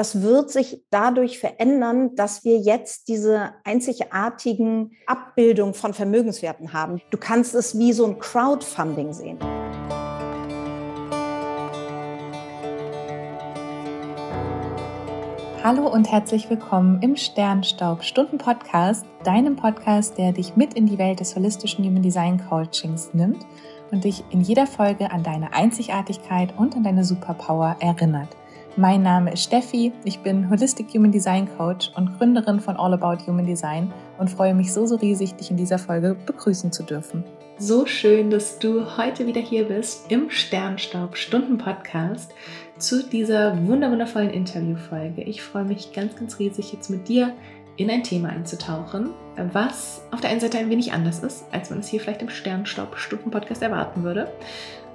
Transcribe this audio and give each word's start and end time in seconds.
das 0.00 0.22
wird 0.22 0.50
sich 0.50 0.82
dadurch 0.88 1.38
verändern, 1.38 2.14
dass 2.14 2.42
wir 2.42 2.56
jetzt 2.56 3.08
diese 3.08 3.50
einzigartigen 3.64 4.92
Abbildungen 5.06 5.74
von 5.74 5.92
Vermögenswerten 5.92 6.72
haben. 6.72 7.02
Du 7.10 7.18
kannst 7.18 7.54
es 7.54 7.78
wie 7.78 7.92
so 7.92 8.06
ein 8.06 8.18
Crowdfunding 8.18 9.12
sehen. 9.12 9.38
Hallo 15.62 15.86
und 15.86 16.10
herzlich 16.10 16.48
willkommen 16.48 17.02
im 17.02 17.16
Sternstaub 17.16 18.02
Stunden 18.02 18.38
Podcast, 18.38 19.04
deinem 19.24 19.56
Podcast, 19.56 20.16
der 20.16 20.32
dich 20.32 20.56
mit 20.56 20.72
in 20.72 20.86
die 20.86 20.96
Welt 20.96 21.20
des 21.20 21.36
holistischen 21.36 21.84
Human 21.84 22.00
Design 22.00 22.42
Coachings 22.48 23.12
nimmt 23.12 23.44
und 23.90 24.04
dich 24.04 24.24
in 24.30 24.40
jeder 24.40 24.66
Folge 24.66 25.10
an 25.10 25.22
deine 25.22 25.52
Einzigartigkeit 25.52 26.54
und 26.56 26.74
an 26.74 26.84
deine 26.84 27.04
Superpower 27.04 27.76
erinnert. 27.80 28.39
Mein 28.80 29.02
Name 29.02 29.30
ist 29.34 29.42
Steffi, 29.42 29.92
ich 30.06 30.20
bin 30.20 30.48
Holistic 30.48 30.86
Human 30.94 31.12
Design 31.12 31.46
Coach 31.58 31.90
und 31.96 32.16
Gründerin 32.16 32.60
von 32.60 32.78
All 32.78 32.94
About 32.94 33.26
Human 33.26 33.44
Design 33.44 33.92
und 34.16 34.30
freue 34.30 34.54
mich 34.54 34.72
so, 34.72 34.86
so 34.86 34.96
riesig, 34.96 35.34
dich 35.34 35.50
in 35.50 35.58
dieser 35.58 35.78
Folge 35.78 36.16
begrüßen 36.24 36.72
zu 36.72 36.82
dürfen. 36.82 37.22
So 37.58 37.84
schön, 37.84 38.30
dass 38.30 38.58
du 38.58 38.96
heute 38.96 39.26
wieder 39.26 39.42
hier 39.42 39.68
bist 39.68 40.10
im 40.10 40.30
Sternstaub 40.30 41.18
Stunden 41.18 41.58
Podcast 41.58 42.32
zu 42.78 43.06
dieser 43.06 43.54
wunderwundervollen 43.66 44.30
Interviewfolge. 44.30 45.24
Ich 45.24 45.42
freue 45.42 45.66
mich 45.66 45.92
ganz, 45.92 46.16
ganz 46.16 46.38
riesig, 46.38 46.72
jetzt 46.72 46.88
mit 46.88 47.06
dir 47.06 47.34
in 47.76 47.90
ein 47.90 48.02
Thema 48.02 48.30
einzutauchen, 48.30 49.10
was 49.52 50.00
auf 50.10 50.22
der 50.22 50.30
einen 50.30 50.40
Seite 50.40 50.56
ein 50.56 50.70
wenig 50.70 50.94
anders 50.94 51.22
ist, 51.22 51.44
als 51.52 51.68
man 51.68 51.80
es 51.80 51.88
hier 51.88 52.00
vielleicht 52.00 52.22
im 52.22 52.30
Sternstaub 52.30 52.96
Stunden 52.96 53.30
Podcast 53.30 53.60
erwarten 53.60 54.04
würde 54.04 54.32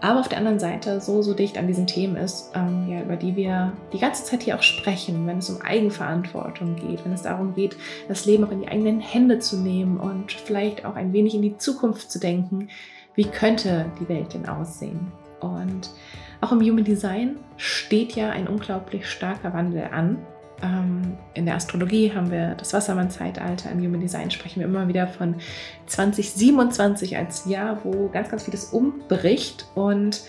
aber 0.02 0.20
auf 0.20 0.28
der 0.28 0.38
anderen 0.38 0.60
Seite 0.60 1.02
so, 1.02 1.22
so 1.22 1.34
dicht 1.34 1.58
an 1.58 1.68
diesen 1.68 1.88
Themen 1.88 2.16
ist, 2.16 2.52
ähm, 2.54 2.88
ja, 2.90 3.02
über 3.02 3.16
die 3.16 3.36
wir 3.36 3.74
die 3.94 4.00
ganze 4.00 4.24
Zeit 4.24 4.44
hier 4.44 4.56
auch 4.56 4.62
sprechen, 4.62 5.26
wenn 5.28 5.40
es 5.40 5.50
um 5.50 5.62
Eigenverantwortung 5.62 6.76
geht, 6.76 7.04
wenn 7.06 7.14
es 7.14 7.24
darum 7.24 7.56
geht, 7.56 7.78
das 8.08 8.26
Leben 8.26 8.44
auch 8.44 8.52
in 8.52 8.62
die 8.62 8.68
eigenen 8.68 9.00
Hände 9.00 9.40
zu 9.40 9.58
nehmen 9.58 9.98
und 10.00 10.32
vielleicht 10.32 10.86
auch 10.86 10.96
ein 10.96 11.14
wenig 11.14 11.36
in 11.36 11.42
die 11.42 11.58
Zukunft 11.58 12.12
zu 12.12 12.20
denken, 12.20 12.70
wie 13.16 13.26
könnte 13.26 13.86
die 14.00 14.10
Welt 14.10 14.34
denn 14.34 14.48
aussehen? 14.48 15.12
Und 15.40 15.90
auch 16.42 16.52
im 16.52 16.62
Human 16.62 16.84
Design 16.84 17.38
steht 17.58 18.16
ja 18.16 18.30
ein 18.30 18.48
unglaublich 18.48 19.08
starker 19.08 19.54
Wandel 19.54 19.90
an. 19.92 20.18
Ähm, 20.62 21.18
in 21.34 21.46
der 21.46 21.56
Astrologie 21.56 22.14
haben 22.14 22.32
wir 22.32 22.56
das 22.56 22.74
Wassermann-Zeitalter, 22.74 23.72
im 23.72 23.80
Human 23.80 24.00
Design 24.00 24.32
sprechen 24.32 24.60
wir 24.60 24.68
immer 24.68 24.88
wieder 24.88 25.08
von 25.08 25.36
2027 25.88 27.18
als 27.18 27.46
Jahr, 27.46 27.84
wo 27.84 28.10
ganz, 28.10 28.30
ganz 28.30 28.44
vieles 28.44 28.66
umbricht 28.66 29.68
und 29.76 30.24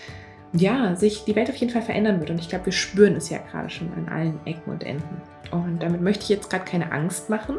ja, 0.53 0.95
sich 0.97 1.25
die 1.25 1.37
Welt 1.37 1.51
auf 1.51 1.57
jeden 1.57 1.73
Fall 1.73 1.83
verändern 1.83 2.21
wird. 2.21 2.31
Und 2.31 2.41
ich 2.41 2.49
glaube, 2.49 2.67
wir 2.67 2.73
spüren 2.73 3.17
es 3.17 3.29
ja 3.31 3.39
gerade 3.39 3.69
schon 3.69 3.93
an 3.93 4.09
allen 4.09 4.41
Ecken 4.47 4.71
und 4.71 4.85
Enden. 4.85 5.21
Und 5.51 5.83
damit 5.83 6.01
möchte 6.01 6.25
ich 6.25 6.29
jetzt 6.29 6.51
gerade 6.51 6.65
keine 6.65 6.91
Angst 6.93 7.31
machen, 7.31 7.59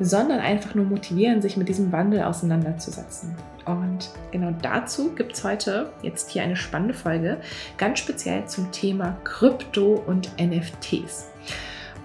sondern 0.00 0.40
einfach 0.40 0.74
nur 0.74 0.86
motivieren, 0.86 1.42
sich 1.42 1.56
mit 1.56 1.68
diesem 1.68 1.92
Wandel 1.92 2.22
auseinanderzusetzen. 2.22 3.34
Und 3.66 4.10
genau 4.30 4.52
dazu 4.62 5.14
gibt 5.14 5.34
es 5.34 5.44
heute 5.44 5.92
jetzt 6.02 6.30
hier 6.30 6.42
eine 6.42 6.56
spannende 6.56 6.94
Folge, 6.94 7.38
ganz 7.76 7.98
speziell 7.98 8.46
zum 8.46 8.72
Thema 8.72 9.18
Krypto 9.24 10.02
und 10.06 10.30
NFTs. 10.40 11.28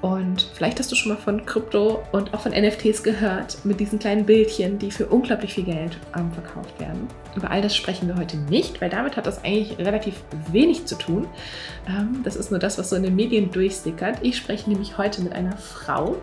Und 0.03 0.49
vielleicht 0.53 0.79
hast 0.79 0.91
du 0.91 0.97
schon 0.97 1.13
mal 1.13 1.17
von 1.17 1.45
Krypto 1.45 2.03
und 2.11 2.33
auch 2.33 2.41
von 2.41 2.51
NFTs 2.51 3.03
gehört, 3.03 3.63
mit 3.63 3.79
diesen 3.79 3.99
kleinen 3.99 4.25
Bildchen, 4.25 4.77
die 4.77 4.91
für 4.91 5.05
unglaublich 5.05 5.53
viel 5.53 5.63
Geld 5.63 5.97
ähm, 6.13 6.29
verkauft 6.33 6.77
werden. 6.77 7.07
Über 7.37 7.49
all 7.49 7.61
das 7.61 7.73
sprechen 7.73 8.09
wir 8.09 8.17
heute 8.17 8.35
nicht, 8.35 8.81
weil 8.81 8.89
damit 8.89 9.15
hat 9.15 9.27
das 9.27 9.45
eigentlich 9.45 9.77
relativ 9.77 10.15
wenig 10.51 10.87
zu 10.87 10.95
tun. 10.95 11.25
Ähm, 11.87 12.19
das 12.21 12.35
ist 12.35 12.51
nur 12.51 12.59
das, 12.59 12.77
was 12.77 12.89
so 12.89 12.97
in 12.97 13.03
den 13.03 13.15
Medien 13.15 13.49
durchsickert. 13.49 14.17
Ich 14.23 14.35
spreche 14.35 14.69
nämlich 14.69 14.97
heute 14.97 15.21
mit 15.21 15.31
einer 15.31 15.55
Frau, 15.55 16.17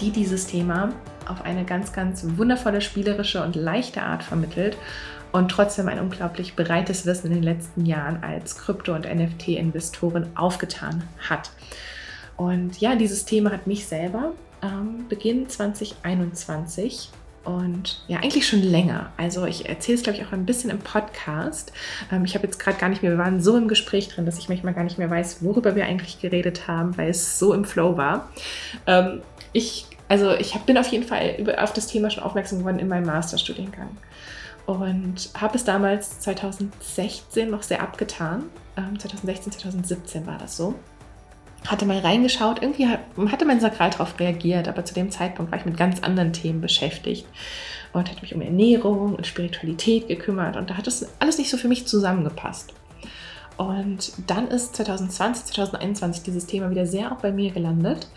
die 0.00 0.10
dieses 0.10 0.48
Thema 0.48 0.92
auf 1.28 1.42
eine 1.42 1.64
ganz, 1.64 1.92
ganz 1.92 2.24
wundervolle, 2.36 2.80
spielerische 2.80 3.44
und 3.44 3.54
leichte 3.54 4.02
Art 4.02 4.24
vermittelt 4.24 4.76
und 5.30 5.52
trotzdem 5.52 5.86
ein 5.86 6.00
unglaublich 6.00 6.56
breites 6.56 7.06
Wissen 7.06 7.28
in 7.28 7.34
den 7.34 7.44
letzten 7.44 7.86
Jahren 7.86 8.24
als 8.24 8.58
Krypto- 8.58 8.92
und 8.92 9.04
NFT-Investorin 9.04 10.30
aufgetan 10.34 11.04
hat. 11.28 11.52
Und 12.42 12.80
ja, 12.80 12.96
dieses 12.96 13.24
Thema 13.24 13.52
hat 13.52 13.68
mich 13.68 13.86
selber 13.86 14.32
ähm, 14.62 15.06
Beginn 15.08 15.48
2021 15.48 17.08
und 17.44 18.02
ja, 18.08 18.18
eigentlich 18.18 18.48
schon 18.48 18.62
länger. 18.62 19.12
Also 19.16 19.46
ich 19.46 19.68
erzähle 19.68 19.96
es, 19.96 20.02
glaube 20.02 20.18
ich, 20.18 20.26
auch 20.26 20.32
ein 20.32 20.44
bisschen 20.44 20.68
im 20.68 20.80
Podcast. 20.80 21.72
Ähm, 22.10 22.24
ich 22.24 22.34
habe 22.34 22.44
jetzt 22.44 22.58
gerade 22.58 22.78
gar 22.78 22.88
nicht 22.88 23.00
mehr, 23.00 23.12
wir 23.12 23.18
waren 23.18 23.40
so 23.40 23.56
im 23.56 23.68
Gespräch 23.68 24.08
drin, 24.08 24.26
dass 24.26 24.38
ich 24.38 24.48
manchmal 24.48 24.74
gar 24.74 24.82
nicht 24.82 24.98
mehr 24.98 25.08
weiß, 25.08 25.44
worüber 25.44 25.76
wir 25.76 25.84
eigentlich 25.84 26.20
geredet 26.20 26.66
haben, 26.66 26.98
weil 26.98 27.10
es 27.10 27.38
so 27.38 27.54
im 27.54 27.64
Flow 27.64 27.96
war. 27.96 28.28
Ähm, 28.88 29.22
ich, 29.52 29.86
also 30.08 30.32
ich 30.34 30.56
hab, 30.56 30.66
bin 30.66 30.76
auf 30.78 30.88
jeden 30.88 31.04
Fall 31.04 31.36
über, 31.38 31.62
auf 31.62 31.72
das 31.72 31.86
Thema 31.86 32.10
schon 32.10 32.24
aufmerksam 32.24 32.58
geworden 32.58 32.80
in 32.80 32.88
meinem 32.88 33.06
Masterstudiengang. 33.06 33.96
Und 34.66 35.30
habe 35.40 35.56
es 35.56 35.62
damals 35.62 36.18
2016 36.20 37.48
noch 37.48 37.62
sehr 37.62 37.82
abgetan. 37.82 38.46
Ähm, 38.76 38.98
2016, 38.98 39.52
2017 39.52 40.26
war 40.26 40.38
das 40.38 40.56
so 40.56 40.74
hatte 41.66 41.86
mal 41.86 41.98
reingeschaut, 41.98 42.62
irgendwie 42.62 42.88
hatte 42.88 43.44
mein 43.44 43.60
Sakral 43.60 43.90
darauf 43.90 44.18
reagiert, 44.18 44.68
aber 44.68 44.84
zu 44.84 44.94
dem 44.94 45.10
Zeitpunkt 45.10 45.52
war 45.52 45.58
ich 45.58 45.64
mit 45.64 45.76
ganz 45.76 46.00
anderen 46.00 46.32
Themen 46.32 46.60
beschäftigt 46.60 47.26
und 47.92 48.10
hatte 48.10 48.22
mich 48.22 48.34
um 48.34 48.40
Ernährung 48.40 49.14
und 49.14 49.26
Spiritualität 49.26 50.08
gekümmert 50.08 50.56
und 50.56 50.70
da 50.70 50.76
hat 50.76 50.86
das 50.86 51.08
alles 51.20 51.38
nicht 51.38 51.50
so 51.50 51.56
für 51.56 51.68
mich 51.68 51.86
zusammengepasst. 51.86 52.74
Und 53.56 54.12
dann 54.26 54.48
ist 54.48 54.74
2020, 54.76 55.46
2021 55.46 56.22
dieses 56.22 56.46
Thema 56.46 56.70
wieder 56.70 56.86
sehr 56.86 57.12
auch 57.12 57.18
bei 57.18 57.30
mir 57.30 57.52
gelandet 57.52 58.08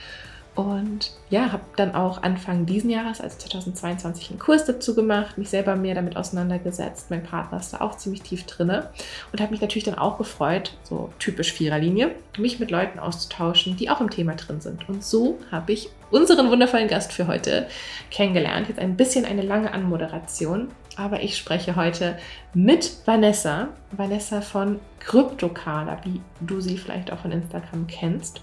und 0.56 1.12
ja, 1.30 1.52
habe 1.52 1.64
dann 1.76 1.94
auch 1.96 2.24
Anfang 2.24 2.66
diesen 2.66 2.90
Jahres, 2.90 3.20
also 3.20 3.38
2022, 3.38 4.30
einen 4.30 4.40
Kurs 4.40 4.64
dazu 4.64 4.96
gemacht, 4.96 5.38
mich 5.38 5.50
selber 5.50 5.76
mehr 5.76 5.96
damit 5.96 6.16
auseinandergesetzt. 6.16 7.12
Mein 7.12 7.24
Partner 7.24 7.60
ist 7.60 7.74
da 7.74 7.82
auch 7.82 7.98
ziemlich 7.98 8.22
tief 8.22 8.46
drinne 8.46 8.90
und 9.34 9.42
habe 9.42 9.52
mich 9.52 9.60
natürlich 9.60 9.84
dann 9.84 9.98
auch 9.98 10.18
gefreut, 10.18 10.72
so 10.84 11.12
typisch 11.20 11.52
Viererlinie, 11.52 12.12
mich 12.38 12.60
mit 12.60 12.72
Leuten 12.72 13.00
auszutauschen, 13.00 13.76
die 13.76 13.90
auch 13.90 14.00
im 14.00 14.10
Thema 14.10 14.36
drin 14.36 14.62
sind. 14.62 14.88
Und 14.88 15.04
so 15.04 15.40
habe 15.52 15.74
ich 15.74 15.90
unseren 16.10 16.50
wundervollen 16.50 16.88
Gast 16.88 17.12
für 17.12 17.28
heute 17.28 17.68
kennengelernt. 18.10 18.70
Jetzt 18.70 18.80
ein 18.80 18.96
bisschen 18.96 19.26
eine 19.26 19.42
lange 19.42 19.74
Anmoderation, 19.74 20.70
aber 20.96 21.22
ich 21.22 21.38
spreche 21.38 21.76
heute 21.76 22.18
mit 22.54 22.96
Vanessa, 23.06 23.68
Vanessa 23.92 24.40
von 24.40 24.80
Kryptokala, 25.00 26.00
wie 26.06 26.22
du 26.40 26.62
sie 26.62 26.78
vielleicht 26.78 27.12
auch 27.12 27.20
von 27.20 27.34
Instagram 27.34 27.88
kennst. 27.88 28.40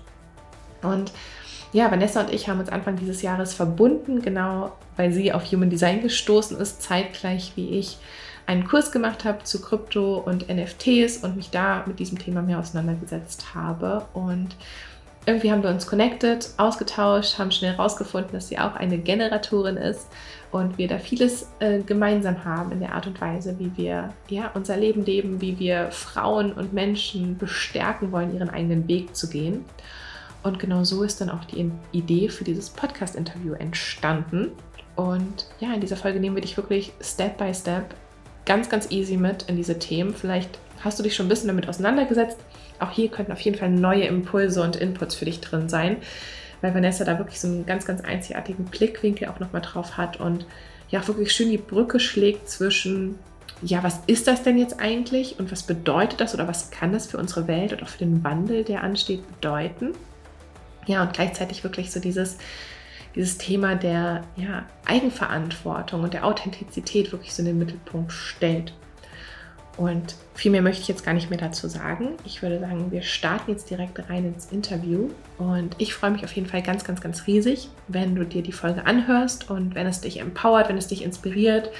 Und 0.82 1.12
ja, 1.72 1.90
Vanessa 1.90 2.20
und 2.20 2.32
ich 2.32 2.48
haben 2.48 2.60
uns 2.60 2.68
Anfang 2.68 2.96
dieses 2.96 3.22
Jahres 3.22 3.54
verbunden, 3.54 4.22
genau 4.22 4.72
weil 4.96 5.12
sie 5.12 5.32
auf 5.32 5.50
Human 5.50 5.70
Design 5.70 6.02
gestoßen 6.02 6.58
ist, 6.58 6.82
zeitgleich 6.82 7.52
wie 7.56 7.78
ich 7.78 7.98
einen 8.46 8.66
Kurs 8.66 8.92
gemacht 8.92 9.24
habe 9.24 9.44
zu 9.44 9.60
Krypto 9.62 10.16
und 10.16 10.48
NFTs 10.48 11.18
und 11.18 11.36
mich 11.36 11.50
da 11.50 11.84
mit 11.86 11.98
diesem 11.98 12.18
Thema 12.18 12.42
mehr 12.42 12.58
auseinandergesetzt 12.58 13.54
habe. 13.54 14.04
Und 14.12 14.56
irgendwie 15.24 15.52
haben 15.52 15.62
wir 15.62 15.70
uns 15.70 15.86
connected, 15.86 16.50
ausgetauscht, 16.56 17.38
haben 17.38 17.52
schnell 17.52 17.72
herausgefunden, 17.72 18.32
dass 18.32 18.48
sie 18.48 18.58
auch 18.58 18.74
eine 18.74 18.98
Generatorin 18.98 19.76
ist 19.76 20.08
und 20.50 20.76
wir 20.76 20.88
da 20.88 20.98
vieles 20.98 21.48
äh, 21.60 21.80
gemeinsam 21.80 22.44
haben 22.44 22.72
in 22.72 22.80
der 22.80 22.94
Art 22.94 23.06
und 23.06 23.20
Weise, 23.20 23.58
wie 23.58 23.70
wir 23.76 24.12
ja, 24.28 24.50
unser 24.54 24.76
Leben 24.76 25.04
leben, 25.04 25.40
wie 25.40 25.58
wir 25.58 25.90
Frauen 25.92 26.52
und 26.52 26.72
Menschen 26.72 27.38
bestärken 27.38 28.10
wollen, 28.10 28.34
ihren 28.34 28.50
eigenen 28.50 28.88
Weg 28.88 29.14
zu 29.14 29.30
gehen. 29.30 29.64
Und 30.42 30.58
genau 30.58 30.84
so 30.84 31.02
ist 31.02 31.20
dann 31.20 31.30
auch 31.30 31.44
die 31.44 31.70
Idee 31.92 32.28
für 32.28 32.44
dieses 32.44 32.70
Podcast-Interview 32.70 33.54
entstanden. 33.54 34.52
Und 34.96 35.46
ja, 35.60 35.72
in 35.72 35.80
dieser 35.80 35.96
Folge 35.96 36.20
nehmen 36.20 36.36
wir 36.36 36.42
dich 36.42 36.56
wirklich 36.56 36.92
Step 37.00 37.38
by 37.38 37.54
Step 37.54 37.94
ganz, 38.44 38.68
ganz 38.68 38.90
easy 38.90 39.16
mit 39.16 39.44
in 39.44 39.56
diese 39.56 39.78
Themen. 39.78 40.14
Vielleicht 40.14 40.58
hast 40.82 40.98
du 40.98 41.02
dich 41.02 41.14
schon 41.14 41.26
ein 41.26 41.28
bisschen 41.28 41.48
damit 41.48 41.68
auseinandergesetzt. 41.68 42.38
Auch 42.80 42.90
hier 42.90 43.08
könnten 43.08 43.32
auf 43.32 43.40
jeden 43.40 43.56
Fall 43.56 43.70
neue 43.70 44.04
Impulse 44.04 44.62
und 44.62 44.76
Inputs 44.76 45.14
für 45.14 45.24
dich 45.24 45.40
drin 45.40 45.68
sein, 45.68 45.98
weil 46.60 46.74
Vanessa 46.74 47.04
da 47.04 47.18
wirklich 47.18 47.40
so 47.40 47.46
einen 47.46 47.66
ganz, 47.66 47.86
ganz 47.86 48.00
einzigartigen 48.02 48.64
Blickwinkel 48.64 49.28
auch 49.28 49.38
nochmal 49.38 49.62
drauf 49.62 49.96
hat 49.96 50.18
und 50.18 50.46
ja, 50.90 51.06
wirklich 51.06 51.32
schön 51.32 51.50
die 51.50 51.58
Brücke 51.58 52.00
schlägt 52.00 52.48
zwischen, 52.50 53.18
ja, 53.62 53.82
was 53.82 54.00
ist 54.08 54.26
das 54.26 54.42
denn 54.42 54.58
jetzt 54.58 54.80
eigentlich 54.80 55.38
und 55.38 55.50
was 55.52 55.62
bedeutet 55.62 56.20
das 56.20 56.34
oder 56.34 56.48
was 56.48 56.70
kann 56.70 56.92
das 56.92 57.06
für 57.06 57.18
unsere 57.18 57.46
Welt 57.46 57.72
und 57.72 57.82
auch 57.82 57.88
für 57.88 58.04
den 58.04 58.22
Wandel, 58.24 58.64
der 58.64 58.82
ansteht, 58.82 59.26
bedeuten? 59.26 59.92
Ja, 60.86 61.02
und 61.02 61.12
gleichzeitig 61.12 61.62
wirklich 61.64 61.90
so 61.92 62.00
dieses, 62.00 62.38
dieses 63.14 63.38
Thema 63.38 63.74
der 63.74 64.22
ja, 64.36 64.64
Eigenverantwortung 64.84 66.02
und 66.02 66.14
der 66.14 66.26
Authentizität 66.26 67.12
wirklich 67.12 67.34
so 67.34 67.42
in 67.42 67.46
den 67.46 67.58
Mittelpunkt 67.58 68.12
stellt. 68.12 68.72
Und 69.78 70.16
viel 70.34 70.50
mehr 70.50 70.60
möchte 70.60 70.82
ich 70.82 70.88
jetzt 70.88 71.04
gar 71.04 71.14
nicht 71.14 71.30
mehr 71.30 71.38
dazu 71.38 71.66
sagen. 71.66 72.10
Ich 72.26 72.42
würde 72.42 72.60
sagen, 72.60 72.92
wir 72.92 73.02
starten 73.02 73.50
jetzt 73.50 73.70
direkt 73.70 73.98
rein 74.10 74.26
ins 74.26 74.52
Interview. 74.52 75.08
Und 75.38 75.74
ich 75.78 75.94
freue 75.94 76.10
mich 76.10 76.24
auf 76.24 76.32
jeden 76.32 76.46
Fall 76.46 76.62
ganz, 76.62 76.84
ganz, 76.84 77.00
ganz 77.00 77.26
riesig, 77.26 77.70
wenn 77.88 78.14
du 78.14 78.24
dir 78.24 78.42
die 78.42 78.52
Folge 78.52 78.84
anhörst 78.84 79.48
und 79.50 79.74
wenn 79.74 79.86
es 79.86 80.02
dich 80.02 80.20
empowert, 80.20 80.68
wenn 80.68 80.76
es 80.76 80.88
dich 80.88 81.02
inspiriert 81.02 81.70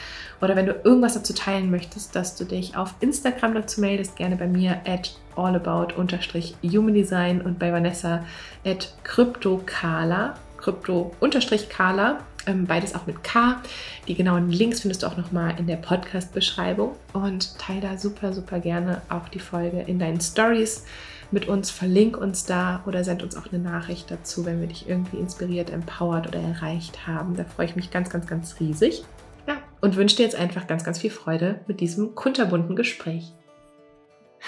oder 0.40 0.56
wenn 0.56 0.66
du 0.66 0.72
irgendwas 0.84 1.14
dazu 1.14 1.34
teilen 1.34 1.70
möchtest, 1.70 2.16
dass 2.16 2.34
du 2.34 2.44
dich 2.44 2.76
auf 2.76 2.94
Instagram 3.00 3.54
dazu 3.54 3.81
meldest, 3.82 4.16
gerne 4.16 4.37
bei 4.37 4.46
mir 4.46 4.81
at 4.87 5.14
allabout-human 5.37 6.94
design 6.94 7.40
und 7.40 7.58
bei 7.58 7.73
Vanessa 7.73 8.25
at 8.64 8.94
cryptokala, 9.05 10.34
crypto-kala, 10.58 12.20
ähm, 12.46 12.67
beides 12.67 12.94
auch 12.94 13.06
mit 13.06 13.23
K. 13.23 13.61
Die 14.08 14.14
genauen 14.14 14.50
Links 14.50 14.81
findest 14.81 15.02
du 15.02 15.06
auch 15.06 15.17
nochmal 15.17 15.55
in 15.58 15.67
der 15.67 15.76
Podcast-Beschreibung 15.76 16.96
und 17.12 17.58
teile 17.58 17.81
da 17.81 17.99
super, 17.99 18.32
super 18.32 18.61
gerne 18.61 19.02
auch 19.08 19.29
die 19.29 19.38
Folge 19.38 19.81
in 19.81 19.99
deinen 19.99 20.20
Stories 20.20 20.84
mit 21.31 21.49
uns, 21.49 21.70
verlink 21.70 22.17
uns 22.17 22.44
da 22.44 22.82
oder 22.87 23.05
send 23.05 23.23
uns 23.23 23.37
auch 23.37 23.50
eine 23.50 23.62
Nachricht 23.62 24.11
dazu, 24.11 24.44
wenn 24.44 24.61
wir 24.61 24.69
dich 24.69 24.88
irgendwie 24.88 25.17
inspiriert, 25.17 25.70
empowert 25.70 26.28
oder 26.28 26.40
erreicht 26.40 27.06
haben. 27.06 27.37
Da 27.37 27.44
freue 27.44 27.67
ich 27.67 27.76
mich 27.76 27.90
ganz, 27.90 28.11
ganz, 28.11 28.26
ganz 28.26 28.61
riesig. 28.61 29.05
Ja, 29.46 29.56
und 29.81 29.96
wünsche 29.96 30.17
dir 30.17 30.25
jetzt 30.25 30.37
einfach 30.37 30.67
ganz, 30.67 30.85
ganz 30.85 30.99
viel 30.99 31.11
Freude 31.11 31.61
mit 31.67 31.81
diesem 31.81 32.14
kunterbunten 32.14 32.76
Gespräch. 32.76 33.32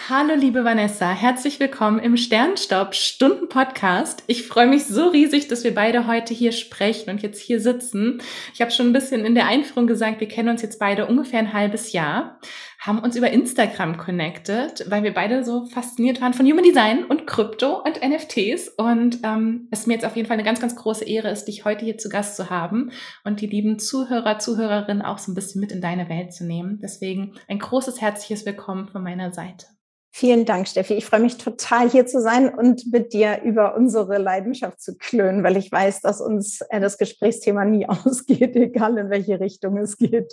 Hallo 0.08 0.34
liebe 0.34 0.64
Vanessa, 0.64 1.12
herzlich 1.12 1.60
willkommen 1.60 1.98
im 1.98 2.18
Sternstaub 2.18 2.94
Stunden 2.94 3.48
Podcast. 3.48 4.22
Ich 4.26 4.46
freue 4.46 4.66
mich 4.66 4.84
so 4.84 5.08
riesig, 5.08 5.48
dass 5.48 5.64
wir 5.64 5.74
beide 5.74 6.06
heute 6.06 6.34
hier 6.34 6.52
sprechen 6.52 7.08
und 7.08 7.22
jetzt 7.22 7.40
hier 7.40 7.58
sitzen. 7.58 8.20
Ich 8.52 8.60
habe 8.60 8.70
schon 8.70 8.88
ein 8.88 8.92
bisschen 8.92 9.24
in 9.24 9.34
der 9.34 9.46
Einführung 9.46 9.86
gesagt, 9.86 10.20
wir 10.20 10.28
kennen 10.28 10.50
uns 10.50 10.60
jetzt 10.60 10.78
beide 10.78 11.06
ungefähr 11.06 11.38
ein 11.38 11.54
halbes 11.54 11.92
Jahr, 11.92 12.38
haben 12.80 12.98
uns 12.98 13.16
über 13.16 13.30
Instagram 13.30 13.96
connected, 13.96 14.84
weil 14.90 15.04
wir 15.04 15.14
beide 15.14 15.42
so 15.42 15.64
fasziniert 15.64 16.20
waren 16.20 16.34
von 16.34 16.44
Human 16.44 16.64
Design 16.64 17.04
und 17.04 17.26
Krypto 17.26 17.82
und 17.82 18.02
NFTs 18.02 18.68
und 18.76 19.20
ähm, 19.22 19.68
es 19.70 19.86
mir 19.86 19.94
jetzt 19.94 20.04
auf 20.04 20.16
jeden 20.16 20.28
Fall 20.28 20.36
eine 20.36 20.44
ganz, 20.44 20.60
ganz 20.60 20.76
große 20.76 21.06
Ehre 21.06 21.30
ist, 21.30 21.46
dich 21.46 21.64
heute 21.64 21.84
hier 21.84 21.96
zu 21.96 22.10
Gast 22.10 22.36
zu 22.36 22.50
haben 22.50 22.90
und 23.24 23.40
die 23.40 23.46
lieben 23.46 23.78
Zuhörer, 23.78 24.38
Zuhörerinnen 24.38 25.02
auch 25.02 25.18
so 25.18 25.32
ein 25.32 25.34
bisschen 25.34 25.62
mit 25.62 25.72
in 25.72 25.80
deine 25.80 26.10
Welt 26.10 26.34
zu 26.34 26.44
nehmen. 26.44 26.80
Deswegen 26.82 27.32
ein 27.48 27.58
großes 27.58 28.02
herzliches 28.02 28.44
Willkommen 28.44 28.88
von 28.88 29.02
meiner 29.02 29.32
Seite. 29.32 29.66
Vielen 30.16 30.44
Dank, 30.44 30.68
Steffi. 30.68 30.94
Ich 30.94 31.06
freue 31.06 31.18
mich 31.18 31.38
total, 31.38 31.90
hier 31.90 32.06
zu 32.06 32.20
sein 32.20 32.48
und 32.48 32.92
mit 32.92 33.12
dir 33.12 33.42
über 33.42 33.74
unsere 33.74 34.18
Leidenschaft 34.18 34.80
zu 34.80 34.96
klönen, 34.96 35.42
weil 35.42 35.56
ich 35.56 35.72
weiß, 35.72 36.02
dass 36.02 36.20
uns 36.20 36.60
äh, 36.70 36.78
das 36.78 36.98
Gesprächsthema 36.98 37.64
nie 37.64 37.84
ausgeht, 37.88 38.54
egal 38.54 38.96
in 38.96 39.10
welche 39.10 39.40
Richtung 39.40 39.76
es 39.76 39.96
geht. 39.96 40.32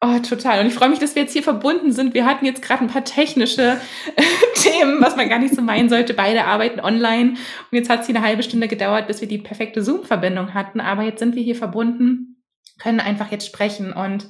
Oh, 0.00 0.18
total. 0.18 0.58
Und 0.58 0.66
ich 0.66 0.74
freue 0.74 0.88
mich, 0.88 0.98
dass 0.98 1.14
wir 1.14 1.22
jetzt 1.22 1.32
hier 1.32 1.44
verbunden 1.44 1.92
sind. 1.92 2.12
Wir 2.12 2.26
hatten 2.26 2.44
jetzt 2.44 2.60
gerade 2.60 2.82
ein 2.82 2.88
paar 2.88 3.04
technische 3.04 3.76
äh, 4.16 4.22
Themen, 4.56 5.00
was 5.00 5.14
man 5.14 5.28
gar 5.28 5.38
nicht 5.38 5.54
so 5.54 5.62
meinen 5.62 5.88
sollte. 5.88 6.12
Beide 6.12 6.46
arbeiten 6.46 6.80
online. 6.80 7.30
Und 7.30 7.38
jetzt 7.70 7.88
hat 7.88 8.00
es 8.00 8.06
hier 8.06 8.16
eine 8.16 8.26
halbe 8.26 8.42
Stunde 8.42 8.66
gedauert, 8.66 9.06
bis 9.06 9.20
wir 9.20 9.28
die 9.28 9.38
perfekte 9.38 9.84
Zoom-Verbindung 9.84 10.54
hatten. 10.54 10.80
Aber 10.80 11.02
jetzt 11.02 11.20
sind 11.20 11.36
wir 11.36 11.42
hier 11.44 11.54
verbunden, 11.54 12.42
können 12.80 12.98
einfach 12.98 13.30
jetzt 13.30 13.46
sprechen. 13.46 13.92
Und 13.92 14.28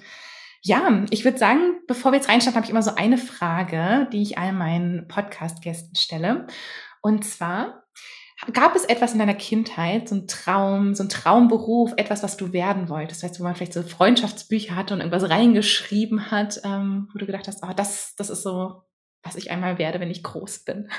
ja, 0.62 1.04
ich 1.10 1.24
würde 1.24 1.38
sagen, 1.38 1.80
bevor 1.86 2.12
wir 2.12 2.16
jetzt 2.16 2.28
reinstarten, 2.28 2.56
habe 2.56 2.66
ich 2.66 2.70
immer 2.70 2.82
so 2.82 2.94
eine 2.94 3.18
Frage, 3.18 4.08
die 4.12 4.22
ich 4.22 4.38
all 4.38 4.52
meinen 4.52 5.08
Podcast-Gästen 5.08 5.96
stelle. 5.96 6.46
Und 7.00 7.24
zwar, 7.24 7.84
gab 8.52 8.76
es 8.76 8.84
etwas 8.84 9.12
in 9.12 9.18
deiner 9.18 9.34
Kindheit, 9.34 10.08
so 10.08 10.16
ein 10.16 10.26
Traum, 10.26 10.94
so 10.94 11.02
ein 11.02 11.08
Traumberuf, 11.08 11.92
etwas, 11.96 12.22
was 12.22 12.36
du 12.36 12.52
werden 12.52 12.90
wolltest? 12.90 13.22
Weißt 13.22 13.36
du, 13.36 13.40
wo 13.40 13.44
man 13.44 13.54
vielleicht 13.54 13.72
so 13.72 13.82
Freundschaftsbücher 13.82 14.76
hatte 14.76 14.92
und 14.92 15.00
irgendwas 15.00 15.30
reingeschrieben 15.30 16.30
hat, 16.30 16.60
ähm, 16.64 17.08
wo 17.12 17.18
du 17.18 17.26
gedacht 17.26 17.48
hast, 17.48 17.62
oh, 17.62 17.72
das, 17.74 18.14
das 18.16 18.28
ist 18.28 18.42
so, 18.42 18.82
was 19.22 19.36
ich 19.36 19.50
einmal 19.50 19.78
werde, 19.78 19.98
wenn 20.00 20.10
ich 20.10 20.22
groß 20.22 20.64
bin? 20.64 20.90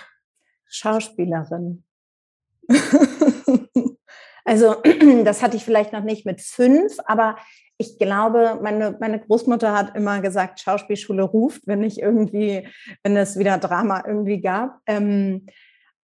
Schauspielerin. 0.65 1.83
also, 4.45 4.75
das 5.23 5.43
hatte 5.43 5.57
ich 5.57 5.63
vielleicht 5.63 5.93
noch 5.93 6.03
nicht 6.03 6.25
mit 6.25 6.41
fünf, 6.41 6.93
aber 7.05 7.37
ich 7.81 7.97
glaube, 7.99 8.59
meine, 8.61 8.95
meine 8.99 9.19
Großmutter 9.19 9.73
hat 9.73 9.95
immer 9.97 10.21
gesagt, 10.21 10.59
Schauspielschule 10.59 11.23
ruft, 11.23 11.67
wenn 11.67 11.83
ich 11.83 12.01
irgendwie, 12.01 12.67
wenn 13.03 13.17
es 13.17 13.37
wieder 13.37 13.57
Drama 13.57 14.03
irgendwie 14.07 14.39
gab. 14.39 14.79
Ähm, 14.85 15.47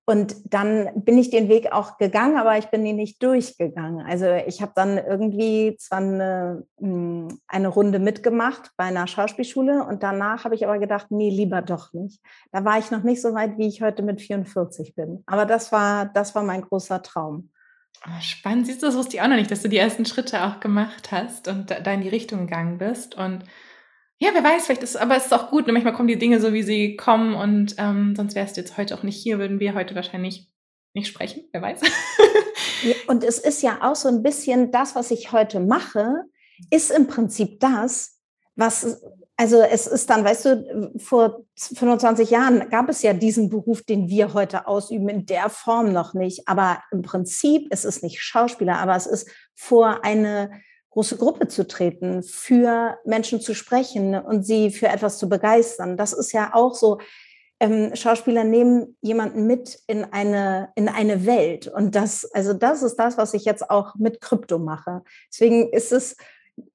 und 0.09 0.53
dann 0.53 1.03
bin 1.03 1.18
ich 1.18 1.31
den 1.31 1.50
Weg 1.50 1.74
auch 1.74 1.97
gegangen, 1.97 2.38
aber 2.38 2.57
ich 2.57 2.68
bin 2.68 2.85
ihn 2.85 2.95
nicht 2.95 3.21
durchgegangen. 3.21 4.06
Also 4.06 4.25
ich 4.47 4.62
habe 4.62 4.71
dann 4.74 4.97
irgendwie 4.97 5.75
zwar 5.77 5.97
eine, 5.97 6.63
hm, 6.79 7.27
eine 7.45 7.68
Runde 7.68 8.00
mitgemacht 8.00 8.71
bei 8.77 8.85
einer 8.85 9.06
Schauspielschule 9.06 9.83
und 9.83 10.03
danach 10.03 10.45
habe 10.45 10.56
ich 10.56 10.65
aber 10.65 10.80
gedacht, 10.80 11.07
nee, 11.09 11.30
lieber 11.30 11.62
doch 11.62 11.91
nicht. 11.91 12.21
Da 12.53 12.63
war 12.63 12.80
ich 12.80 12.89
noch 12.89 13.03
nicht 13.03 13.21
so 13.21 13.33
weit, 13.33 13.57
wie 13.57 13.68
ich 13.68 13.81
heute 13.81 14.01
mit 14.01 14.21
44 14.21 14.95
bin. 14.95 15.23
Aber 15.25 15.45
das 15.45 15.73
war, 15.73 16.06
das 16.06 16.33
war 16.35 16.44
mein 16.44 16.62
großer 16.62 17.03
Traum. 17.03 17.50
Oh, 18.05 18.21
spannend, 18.21 18.67
siehst 18.67 18.81
du, 18.81 18.85
das 18.85 18.95
wusste 18.95 19.17
ich 19.17 19.21
auch 19.21 19.27
noch 19.27 19.35
nicht, 19.35 19.51
dass 19.51 19.61
du 19.61 19.69
die 19.69 19.77
ersten 19.77 20.05
Schritte 20.05 20.44
auch 20.44 20.59
gemacht 20.59 21.11
hast 21.11 21.47
und 21.47 21.71
da, 21.71 21.91
in 21.91 22.01
die 22.01 22.09
Richtung 22.09 22.41
gegangen 22.41 22.77
bist. 22.77 23.15
Und 23.15 23.44
ja, 24.19 24.29
wer 24.33 24.44
weiß, 24.44 24.65
vielleicht 24.65 24.83
ist, 24.83 24.97
aber 24.97 25.15
es 25.15 25.25
ist 25.25 25.33
auch 25.33 25.49
gut, 25.49 25.67
ne? 25.67 25.73
manchmal 25.73 25.94
kommen 25.94 26.07
die 26.07 26.17
Dinge 26.17 26.39
so, 26.39 26.53
wie 26.53 26.63
sie 26.63 26.95
kommen 26.95 27.33
und 27.33 27.75
ähm, 27.77 28.15
sonst 28.15 28.35
wärst 28.35 28.57
du 28.57 28.61
jetzt 28.61 28.77
heute 28.77 28.95
auch 28.95 29.03
nicht 29.03 29.21
hier, 29.21 29.39
würden 29.39 29.59
wir 29.59 29.73
heute 29.73 29.95
wahrscheinlich 29.95 30.49
nicht 30.94 31.07
sprechen, 31.07 31.44
wer 31.51 31.61
weiß. 31.61 31.81
und 33.07 33.23
es 33.23 33.39
ist 33.39 33.61
ja 33.61 33.79
auch 33.81 33.95
so 33.95 34.09
ein 34.09 34.23
bisschen 34.23 34.71
das, 34.71 34.95
was 34.95 35.11
ich 35.11 35.31
heute 35.31 35.59
mache, 35.59 36.23
ist 36.71 36.91
im 36.91 37.07
Prinzip 37.07 37.59
das, 37.59 38.19
was 38.55 39.01
also 39.39 39.61
es 39.61 39.85
ist 39.85 40.09
dann, 40.09 40.25
weißt 40.25 40.45
du, 40.45 40.91
vor 40.97 41.43
25 41.55 42.31
Jahren 42.31 42.69
gab 42.69 42.89
es 42.89 43.03
ja 43.03 43.13
diesen 43.13 43.49
Beruf, 43.49 43.83
den 43.83 44.09
wir 44.09 44.33
heute 44.33 44.67
ausüben, 44.67 45.09
in 45.09 45.27
der 45.27 45.49
Form 45.49 45.93
noch 45.93 46.15
nicht. 46.15 46.47
Aber 46.47 46.81
im 46.91 47.03
Prinzip 47.03 47.71
ist 47.71 47.85
es 47.85 48.01
nicht 48.01 48.19
Schauspieler, 48.19 48.79
aber 48.79 48.95
es 48.95 49.05
ist 49.05 49.29
vor 49.53 50.03
eine 50.03 50.49
große 50.89 51.17
Gruppe 51.17 51.47
zu 51.47 51.67
treten, 51.67 52.23
für 52.23 52.97
Menschen 53.05 53.39
zu 53.39 53.53
sprechen 53.53 54.15
und 54.15 54.43
sie 54.43 54.71
für 54.71 54.87
etwas 54.87 55.19
zu 55.19 55.29
begeistern. 55.29 55.97
Das 55.97 56.13
ist 56.13 56.31
ja 56.31 56.53
auch 56.53 56.73
so. 56.73 56.99
Ähm, 57.59 57.95
Schauspieler 57.95 58.43
nehmen 58.43 58.97
jemanden 59.01 59.47
mit 59.47 59.79
in 59.87 60.03
eine, 60.03 60.69
in 60.75 60.89
eine 60.89 61.25
Welt. 61.25 61.67
Und 61.67 61.95
das, 61.95 62.25
also 62.33 62.53
das 62.53 62.83
ist 62.83 62.97
das, 62.97 63.17
was 63.17 63.33
ich 63.33 63.45
jetzt 63.45 63.71
auch 63.71 63.95
mit 63.95 64.21
Krypto 64.21 64.59
mache. 64.59 65.03
Deswegen 65.31 65.71
ist 65.71 65.91
es, 65.91 66.15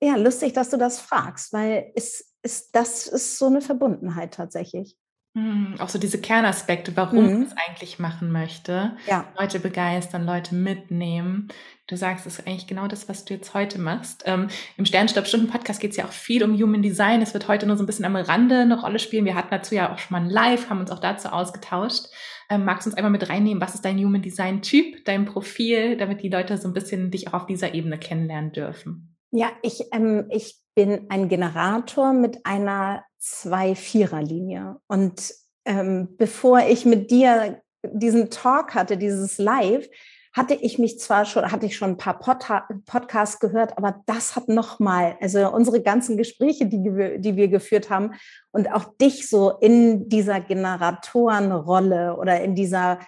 ja, 0.00 0.16
lustig, 0.16 0.54
dass 0.54 0.70
du 0.70 0.76
das 0.76 0.98
fragst, 0.98 1.52
weil 1.52 1.92
es 1.94 2.31
ist, 2.42 2.74
das 2.74 3.06
ist 3.06 3.38
so 3.38 3.46
eine 3.46 3.60
Verbundenheit 3.60 4.34
tatsächlich. 4.34 4.96
Mhm, 5.34 5.76
auch 5.78 5.88
so 5.88 5.98
diese 5.98 6.20
Kernaspekte, 6.20 6.94
warum 6.94 7.24
mhm. 7.24 7.42
es 7.42 7.54
eigentlich 7.66 7.98
machen 7.98 8.30
möchte. 8.30 8.96
Ja. 9.06 9.32
Leute 9.38 9.60
begeistern, 9.60 10.26
Leute 10.26 10.54
mitnehmen. 10.54 11.48
Du 11.86 11.96
sagst, 11.96 12.26
es 12.26 12.38
ist 12.38 12.46
eigentlich 12.46 12.66
genau 12.66 12.86
das, 12.86 13.08
was 13.08 13.24
du 13.24 13.34
jetzt 13.34 13.54
heute 13.54 13.78
machst. 13.78 14.24
Ähm, 14.26 14.48
Im 14.76 14.84
Sternstaub-Stunden-Podcast 14.84 15.80
geht 15.80 15.92
es 15.92 15.96
ja 15.96 16.04
auch 16.04 16.12
viel 16.12 16.44
um 16.44 16.52
Human 16.60 16.82
Design. 16.82 17.22
Es 17.22 17.32
wird 17.32 17.48
heute 17.48 17.66
nur 17.66 17.78
so 17.78 17.82
ein 17.82 17.86
bisschen 17.86 18.04
am 18.04 18.14
Rande 18.14 18.60
eine 18.60 18.78
Rolle 18.78 18.98
spielen. 18.98 19.24
Wir 19.24 19.34
hatten 19.34 19.50
dazu 19.50 19.74
ja 19.74 19.92
auch 19.92 19.98
schon 19.98 20.14
mal 20.14 20.22
ein 20.22 20.30
Live, 20.30 20.68
haben 20.68 20.80
uns 20.80 20.90
auch 20.90 21.00
dazu 21.00 21.28
ausgetauscht. 21.28 22.06
Ähm, 22.50 22.66
magst 22.66 22.84
du 22.84 22.90
uns 22.90 22.96
einmal 22.96 23.10
mit 23.10 23.26
reinnehmen? 23.30 23.62
Was 23.62 23.74
ist 23.74 23.86
dein 23.86 23.98
Human 23.98 24.20
Design-Typ, 24.20 25.06
dein 25.06 25.24
Profil, 25.24 25.96
damit 25.96 26.22
die 26.22 26.28
Leute 26.28 26.58
so 26.58 26.68
ein 26.68 26.74
bisschen 26.74 27.10
dich 27.10 27.28
auch 27.28 27.32
auf 27.32 27.46
dieser 27.46 27.72
Ebene 27.72 27.98
kennenlernen 27.98 28.52
dürfen? 28.52 29.16
Ja, 29.30 29.50
ich, 29.62 29.84
ähm, 29.92 30.26
ich 30.28 30.61
bin 30.74 31.06
ein 31.10 31.28
Generator 31.28 32.12
mit 32.12 32.44
einer 32.44 33.04
Zwei-Vierer-Linie. 33.18 34.76
Und 34.88 35.34
ähm, 35.64 36.16
bevor 36.16 36.60
ich 36.60 36.84
mit 36.84 37.10
dir 37.10 37.62
diesen 37.84 38.30
Talk 38.30 38.74
hatte, 38.74 38.96
dieses 38.96 39.38
Live, 39.38 39.88
hatte 40.32 40.54
ich 40.54 40.78
mich 40.78 40.98
zwar 40.98 41.26
schon, 41.26 41.52
hatte 41.52 41.66
ich 41.66 41.76
schon 41.76 41.90
ein 41.90 41.96
paar 41.98 42.18
Pod 42.18 42.46
Podcasts 42.86 43.38
gehört, 43.38 43.76
aber 43.76 44.02
das 44.06 44.34
hat 44.34 44.48
nochmal, 44.48 45.16
also 45.20 45.50
unsere 45.50 45.82
ganzen 45.82 46.16
Gespräche, 46.16 46.66
die, 46.66 46.82
die 47.18 47.36
wir 47.36 47.48
geführt 47.48 47.90
haben 47.90 48.12
und 48.50 48.72
auch 48.72 48.84
dich 48.96 49.28
so 49.28 49.50
in 49.60 50.08
dieser 50.08 50.40
Generatorenrolle 50.40 52.16
oder 52.16 52.40
in 52.40 52.54
dieser 52.54 52.98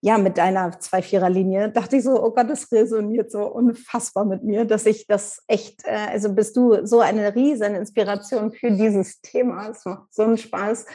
ja, 0.00 0.18
mit 0.18 0.38
deiner 0.38 0.78
Zwei-Vierer-Linie 0.78 1.70
dachte 1.70 1.96
ich 1.96 2.04
so, 2.04 2.22
oh 2.22 2.30
Gott, 2.30 2.50
das 2.50 2.70
resoniert 2.70 3.30
so 3.30 3.46
unfassbar 3.46 4.24
mit 4.24 4.44
mir, 4.44 4.64
dass 4.64 4.86
ich 4.86 5.06
das 5.06 5.42
echt, 5.46 5.84
äh, 5.84 6.08
also 6.12 6.34
bist 6.34 6.56
du 6.56 6.86
so 6.86 7.00
eine 7.00 7.34
riesen 7.34 7.74
Inspiration 7.74 8.52
für 8.52 8.70
dieses 8.70 9.20
Thema. 9.20 9.70
Es 9.70 9.84
macht 9.84 10.12
so 10.14 10.22
einen 10.22 10.38
Spaß, 10.38 10.86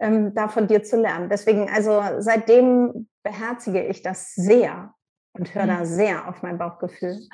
ähm, 0.00 0.34
da 0.34 0.48
von 0.48 0.66
dir 0.66 0.82
zu 0.82 0.96
lernen. 0.96 1.28
Deswegen, 1.28 1.68
also 1.68 2.02
seitdem 2.18 3.08
beherzige 3.22 3.86
ich 3.86 4.02
das 4.02 4.34
sehr 4.34 4.94
und 5.32 5.54
höre 5.54 5.66
da 5.66 5.80
mhm. 5.80 5.86
sehr 5.86 6.28
auf 6.28 6.42
mein 6.42 6.58
Bauchgefühl 6.58 7.28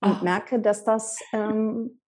und 0.00 0.18
oh. 0.20 0.24
merke, 0.24 0.58
dass 0.58 0.84
das, 0.84 1.18
ähm, 1.32 2.00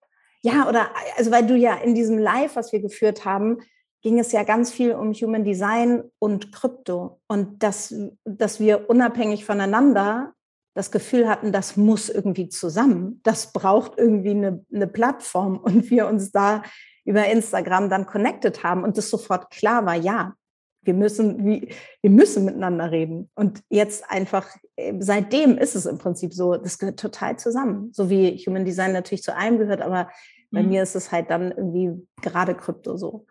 ja, 0.43 0.69
oder, 0.69 0.89
also 1.17 1.31
weil 1.31 1.47
du 1.47 1.55
ja 1.55 1.77
in 1.77 1.95
diesem 1.95 2.19
Live, 2.19 2.57
was 2.57 2.73
wir 2.73 2.81
geführt 2.81 3.25
haben, 3.25 3.59
ging 4.05 4.19
es 4.19 4.33
ja 4.33 4.43
ganz 4.43 4.71
viel 4.71 4.93
um 4.93 5.15
Human 5.15 5.45
Design 5.45 6.05
und 6.19 6.53
Krypto 6.53 7.21
und 7.27 7.63
dass, 7.63 7.93
dass 8.25 8.61
wir 8.61 8.91
unabhängig 8.91 9.47
voneinander 9.47 10.35
das 10.75 10.91
Gefühl 10.91 11.27
hatten, 11.27 11.53
das 11.53 11.79
muss 11.79 12.11
irgendwie 12.11 12.51
zusammen, 12.51 13.21
das 13.23 13.53
braucht 13.53 13.99
irgendwie 13.99 14.33
eine, 14.33 14.65
eine 14.73 14.87
Plattform 14.87 15.57
und 15.57 15.91
wir 15.91 16.07
uns 16.07 16.31
da 16.31 16.63
über 17.07 17.27
Instagram 17.27 17.89
dann 17.89 18.05
connected 18.05 18.63
haben 18.63 18.85
und 18.85 18.99
das 18.99 19.09
sofort 19.09 19.51
klar 19.51 19.87
war, 19.87 19.95
ja, 19.95 20.35
wir 20.83 20.95
müssen, 20.95 21.43
wir 21.43 22.11
müssen 22.11 22.45
miteinander 22.45 22.91
reden. 22.91 23.31
Und 23.35 23.63
jetzt 23.71 24.05
einfach, 24.11 24.47
äh, 24.77 24.93
seitdem 24.99 25.57
ist 25.57 25.75
es 25.75 25.87
im 25.87 25.97
Prinzip 25.97 26.35
so, 26.35 26.57
das 26.57 26.79
gehört 26.79 27.01
total 27.01 27.39
zusammen. 27.39 27.91
So 27.95 28.11
wie 28.11 28.37
Human 28.37 28.67
Design 28.67 28.93
natürlich 28.93 29.23
zu 29.23 29.35
allem 29.35 29.59
gehört, 29.59 29.81
aber 29.81 30.11
bei 30.51 30.63
mhm. 30.63 30.69
mir 30.69 30.83
ist 30.83 30.95
es 30.95 31.11
halt 31.11 31.31
dann 31.31 31.53
irgendwie 31.53 32.07
gerade 32.21 32.55
Krypto 32.55 32.99
so. 32.99 33.25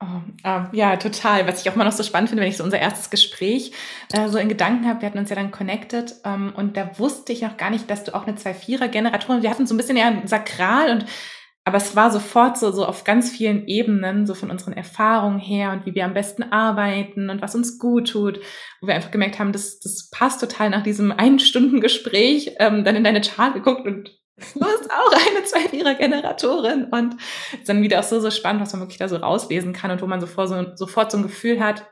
Oh, 0.00 0.20
äh, 0.44 0.60
ja, 0.72 0.96
total. 0.96 1.48
Was 1.48 1.60
ich 1.60 1.70
auch 1.70 1.74
immer 1.74 1.84
noch 1.84 1.92
so 1.92 2.04
spannend 2.04 2.28
finde, 2.28 2.42
wenn 2.42 2.50
ich 2.50 2.56
so 2.56 2.62
unser 2.62 2.78
erstes 2.78 3.10
Gespräch 3.10 3.72
äh, 4.12 4.28
so 4.28 4.38
in 4.38 4.48
Gedanken 4.48 4.86
habe, 4.86 5.00
wir 5.00 5.06
hatten 5.06 5.18
uns 5.18 5.30
ja 5.30 5.34
dann 5.34 5.50
connected 5.50 6.14
ähm, 6.24 6.52
und 6.56 6.76
da 6.76 6.98
wusste 6.98 7.32
ich 7.32 7.42
noch 7.42 7.56
gar 7.56 7.70
nicht, 7.70 7.90
dass 7.90 8.04
du 8.04 8.14
auch 8.14 8.24
eine 8.24 8.36
2-4er-Generatorin, 8.36 9.42
wir 9.42 9.50
hatten 9.50 9.66
so 9.66 9.74
ein 9.74 9.76
bisschen 9.76 9.96
eher 9.96 10.22
sakral 10.26 10.92
und 10.92 11.06
aber 11.64 11.76
es 11.76 11.94
war 11.94 12.10
sofort 12.10 12.56
so, 12.56 12.70
so 12.70 12.86
auf 12.86 13.04
ganz 13.04 13.30
vielen 13.30 13.66
Ebenen, 13.66 14.26
so 14.26 14.34
von 14.34 14.50
unseren 14.50 14.72
Erfahrungen 14.72 15.38
her 15.38 15.72
und 15.72 15.84
wie 15.84 15.94
wir 15.94 16.06
am 16.06 16.14
besten 16.14 16.44
arbeiten 16.44 17.28
und 17.28 17.42
was 17.42 17.54
uns 17.54 17.78
gut 17.78 18.08
tut, 18.08 18.40
wo 18.80 18.86
wir 18.86 18.94
einfach 18.94 19.10
gemerkt 19.10 19.38
haben, 19.38 19.52
das, 19.52 19.78
das 19.78 20.08
passt 20.10 20.40
total 20.40 20.70
nach 20.70 20.82
diesem 20.82 21.12
einen 21.12 21.40
Stunden 21.40 21.82
Gespräch, 21.82 22.54
ähm, 22.58 22.84
dann 22.84 22.96
in 22.96 23.04
deine 23.04 23.20
Chart 23.20 23.52
geguckt 23.52 23.84
und 23.86 24.10
du 24.54 24.60
bist 24.60 24.90
auch 24.90 25.12
eine 25.12 25.44
zwei 25.44 25.68
vierer 25.68 25.94
Generatorin 25.94 26.84
und 26.84 27.16
dann 27.66 27.82
wieder 27.82 28.00
auch 28.00 28.04
so, 28.04 28.20
so 28.20 28.30
spannend, 28.30 28.62
was 28.62 28.72
man 28.72 28.82
wirklich 28.82 28.98
da 28.98 29.08
so 29.08 29.16
rauslesen 29.16 29.72
kann 29.72 29.90
und 29.90 30.02
wo 30.02 30.06
man 30.06 30.20
sofort 30.20 30.48
so, 30.48 30.76
sofort 30.76 31.10
so 31.10 31.18
ein 31.18 31.22
Gefühl 31.22 31.60
hat, 31.60 31.86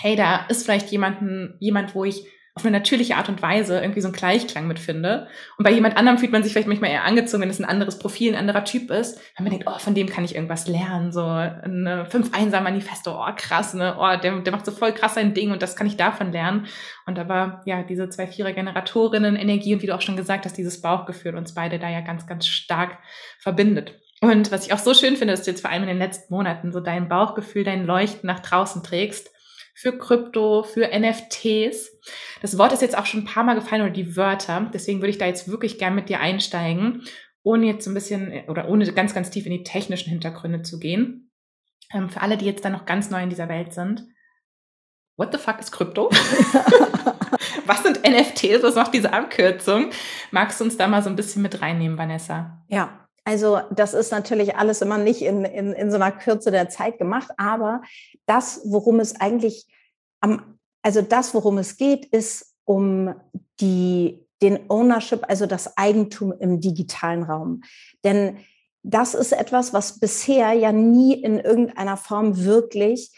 hey, 0.00 0.16
da 0.16 0.46
ist 0.48 0.64
vielleicht 0.64 0.90
jemanden, 0.90 1.56
jemand, 1.60 1.94
wo 1.94 2.04
ich 2.04 2.26
auf 2.56 2.64
eine 2.64 2.78
natürliche 2.78 3.16
Art 3.16 3.28
und 3.28 3.42
Weise 3.42 3.80
irgendwie 3.80 4.00
so 4.00 4.06
einen 4.06 4.14
Gleichklang 4.14 4.68
mitfinde. 4.68 5.26
Und 5.58 5.64
bei 5.64 5.72
jemand 5.72 5.96
anderem 5.96 6.18
fühlt 6.18 6.30
man 6.30 6.44
sich 6.44 6.52
vielleicht 6.52 6.68
manchmal 6.68 6.90
eher 6.90 7.04
angezogen, 7.04 7.42
wenn 7.42 7.50
es 7.50 7.58
ein 7.58 7.64
anderes 7.64 7.98
Profil, 7.98 8.32
ein 8.32 8.38
anderer 8.38 8.64
Typ 8.64 8.92
ist, 8.92 9.18
wenn 9.36 9.44
man 9.44 9.50
denkt, 9.50 9.66
oh, 9.68 9.76
von 9.80 9.94
dem 9.94 10.08
kann 10.08 10.24
ich 10.24 10.36
irgendwas 10.36 10.68
lernen, 10.68 11.10
so 11.10 11.24
eine 11.24 12.06
5-1er-Manifesto, 12.08 13.10
oh, 13.10 13.32
krass, 13.34 13.74
ne, 13.74 13.96
oh, 13.98 14.16
der, 14.22 14.38
der 14.38 14.52
macht 14.52 14.66
so 14.66 14.70
voll 14.70 14.92
krass 14.92 15.14
sein 15.14 15.34
Ding 15.34 15.50
und 15.50 15.62
das 15.62 15.74
kann 15.74 15.88
ich 15.88 15.96
davon 15.96 16.30
lernen. 16.30 16.66
Und 17.06 17.18
aber, 17.18 17.62
ja, 17.64 17.82
diese 17.82 18.08
zwei 18.08 18.28
Vierer-Generatorinnen, 18.28 19.34
Energie 19.34 19.74
und 19.74 19.82
wie 19.82 19.88
du 19.88 19.94
auch 19.94 20.00
schon 20.00 20.16
gesagt 20.16 20.44
hast, 20.44 20.56
dieses 20.56 20.80
Bauchgefühl 20.80 21.34
uns 21.34 21.54
beide 21.54 21.80
da 21.80 21.88
ja 21.88 22.02
ganz, 22.02 22.28
ganz 22.28 22.46
stark 22.46 22.98
verbindet. 23.40 24.00
Und 24.20 24.52
was 24.52 24.64
ich 24.64 24.72
auch 24.72 24.78
so 24.78 24.94
schön 24.94 25.16
finde, 25.16 25.34
ist 25.34 25.48
jetzt 25.48 25.62
vor 25.62 25.70
allem 25.70 25.82
in 25.82 25.88
den 25.88 25.98
letzten 25.98 26.32
Monaten 26.32 26.70
so 26.70 26.78
dein 26.78 27.08
Bauchgefühl, 27.08 27.64
dein 27.64 27.84
Leuchten 27.84 28.28
nach 28.28 28.40
draußen 28.40 28.84
trägst 28.84 29.33
für 29.74 29.98
Krypto, 29.98 30.62
für 30.62 30.88
NFTs. 30.88 31.98
Das 32.40 32.56
Wort 32.56 32.72
ist 32.72 32.82
jetzt 32.82 32.96
auch 32.96 33.06
schon 33.06 33.20
ein 33.20 33.26
paar 33.26 33.44
Mal 33.44 33.54
gefallen 33.54 33.82
oder 33.82 33.90
die 33.90 34.16
Wörter. 34.16 34.70
Deswegen 34.72 35.00
würde 35.00 35.10
ich 35.10 35.18
da 35.18 35.26
jetzt 35.26 35.48
wirklich 35.48 35.78
gern 35.78 35.94
mit 35.94 36.08
dir 36.08 36.20
einsteigen, 36.20 37.02
ohne 37.42 37.66
jetzt 37.66 37.84
so 37.84 37.90
ein 37.90 37.94
bisschen 37.94 38.44
oder 38.48 38.68
ohne 38.68 38.90
ganz, 38.92 39.14
ganz 39.14 39.30
tief 39.30 39.46
in 39.46 39.52
die 39.52 39.64
technischen 39.64 40.10
Hintergründe 40.10 40.62
zu 40.62 40.78
gehen. 40.78 41.32
Ähm, 41.92 42.08
für 42.08 42.22
alle, 42.22 42.38
die 42.38 42.46
jetzt 42.46 42.64
da 42.64 42.70
noch 42.70 42.86
ganz 42.86 43.10
neu 43.10 43.22
in 43.22 43.30
dieser 43.30 43.48
Welt 43.48 43.74
sind. 43.74 44.06
What 45.16 45.32
the 45.32 45.38
fuck 45.38 45.58
ist 45.60 45.72
Krypto? 45.72 46.10
Was 47.66 47.82
sind 47.82 48.02
NFTs? 48.02 48.62
Was 48.62 48.74
macht 48.76 48.94
diese 48.94 49.12
Abkürzung? 49.12 49.90
Magst 50.30 50.60
du 50.60 50.64
uns 50.64 50.76
da 50.76 50.86
mal 50.86 51.02
so 51.02 51.10
ein 51.10 51.16
bisschen 51.16 51.42
mit 51.42 51.60
reinnehmen, 51.60 51.98
Vanessa? 51.98 52.64
Ja, 52.68 53.03
also 53.24 53.60
das 53.70 53.94
ist 53.94 54.12
natürlich 54.12 54.56
alles 54.56 54.82
immer 54.82 54.98
nicht 54.98 55.22
in, 55.22 55.44
in, 55.44 55.72
in 55.72 55.90
so 55.90 55.96
einer 55.96 56.12
Kürze 56.12 56.50
der 56.50 56.68
Zeit 56.68 56.98
gemacht, 56.98 57.30
aber 57.38 57.82
das, 58.26 58.60
worum 58.64 59.00
es 59.00 59.18
eigentlich 59.18 59.66
am, 60.20 60.58
also 60.82 61.00
das, 61.00 61.34
worum 61.34 61.58
es 61.58 61.76
geht, 61.78 62.04
ist 62.04 62.54
um 62.64 63.14
die, 63.60 64.26
den 64.42 64.70
Ownership, 64.70 65.24
also 65.28 65.46
das 65.46 65.76
Eigentum 65.78 66.32
im 66.38 66.60
digitalen 66.60 67.22
Raum. 67.22 67.62
Denn 68.04 68.38
das 68.82 69.14
ist 69.14 69.32
etwas, 69.32 69.72
was 69.72 69.98
bisher 69.98 70.52
ja 70.52 70.70
nie 70.70 71.14
in 71.14 71.38
irgendeiner 71.38 71.96
Form 71.96 72.44
wirklich 72.44 73.10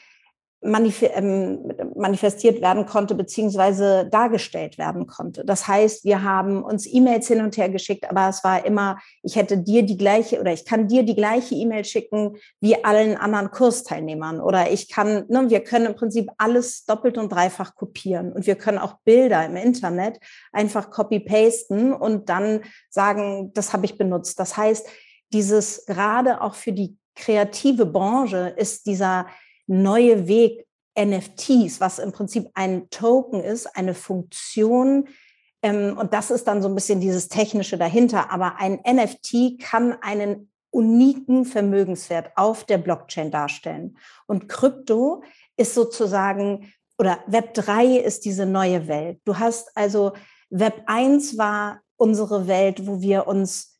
ähm, 0.62 1.72
manifestiert 1.94 2.60
werden 2.60 2.86
konnte, 2.86 3.14
beziehungsweise 3.14 4.08
dargestellt 4.10 4.78
werden 4.78 5.06
konnte. 5.06 5.44
Das 5.44 5.68
heißt, 5.68 6.04
wir 6.04 6.22
haben 6.22 6.62
uns 6.62 6.86
E-Mails 6.92 7.28
hin 7.28 7.42
und 7.42 7.56
her 7.56 7.68
geschickt, 7.68 8.08
aber 8.08 8.28
es 8.28 8.42
war 8.42 8.64
immer, 8.64 8.98
ich 9.22 9.36
hätte 9.36 9.58
dir 9.58 9.82
die 9.82 9.96
gleiche 9.96 10.40
oder 10.40 10.52
ich 10.52 10.64
kann 10.64 10.88
dir 10.88 11.02
die 11.02 11.14
gleiche 11.14 11.54
E-Mail 11.54 11.84
schicken 11.84 12.36
wie 12.60 12.82
allen 12.84 13.16
anderen 13.16 13.50
Kursteilnehmern 13.50 14.40
oder 14.40 14.70
ich 14.70 14.90
kann, 14.90 15.24
ne, 15.28 15.48
wir 15.48 15.60
können 15.60 15.86
im 15.86 15.94
Prinzip 15.94 16.30
alles 16.38 16.84
doppelt 16.84 17.18
und 17.18 17.30
dreifach 17.30 17.74
kopieren 17.74 18.32
und 18.32 18.46
wir 18.46 18.56
können 18.56 18.78
auch 18.78 18.94
Bilder 19.04 19.44
im 19.44 19.56
Internet 19.56 20.18
einfach 20.52 20.90
copy-pasten 20.90 21.92
und 21.92 22.28
dann 22.28 22.62
sagen, 22.88 23.52
das 23.54 23.72
habe 23.72 23.84
ich 23.84 23.98
benutzt. 23.98 24.40
Das 24.40 24.56
heißt, 24.56 24.88
dieses 25.32 25.84
gerade 25.86 26.40
auch 26.40 26.54
für 26.54 26.72
die 26.72 26.96
kreative 27.14 27.86
Branche 27.86 28.54
ist 28.56 28.86
dieser 28.86 29.26
neue 29.66 30.28
Weg 30.28 30.66
NFTs, 30.98 31.80
was 31.80 31.98
im 31.98 32.12
Prinzip 32.12 32.48
ein 32.54 32.88
Token 32.90 33.42
ist, 33.42 33.66
eine 33.76 33.94
Funktion. 33.94 35.08
Ähm, 35.62 35.96
und 35.98 36.12
das 36.12 36.30
ist 36.30 36.44
dann 36.46 36.62
so 36.62 36.68
ein 36.68 36.74
bisschen 36.74 37.00
dieses 37.00 37.28
Technische 37.28 37.76
dahinter. 37.76 38.30
Aber 38.30 38.56
ein 38.58 38.80
NFT 38.86 39.60
kann 39.60 39.96
einen 40.00 40.50
uniken 40.70 41.44
Vermögenswert 41.44 42.32
auf 42.36 42.64
der 42.64 42.78
Blockchain 42.78 43.30
darstellen. 43.30 43.98
Und 44.26 44.48
Krypto 44.48 45.22
ist 45.56 45.74
sozusagen, 45.74 46.72
oder 46.98 47.18
Web 47.26 47.54
3 47.54 47.98
ist 47.98 48.24
diese 48.24 48.46
neue 48.46 48.88
Welt. 48.88 49.20
Du 49.24 49.38
hast 49.38 49.76
also, 49.76 50.12
Web 50.50 50.82
1 50.86 51.38
war 51.38 51.80
unsere 51.96 52.46
Welt, 52.46 52.86
wo 52.86 53.00
wir 53.00 53.26
uns 53.26 53.75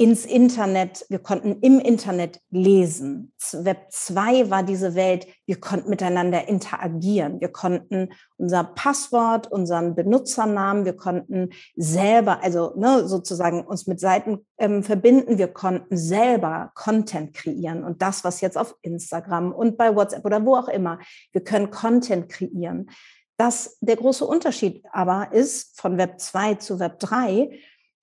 ins 0.00 0.24
Internet, 0.24 1.04
wir 1.08 1.18
konnten 1.18 1.58
im 1.60 1.80
Internet 1.80 2.40
lesen. 2.50 3.32
Web 3.52 3.88
2 3.90 4.48
war 4.48 4.62
diese 4.62 4.94
Welt, 4.94 5.26
wir 5.44 5.60
konnten 5.60 5.90
miteinander 5.90 6.46
interagieren. 6.46 7.40
Wir 7.40 7.48
konnten 7.48 8.10
unser 8.36 8.62
Passwort, 8.62 9.50
unseren 9.50 9.96
Benutzernamen, 9.96 10.84
wir 10.84 10.92
konnten 10.92 11.50
selber, 11.74 12.44
also 12.44 12.74
ne, 12.76 13.08
sozusagen 13.08 13.66
uns 13.66 13.88
mit 13.88 13.98
Seiten 13.98 14.46
ähm, 14.56 14.84
verbinden. 14.84 15.36
Wir 15.36 15.48
konnten 15.48 15.96
selber 15.96 16.70
Content 16.76 17.34
kreieren. 17.34 17.82
Und 17.82 18.00
das, 18.00 18.22
was 18.22 18.40
jetzt 18.40 18.56
auf 18.56 18.76
Instagram 18.82 19.52
und 19.52 19.76
bei 19.76 19.96
WhatsApp 19.96 20.24
oder 20.24 20.46
wo 20.46 20.54
auch 20.54 20.68
immer, 20.68 21.00
wir 21.32 21.42
können 21.42 21.72
Content 21.72 22.28
kreieren. 22.28 22.88
Das, 23.36 23.78
der 23.80 23.96
große 23.96 24.24
Unterschied 24.24 24.84
aber 24.92 25.32
ist 25.32 25.80
von 25.80 25.98
Web 25.98 26.20
2 26.20 26.54
zu 26.54 26.78
Web 26.78 27.00
3, 27.00 27.50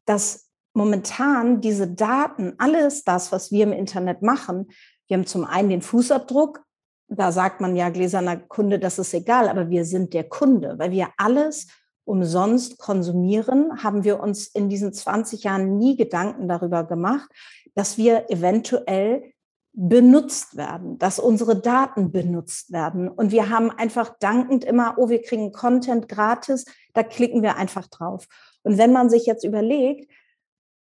dass 0.05 0.44
momentan 0.75 1.61
diese 1.61 1.87
Daten, 1.87 2.53
alles 2.57 3.03
das, 3.03 3.31
was 3.31 3.51
wir 3.51 3.63
im 3.63 3.71
Internet 3.71 4.21
machen, 4.21 4.67
wir 5.07 5.17
haben 5.17 5.25
zum 5.25 5.45
einen 5.45 5.69
den 5.69 5.81
Fußabdruck, 5.81 6.61
da 7.07 7.31
sagt 7.31 7.61
man 7.61 7.75
ja 7.75 7.89
gläserner 7.89 8.37
Kunde, 8.37 8.79
das 8.79 8.99
ist 8.99 9.13
egal, 9.13 9.47
aber 9.47 9.69
wir 9.69 9.85
sind 9.85 10.13
der 10.13 10.23
Kunde, 10.23 10.75
weil 10.77 10.91
wir 10.91 11.09
alles 11.17 11.67
umsonst 12.03 12.77
konsumieren, 12.77 13.83
haben 13.83 14.03
wir 14.03 14.19
uns 14.19 14.47
in 14.47 14.69
diesen 14.69 14.93
20 14.93 15.43
Jahren 15.43 15.77
nie 15.77 15.95
Gedanken 15.95 16.47
darüber 16.47 16.83
gemacht, 16.83 17.29
dass 17.73 17.97
wir 17.97 18.29
eventuell 18.29 19.33
benutzt 19.73 20.55
werden, 20.55 20.97
dass 20.97 21.19
unsere 21.19 21.59
Daten 21.59 22.11
benutzt 22.11 22.71
werden. 22.71 23.09
Und 23.09 23.31
wir 23.31 23.49
haben 23.49 23.71
einfach 23.71 24.15
dankend 24.19 24.63
immer, 24.63 24.95
oh, 24.97 25.09
wir 25.09 25.21
kriegen 25.21 25.51
Content 25.51 26.07
gratis, 26.07 26.65
da 26.93 27.03
klicken 27.03 27.43
wir 27.43 27.57
einfach 27.57 27.87
drauf. 27.87 28.25
Und 28.63 28.77
wenn 28.77 28.93
man 28.93 29.09
sich 29.09 29.25
jetzt 29.25 29.43
überlegt, 29.43 30.09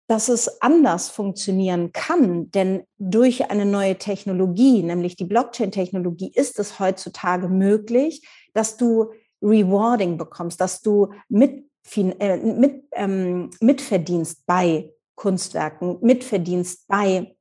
dass 0.07 0.29
es 0.29 0.61
anders 0.61 1.09
funktionieren 1.09 1.91
kann. 1.91 2.49
Denn 2.51 2.83
durch 2.97 3.51
eine 3.51 3.65
neue 3.65 3.97
Technologie, 3.97 4.81
nämlich 4.81 5.15
die 5.15 5.25
Blockchain-Technologie, 5.25 6.31
ist 6.33 6.59
es 6.59 6.79
heutzutage 6.79 7.49
möglich, 7.49 8.25
dass 8.53 8.77
du 8.77 9.11
Rewarding 9.41 10.17
bekommst, 10.17 10.61
dass 10.61 10.81
du 10.81 11.13
mit, 11.29 11.65
äh, 11.95 12.37
mit, 12.37 12.85
ähm, 12.93 13.49
mitverdienst 13.59 14.45
bei 14.45 14.91
Kunstwerken, 15.15 15.97
mitverdienst 16.01 16.87
bei 16.87 17.35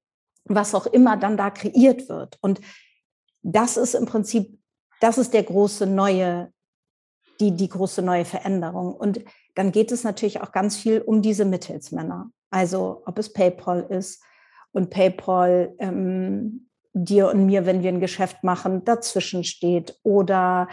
was 0.49 0.75
auch 0.75 0.87
immer 0.87 1.17
dann 1.17 1.37
da 1.37 1.51
kreiert 1.51 2.09
wird. 2.09 2.39
Und 2.41 2.61
das 3.43 3.77
ist 3.77 3.95
im 3.95 4.07
Prinzip, 4.07 4.59
das 5.01 5.19
ist 5.19 5.35
der 5.35 5.43
große 5.43 5.87
neue, 5.87 6.53
die, 7.41 7.51
die 7.53 7.69
große 7.69 8.03
neue 8.03 8.25
Veränderung. 8.25 8.95
Und 8.95 9.21
dann 9.57 9.73
geht 9.73 9.91
es 9.91 10.05
natürlich 10.05 10.41
auch 10.43 10.53
ganz 10.53 10.77
viel 10.77 11.01
um 11.01 11.23
diese 11.23 11.45
Mittelsmänner. 11.45 12.31
Also 12.51 13.03
ob 13.07 13.19
es 13.19 13.33
PayPal 13.33 13.87
ist 13.89 14.23
und 14.71 14.91
PayPal 14.91 15.75
ähm, 15.79 16.69
dir 16.93 17.29
und 17.29 17.47
mir, 17.47 17.67
wenn 17.67 17.83
wir 17.83 17.91
ein 17.91 18.01
Geschäft 18.01 18.45
machen, 18.45 18.85
dazwischen 18.85 19.45
steht 19.45 19.99
oder 20.03 20.69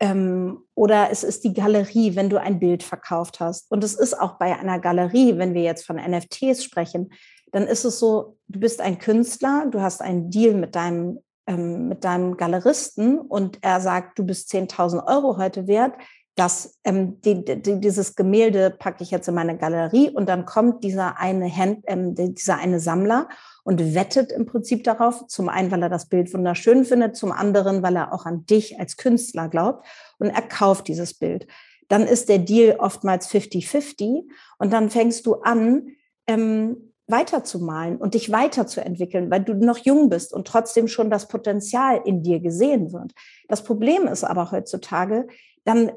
ähm, 0.00 0.64
oder 0.74 1.10
es 1.10 1.22
ist 1.22 1.44
die 1.44 1.52
Galerie, 1.52 2.16
wenn 2.16 2.30
du 2.30 2.40
ein 2.40 2.58
Bild 2.58 2.82
verkauft 2.82 3.40
hast. 3.40 3.70
Und 3.70 3.84
es 3.84 3.94
ist 3.94 4.18
auch 4.18 4.38
bei 4.38 4.58
einer 4.58 4.80
Galerie, 4.80 5.38
wenn 5.38 5.54
wir 5.54 5.62
jetzt 5.62 5.86
von 5.86 5.96
NFTs 5.96 6.64
sprechen, 6.64 7.12
dann 7.52 7.66
ist 7.66 7.84
es 7.84 7.98
so, 7.98 8.38
du 8.48 8.58
bist 8.58 8.80
ein 8.80 8.98
Künstler, 8.98 9.66
du 9.70 9.80
hast 9.80 10.00
einen 10.00 10.30
Deal 10.30 10.54
mit 10.54 10.74
deinem, 10.74 11.20
ähm, 11.46 11.88
mit 11.88 12.04
deinem 12.04 12.38
Galeristen 12.38 13.18
und 13.18 13.58
er 13.60 13.80
sagt, 13.80 14.18
du 14.18 14.24
bist 14.24 14.50
10.000 14.52 15.06
Euro 15.06 15.36
heute 15.36 15.66
wert 15.66 15.94
das, 16.34 16.78
ähm, 16.84 17.20
die, 17.20 17.44
die, 17.44 17.80
dieses 17.80 18.16
Gemälde 18.16 18.70
packe 18.70 19.02
ich 19.02 19.10
jetzt 19.10 19.28
in 19.28 19.34
meine 19.34 19.58
Galerie 19.58 20.08
und 20.08 20.28
dann 20.28 20.46
kommt 20.46 20.82
dieser 20.82 21.18
eine, 21.18 21.54
Hand, 21.54 21.84
ähm, 21.86 22.14
dieser 22.14 22.56
eine 22.56 22.80
Sammler 22.80 23.28
und 23.64 23.94
wettet 23.94 24.32
im 24.32 24.46
Prinzip 24.46 24.82
darauf, 24.84 25.26
zum 25.26 25.48
einen, 25.50 25.70
weil 25.70 25.82
er 25.82 25.90
das 25.90 26.08
Bild 26.08 26.32
wunderschön 26.32 26.84
findet, 26.84 27.16
zum 27.16 27.32
anderen, 27.32 27.82
weil 27.82 27.96
er 27.96 28.14
auch 28.14 28.24
an 28.24 28.46
dich 28.46 28.80
als 28.80 28.96
Künstler 28.96 29.48
glaubt 29.48 29.86
und 30.18 30.30
er 30.30 30.42
kauft 30.42 30.88
dieses 30.88 31.14
Bild. 31.14 31.46
Dann 31.88 32.06
ist 32.06 32.30
der 32.30 32.38
Deal 32.38 32.76
oftmals 32.78 33.28
50-50 33.28 34.22
und 34.58 34.72
dann 34.72 34.88
fängst 34.88 35.26
du 35.26 35.34
an, 35.42 35.88
ähm, 36.26 36.92
weiterzumalen 37.08 37.98
und 37.98 38.14
dich 38.14 38.32
weiterzuentwickeln, 38.32 39.30
weil 39.30 39.42
du 39.42 39.54
noch 39.54 39.78
jung 39.78 40.08
bist 40.08 40.32
und 40.32 40.46
trotzdem 40.46 40.88
schon 40.88 41.10
das 41.10 41.28
Potenzial 41.28 42.00
in 42.04 42.22
dir 42.22 42.40
gesehen 42.40 42.92
wird. 42.92 43.12
Das 43.48 43.62
Problem 43.62 44.06
ist 44.06 44.24
aber 44.24 44.50
heutzutage, 44.50 45.26
dann 45.64 45.92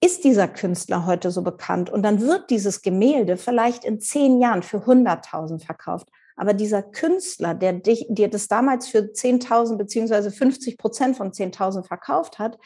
ist 0.00 0.24
dieser 0.24 0.48
Künstler 0.48 1.06
heute 1.06 1.30
so 1.30 1.42
bekannt 1.42 1.90
und 1.90 2.02
dann 2.02 2.20
wird 2.20 2.50
dieses 2.50 2.82
Gemälde 2.82 3.36
vielleicht 3.36 3.84
in 3.84 4.00
zehn 4.00 4.40
Jahren 4.40 4.62
für 4.62 4.78
100.000 4.78 5.64
verkauft. 5.64 6.08
Aber 6.36 6.54
dieser 6.54 6.82
Künstler, 6.82 7.54
der 7.54 7.72
dich, 7.72 8.06
dir 8.08 8.28
das 8.28 8.46
damals 8.46 8.86
für 8.86 8.98
10.000 8.98 9.76
beziehungsweise 9.76 10.30
50 10.30 10.78
Prozent 10.78 11.16
von 11.16 11.32
10.000 11.32 11.84
verkauft 11.84 12.38
hat, 12.38 12.58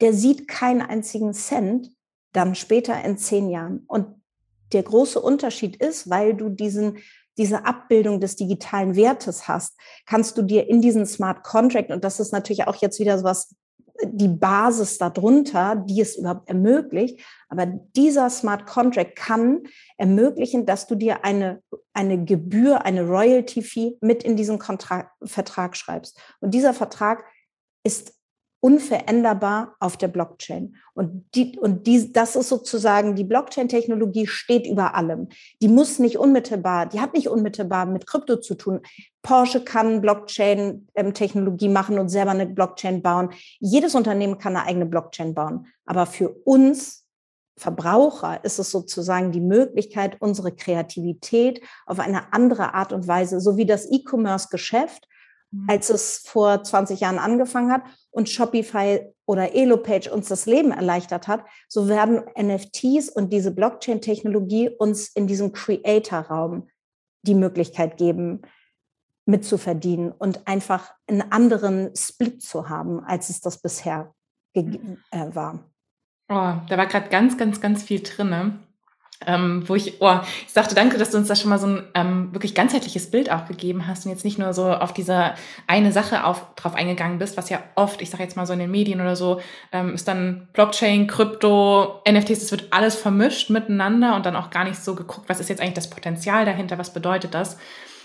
der 0.00 0.14
sieht 0.14 0.48
keinen 0.48 0.80
einzigen 0.80 1.34
Cent 1.34 1.90
dann 2.32 2.54
später 2.54 3.04
in 3.04 3.18
zehn 3.18 3.50
Jahren. 3.50 3.84
Und 3.86 4.06
der 4.72 4.82
große 4.82 5.20
Unterschied 5.20 5.76
ist, 5.76 6.08
weil 6.08 6.34
du 6.34 6.48
diesen 6.48 6.98
diese 7.36 7.64
Abbildung 7.64 8.20
des 8.20 8.36
digitalen 8.36 8.96
Wertes 8.96 9.48
hast, 9.48 9.76
kannst 10.06 10.38
du 10.38 10.42
dir 10.42 10.68
in 10.68 10.80
diesen 10.80 11.06
Smart 11.06 11.42
Contract, 11.42 11.90
und 11.90 12.04
das 12.04 12.20
ist 12.20 12.32
natürlich 12.32 12.66
auch 12.66 12.76
jetzt 12.76 13.00
wieder 13.00 13.18
so 13.18 13.24
was, 13.24 13.54
die 14.02 14.28
Basis 14.28 14.98
darunter, 14.98 15.76
die 15.76 16.00
es 16.00 16.16
überhaupt 16.16 16.48
ermöglicht. 16.48 17.20
Aber 17.48 17.66
dieser 17.66 18.28
Smart 18.30 18.66
Contract 18.66 19.16
kann 19.16 19.62
ermöglichen, 19.96 20.66
dass 20.66 20.86
du 20.86 20.94
dir 20.94 21.24
eine, 21.24 21.62
eine 21.92 22.24
Gebühr, 22.24 22.84
eine 22.84 23.06
Royalty 23.06 23.62
Fee 23.62 23.96
mit 24.00 24.24
in 24.24 24.36
diesen 24.36 24.58
Kontrakt, 24.58 25.10
Vertrag 25.22 25.76
schreibst. 25.76 26.18
Und 26.40 26.52
dieser 26.52 26.74
Vertrag 26.74 27.24
ist 27.84 28.13
unveränderbar 28.64 29.76
auf 29.78 29.98
der 29.98 30.08
Blockchain. 30.08 30.76
Und, 30.94 31.26
die, 31.34 31.58
und 31.58 31.86
die, 31.86 32.10
das 32.14 32.34
ist 32.34 32.48
sozusagen, 32.48 33.14
die 33.14 33.22
Blockchain-Technologie 33.24 34.26
steht 34.26 34.66
über 34.66 34.94
allem. 34.94 35.28
Die 35.60 35.68
muss 35.68 35.98
nicht 35.98 36.16
unmittelbar, 36.16 36.86
die 36.86 36.98
hat 36.98 37.12
nicht 37.12 37.28
unmittelbar 37.28 37.84
mit 37.84 38.06
Krypto 38.06 38.36
zu 38.36 38.54
tun. 38.54 38.80
Porsche 39.20 39.62
kann 39.62 40.00
Blockchain-Technologie 40.00 41.68
machen 41.68 41.98
und 41.98 42.08
selber 42.08 42.30
eine 42.30 42.46
Blockchain 42.46 43.02
bauen. 43.02 43.34
Jedes 43.60 43.94
Unternehmen 43.94 44.38
kann 44.38 44.56
eine 44.56 44.64
eigene 44.64 44.86
Blockchain 44.86 45.34
bauen. 45.34 45.66
Aber 45.84 46.06
für 46.06 46.30
uns 46.30 47.04
Verbraucher 47.58 48.42
ist 48.44 48.58
es 48.58 48.70
sozusagen 48.70 49.30
die 49.30 49.42
Möglichkeit, 49.42 50.16
unsere 50.20 50.52
Kreativität 50.52 51.60
auf 51.84 52.00
eine 52.00 52.32
andere 52.32 52.72
Art 52.72 52.94
und 52.94 53.06
Weise, 53.06 53.40
so 53.40 53.58
wie 53.58 53.66
das 53.66 53.86
E-Commerce-Geschäft. 53.92 55.06
Als 55.68 55.90
es 55.90 56.18
vor 56.18 56.62
20 56.62 57.00
Jahren 57.00 57.18
angefangen 57.18 57.72
hat 57.72 57.82
und 58.10 58.28
Shopify 58.28 59.00
oder 59.26 59.54
Elopage 59.54 60.10
uns 60.12 60.28
das 60.28 60.46
Leben 60.46 60.70
erleichtert 60.70 61.28
hat, 61.28 61.44
so 61.68 61.88
werden 61.88 62.22
NFTs 62.40 63.08
und 63.08 63.32
diese 63.32 63.50
Blockchain-Technologie 63.50 64.70
uns 64.70 65.08
in 65.08 65.26
diesem 65.26 65.52
Creator-Raum 65.52 66.68
die 67.22 67.34
Möglichkeit 67.34 67.96
geben, 67.96 68.42
mitzuverdienen 69.26 70.12
und 70.12 70.46
einfach 70.46 70.92
einen 71.06 71.32
anderen 71.32 71.94
Split 71.96 72.42
zu 72.42 72.68
haben, 72.68 73.00
als 73.04 73.30
es 73.30 73.40
das 73.40 73.60
bisher 73.62 74.14
äh, 74.52 74.64
war. 75.10 75.70
Oh, 76.28 76.54
da 76.68 76.76
war 76.76 76.86
gerade 76.86 77.08
ganz, 77.08 77.36
ganz, 77.36 77.60
ganz 77.60 77.82
viel 77.82 78.02
drin 78.02 78.58
ähm, 79.26 79.68
wo 79.68 79.74
ich, 79.74 80.00
oh, 80.00 80.20
ich 80.46 80.52
sagte 80.52 80.74
danke, 80.74 80.98
dass 80.98 81.10
du 81.10 81.18
uns 81.18 81.28
da 81.28 81.36
schon 81.36 81.50
mal 81.50 81.58
so 81.58 81.66
ein 81.66 81.82
ähm, 81.94 82.32
wirklich 82.32 82.54
ganzheitliches 82.54 83.10
Bild 83.10 83.30
auch 83.30 83.46
gegeben 83.46 83.86
hast 83.86 84.04
und 84.04 84.12
jetzt 84.12 84.24
nicht 84.24 84.38
nur 84.38 84.52
so 84.52 84.70
auf 84.70 84.92
diese 84.92 85.34
eine 85.66 85.92
Sache 85.92 86.24
auf, 86.24 86.54
drauf 86.54 86.74
eingegangen 86.74 87.18
bist, 87.18 87.36
was 87.36 87.50
ja 87.50 87.62
oft, 87.74 88.02
ich 88.02 88.10
sage 88.10 88.22
jetzt 88.22 88.36
mal 88.36 88.46
so 88.46 88.52
in 88.52 88.58
den 88.58 88.70
Medien 88.70 89.00
oder 89.00 89.16
so, 89.16 89.40
ähm, 89.72 89.94
ist 89.94 90.08
dann 90.08 90.48
Blockchain, 90.52 91.06
Krypto, 91.06 92.02
NFTs, 92.08 92.40
das 92.40 92.50
wird 92.50 92.68
alles 92.70 92.94
vermischt 92.94 93.50
miteinander 93.50 94.16
und 94.16 94.26
dann 94.26 94.36
auch 94.36 94.50
gar 94.50 94.64
nicht 94.64 94.82
so 94.82 94.94
geguckt, 94.94 95.28
was 95.28 95.40
ist 95.40 95.48
jetzt 95.48 95.60
eigentlich 95.60 95.74
das 95.74 95.90
Potenzial 95.90 96.44
dahinter, 96.44 96.78
was 96.78 96.92
bedeutet 96.92 97.34
das? 97.34 97.58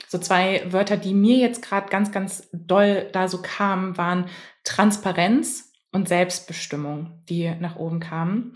So 0.08 0.18
zwei 0.18 0.64
Wörter, 0.72 0.98
die 0.98 1.14
mir 1.14 1.38
jetzt 1.38 1.62
gerade 1.62 1.90
ganz, 1.90 2.12
ganz 2.12 2.50
doll 2.52 3.08
da 3.14 3.28
so 3.28 3.44
kamen, 3.44 3.96
waren 3.96 4.26
Transparenz 4.64 5.72
und 5.92 6.08
Selbstbestimmung, 6.08 7.24
die 7.30 7.54
nach 7.60 7.76
oben 7.76 8.00
kamen. 8.00 8.54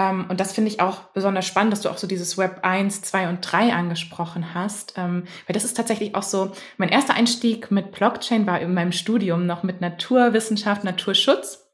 Ähm, 0.00 0.26
und 0.30 0.40
das 0.40 0.52
finde 0.52 0.70
ich 0.70 0.80
auch 0.80 1.02
besonders 1.12 1.46
spannend, 1.46 1.72
dass 1.72 1.82
du 1.82 1.90
auch 1.90 1.98
so 1.98 2.06
dieses 2.06 2.38
Web 2.38 2.60
1, 2.62 3.02
2 3.02 3.28
und 3.28 3.40
3 3.42 3.74
angesprochen 3.74 4.54
hast. 4.54 4.94
Ähm, 4.96 5.24
weil 5.46 5.52
das 5.52 5.64
ist 5.64 5.76
tatsächlich 5.76 6.14
auch 6.14 6.22
so, 6.22 6.52
mein 6.78 6.88
erster 6.88 7.14
Einstieg 7.14 7.70
mit 7.70 7.92
Blockchain 7.92 8.46
war 8.46 8.60
in 8.60 8.72
meinem 8.72 8.92
Studium 8.92 9.44
noch 9.44 9.62
mit 9.62 9.82
Naturwissenschaft, 9.82 10.84
Naturschutz. 10.84 11.70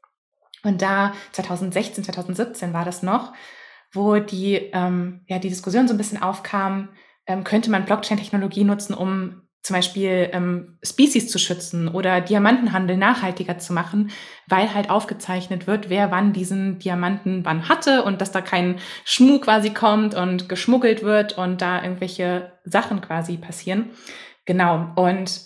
Und 0.63 0.81
da 0.81 1.13
2016, 1.31 2.03
2017 2.03 2.73
war 2.73 2.83
das 2.83 3.01
noch, 3.01 3.31
wo 3.93 4.17
die, 4.17 4.55
ähm, 4.73 5.21
ja, 5.27 5.39
die 5.39 5.49
Diskussion 5.49 5.87
so 5.87 5.93
ein 5.93 5.97
bisschen 5.97 6.21
aufkam, 6.21 6.89
ähm, 7.27 7.45
könnte 7.45 7.71
man 7.71 7.85
Blockchain-Technologie 7.85 8.65
nutzen, 8.65 8.93
um 8.93 9.46
zum 9.67 9.75
Beispiel 9.75 10.29
ähm, 10.31 10.77
Species 10.81 11.29
zu 11.29 11.37
schützen 11.39 11.89
oder 11.89 12.21
Diamantenhandel 12.21 12.95
nachhaltiger 12.95 13.57
zu 13.57 13.73
machen, 13.73 14.11
weil 14.47 14.73
halt 14.73 14.89
aufgezeichnet 14.89 15.67
wird, 15.67 15.89
wer 15.89 16.09
wann 16.09 16.31
diesen 16.31 16.79
Diamanten 16.79 17.43
wann 17.43 17.67
hatte 17.67 18.03
und 18.03 18.21
dass 18.21 18.31
da 18.31 18.39
kein 18.39 18.79
Schmuck 19.03 19.43
quasi 19.43 19.71
kommt 19.71 20.15
und 20.15 20.47
geschmuggelt 20.47 21.03
wird 21.03 21.37
und 21.37 21.61
da 21.61 21.83
irgendwelche 21.83 22.53
Sachen 22.63 23.01
quasi 23.01 23.35
passieren. 23.35 23.89
Genau. 24.45 24.93
Und 24.95 25.41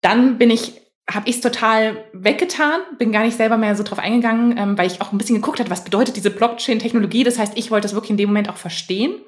dann 0.00 0.38
bin 0.38 0.50
ich 0.50 0.80
habe 1.10 1.28
ich 1.28 1.36
es 1.36 1.42
total 1.42 2.04
weggetan, 2.12 2.80
bin 2.98 3.12
gar 3.12 3.24
nicht 3.24 3.36
selber 3.36 3.58
mehr 3.58 3.76
so 3.76 3.82
drauf 3.82 3.98
eingegangen, 3.98 4.56
ähm, 4.56 4.78
weil 4.78 4.86
ich 4.86 5.02
auch 5.02 5.12
ein 5.12 5.18
bisschen 5.18 5.36
geguckt 5.36 5.58
habe, 5.58 5.68
was 5.70 5.84
bedeutet 5.84 6.16
diese 6.16 6.30
Blockchain-Technologie. 6.30 7.24
Das 7.24 7.38
heißt, 7.38 7.58
ich 7.58 7.70
wollte 7.70 7.82
das 7.82 7.94
wirklich 7.94 8.12
in 8.12 8.16
dem 8.16 8.28
Moment 8.28 8.48
auch 8.48 8.56
verstehen. 8.56 9.20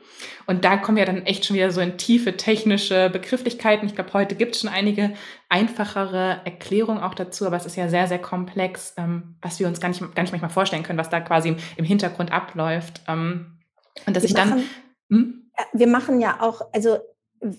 Und 0.47 0.65
da 0.65 0.77
kommen 0.77 0.97
wir 0.97 1.05
dann 1.05 1.27
echt 1.27 1.45
schon 1.45 1.57
wieder 1.57 1.71
so 1.71 1.81
in 1.81 1.99
tiefe 1.99 2.37
technische 2.37 3.11
Begrifflichkeiten. 3.11 3.87
Ich 3.89 3.95
glaube, 3.95 4.13
heute 4.13 4.35
gibt 4.35 4.55
es 4.55 4.61
schon 4.61 4.71
einige 4.71 5.13
einfachere 5.49 6.41
Erklärungen 6.45 7.01
auch 7.01 7.15
dazu, 7.15 7.47
aber 7.47 7.57
es 7.57 7.67
ist 7.67 7.77
ja 7.77 7.89
sehr, 7.89 8.07
sehr 8.07 8.19
komplex, 8.19 8.95
ähm, 8.97 9.37
was 9.43 9.59
wir 9.59 9.67
uns 9.67 9.81
gar 9.81 9.89
nicht, 9.89 10.01
gar 10.01 10.23
nicht 10.23 10.33
manchmal 10.33 10.51
vorstellen 10.51 10.83
können, 10.83 10.99
was 10.99 11.11
da 11.11 11.21
quasi 11.21 11.57
im 11.77 11.85
Hintergrund 11.85 12.33
abläuft. 12.33 13.03
Ähm, 13.09 13.59
und 14.07 14.17
dass 14.17 14.23
wir 14.23 14.29
ich 14.31 14.35
dann. 14.35 14.63
Hm? 15.11 15.51
Wir 15.73 15.87
machen 15.87 16.21
ja 16.21 16.39
auch, 16.41 16.61
also 16.73 16.99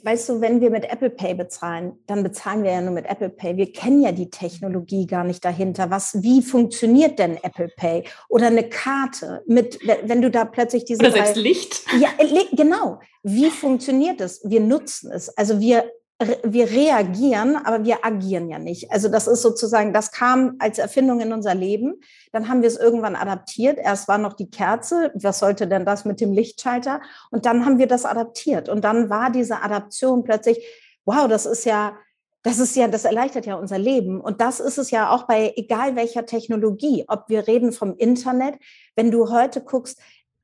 weißt 0.04 0.30
du, 0.30 0.42
wenn 0.42 0.62
wir 0.62 0.70
mit 0.70 0.86
Apple 0.86 1.10
Pay 1.10 1.36
bezahlen, 1.36 1.94
dann 2.08 2.24
bezahlen 2.24 2.64
wir 2.64 2.72
ja 2.72 2.82
nur 2.82 2.94
mit 2.94 3.06
Apple 3.06 3.30
Pay. 3.30 3.58
Wir 3.58 3.72
kennen 3.72 4.02
ja 4.02 4.12
die 4.12 4.30
Technologie 4.30 5.08
gar 5.08 5.24
nicht 5.24 5.44
dahinter. 5.44 5.90
Was, 5.90 6.22
wie 6.22 6.42
funktioniert 6.42 7.20
denn 7.20 7.38
Apple 7.44 7.70
Pay? 7.76 8.04
Oder 8.30 8.48
eine 8.48 8.68
Karte 8.68 9.44
mit, 9.48 9.80
wenn 10.04 10.22
du 10.22 10.32
da 10.32 10.46
plötzlich 10.46 10.86
diese. 10.86 11.02
Oder 11.02 11.12
selbst 11.12 11.36
Licht. 11.36 11.84
Ja, 12.00 12.10
genau. 12.52 13.00
Wie 13.24 13.50
funktioniert 13.50 14.22
es? 14.22 14.42
Wir 14.44 14.62
nutzen 14.62 15.12
es. 15.12 15.30
Also 15.38 15.60
wir 15.60 15.92
wir 16.20 16.72
reagieren, 16.72 17.56
aber 17.56 17.86
wir 17.86 18.04
agieren 18.04 18.50
ja 18.50 18.58
nicht. 18.58 18.92
Also 18.92 19.08
das 19.08 19.28
ist 19.28 19.44
sozusagen, 19.44 19.94
das 19.94 20.12
kam 20.12 20.56
als 20.58 20.80
Erfindung 20.80 21.20
in 21.20 21.32
unser 21.32 21.54
Leben. 21.54 22.02
Dann 22.32 22.50
haben 22.50 22.62
wir 22.62 22.68
es 22.68 22.78
irgendwann 22.78 23.16
adaptiert. 23.16 23.78
Erst 23.78 24.08
war 24.08 24.18
noch 24.18 24.34
die 24.34 24.50
Kerze. 24.50 25.12
Was 25.14 25.38
sollte 25.38 25.68
denn 25.68 25.86
das 25.86 26.06
mit 26.06 26.20
dem 26.20 26.34
Lichtschalter? 26.34 27.02
Und 27.30 27.46
dann 27.46 27.66
haben 27.66 27.78
wir 27.78 27.88
das 27.88 28.04
adaptiert. 28.06 28.68
Und 28.68 28.84
dann 28.84 29.12
war 29.12 29.30
diese 29.30 29.62
Adaption 29.62 30.24
plötzlich, 30.24 30.66
wow, 31.06 31.28
das 31.28 31.46
ist 31.46 31.66
ja, 31.66 31.96
das 32.42 32.58
ist 32.58 32.76
ja, 32.76 32.88
das 32.88 33.06
erleichtert 33.06 33.46
ja 33.46 33.56
unser 33.56 33.78
Leben. 33.78 34.20
Und 34.20 34.42
das 34.42 34.60
ist 34.60 34.80
es 34.80 34.90
ja 34.90 35.12
auch 35.12 35.28
bei 35.28 35.54
egal 35.56 35.96
welcher 35.96 36.26
Technologie, 36.26 37.06
ob 37.08 37.30
wir 37.30 37.48
reden 37.48 37.72
vom 37.72 37.96
Internet. 37.96 38.56
Wenn 38.96 39.12
du 39.12 39.30
heute 39.30 39.62
guckst, 39.62 40.00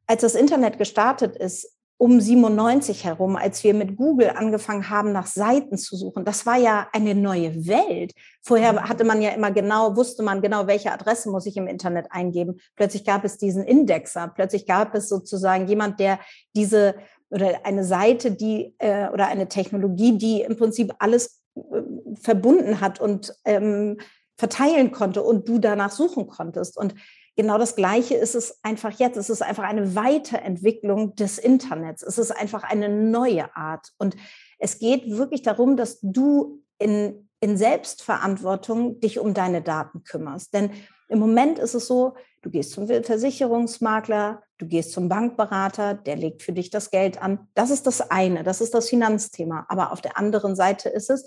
als 0.05 0.21
das 0.21 0.35
Internet 0.35 0.77
gestartet 0.77 1.35
ist, 1.35 1.75
um 1.97 2.19
97 2.19 3.05
herum, 3.05 3.35
als 3.35 3.63
wir 3.63 3.73
mit 3.73 3.95
Google 3.95 4.31
angefangen 4.35 4.89
haben, 4.89 5.11
nach 5.11 5.27
Seiten 5.27 5.77
zu 5.77 5.95
suchen. 5.95 6.25
Das 6.25 6.45
war 6.45 6.57
ja 6.57 6.87
eine 6.91 7.15
neue 7.15 7.67
Welt. 7.67 8.13
Vorher 8.41 8.73
mhm. 8.73 8.89
hatte 8.89 9.03
man 9.03 9.21
ja 9.21 9.31
immer 9.31 9.51
genau, 9.51 9.95
wusste 9.95 10.23
man 10.23 10.41
genau, 10.41 10.67
welche 10.67 10.91
Adresse 10.91 11.29
muss 11.29 11.45
ich 11.45 11.55
im 11.55 11.67
Internet 11.67 12.07
eingeben. 12.09 12.59
Plötzlich 12.75 13.05
gab 13.05 13.23
es 13.23 13.37
diesen 13.37 13.63
Indexer. 13.63 14.31
Plötzlich 14.35 14.65
gab 14.65 14.95
es 14.95 15.07
sozusagen 15.07 15.67
jemand, 15.67 15.99
der 15.99 16.19
diese 16.55 16.95
oder 17.29 17.65
eine 17.65 17.83
Seite, 17.83 18.31
die 18.31 18.75
äh, 18.77 19.09
oder 19.09 19.27
eine 19.27 19.47
Technologie, 19.47 20.17
die 20.17 20.41
im 20.41 20.55
Prinzip 20.55 20.93
alles 20.99 21.41
äh, 21.55 21.81
verbunden 22.21 22.79
hat 22.79 22.99
und 22.99 23.33
ähm, 23.45 23.97
verteilen 24.37 24.91
konnte 24.91 25.23
und 25.23 25.47
du 25.47 25.59
danach 25.59 25.91
suchen 25.91 26.27
konntest. 26.27 26.77
Und 26.77 26.95
Genau 27.35 27.57
das 27.57 27.75
Gleiche 27.75 28.15
ist 28.15 28.35
es 28.35 28.59
einfach 28.63 28.91
jetzt. 28.99 29.17
Es 29.17 29.29
ist 29.29 29.41
einfach 29.41 29.63
eine 29.63 29.95
Weiterentwicklung 29.95 31.15
des 31.15 31.39
Internets. 31.39 32.03
Es 32.03 32.17
ist 32.17 32.31
einfach 32.31 32.63
eine 32.63 32.89
neue 32.89 33.55
Art. 33.55 33.91
Und 33.97 34.15
es 34.59 34.77
geht 34.77 35.09
wirklich 35.09 35.41
darum, 35.41 35.75
dass 35.75 35.99
du 36.01 36.61
in, 36.77 37.29
in 37.39 37.57
Selbstverantwortung 37.57 38.99
dich 38.99 39.19
um 39.19 39.33
deine 39.33 39.61
Daten 39.61 40.03
kümmerst. 40.03 40.53
Denn 40.53 40.71
im 41.09 41.19
Moment 41.19 41.59
ist 41.59 41.73
es 41.73 41.87
so, 41.87 42.15
du 42.41 42.51
gehst 42.51 42.71
zum 42.71 42.87
Versicherungsmakler, 42.87 44.43
du 44.57 44.67
gehst 44.67 44.91
zum 44.91 45.09
Bankberater, 45.09 45.95
der 45.95 46.15
legt 46.15 46.43
für 46.43 46.53
dich 46.53 46.69
das 46.69 46.91
Geld 46.91 47.21
an. 47.21 47.47
Das 47.55 47.71
ist 47.71 47.87
das 47.87 48.11
eine, 48.11 48.43
das 48.43 48.61
ist 48.61 48.73
das 48.73 48.89
Finanzthema. 48.89 49.65
Aber 49.69 49.91
auf 49.91 50.01
der 50.01 50.17
anderen 50.17 50.55
Seite 50.55 50.89
ist 50.89 51.09
es, 51.09 51.25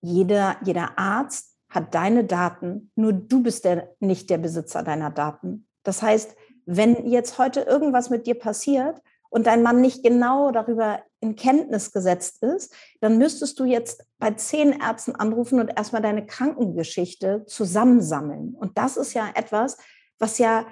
jeder, 0.00 0.56
jeder 0.64 0.98
Arzt 0.98 1.55
hat 1.68 1.94
deine 1.94 2.24
Daten, 2.24 2.90
nur 2.94 3.12
du 3.12 3.42
bist 3.42 3.64
der, 3.64 3.94
nicht 4.00 4.30
der 4.30 4.38
Besitzer 4.38 4.82
deiner 4.82 5.10
Daten. 5.10 5.66
Das 5.82 6.02
heißt, 6.02 6.36
wenn 6.64 7.06
jetzt 7.06 7.38
heute 7.38 7.60
irgendwas 7.60 8.10
mit 8.10 8.26
dir 8.26 8.34
passiert 8.34 9.00
und 9.30 9.46
dein 9.46 9.62
Mann 9.62 9.80
nicht 9.80 10.02
genau 10.02 10.50
darüber 10.50 11.00
in 11.20 11.36
Kenntnis 11.36 11.92
gesetzt 11.92 12.42
ist, 12.42 12.72
dann 13.00 13.18
müsstest 13.18 13.58
du 13.58 13.64
jetzt 13.64 14.04
bei 14.18 14.32
zehn 14.32 14.72
Ärzten 14.80 15.14
anrufen 15.14 15.60
und 15.60 15.76
erstmal 15.76 16.02
deine 16.02 16.26
Krankengeschichte 16.26 17.44
zusammensammeln. 17.46 18.54
Und 18.54 18.78
das 18.78 18.96
ist 18.96 19.14
ja 19.14 19.28
etwas, 19.34 19.76
was 20.18 20.38
ja, 20.38 20.66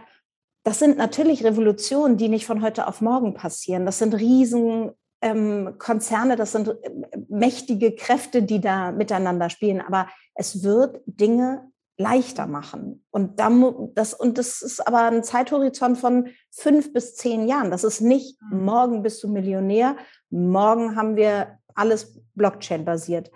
das 0.62 0.78
sind 0.78 0.96
natürlich 0.96 1.44
Revolutionen, 1.44 2.16
die 2.16 2.28
nicht 2.28 2.46
von 2.46 2.62
heute 2.62 2.86
auf 2.86 3.00
morgen 3.00 3.34
passieren. 3.34 3.86
Das 3.86 3.98
sind 3.98 4.14
riesen 4.14 4.92
ähm, 5.24 5.76
Konzerne, 5.78 6.36
das 6.36 6.52
sind 6.52 6.68
äh, 6.68 6.90
mächtige 7.28 7.94
Kräfte, 7.94 8.42
die 8.42 8.60
da 8.60 8.92
miteinander 8.92 9.48
spielen. 9.48 9.80
Aber 9.80 10.06
es 10.34 10.62
wird 10.62 11.00
Dinge 11.06 11.70
leichter 11.96 12.46
machen. 12.46 13.04
Und, 13.10 13.40
dann, 13.40 13.92
das, 13.94 14.12
und 14.12 14.36
das 14.36 14.60
ist 14.60 14.86
aber 14.86 15.02
ein 15.04 15.24
Zeithorizont 15.24 15.96
von 15.96 16.28
fünf 16.50 16.92
bis 16.92 17.14
zehn 17.14 17.48
Jahren. 17.48 17.70
Das 17.70 17.84
ist 17.84 18.00
nicht 18.00 18.38
mhm. 18.42 18.64
morgen 18.64 19.02
bist 19.02 19.22
du 19.22 19.28
Millionär, 19.28 19.96
morgen 20.28 20.94
haben 20.94 21.16
wir 21.16 21.58
alles 21.74 22.20
Blockchain-basiert. 22.34 23.30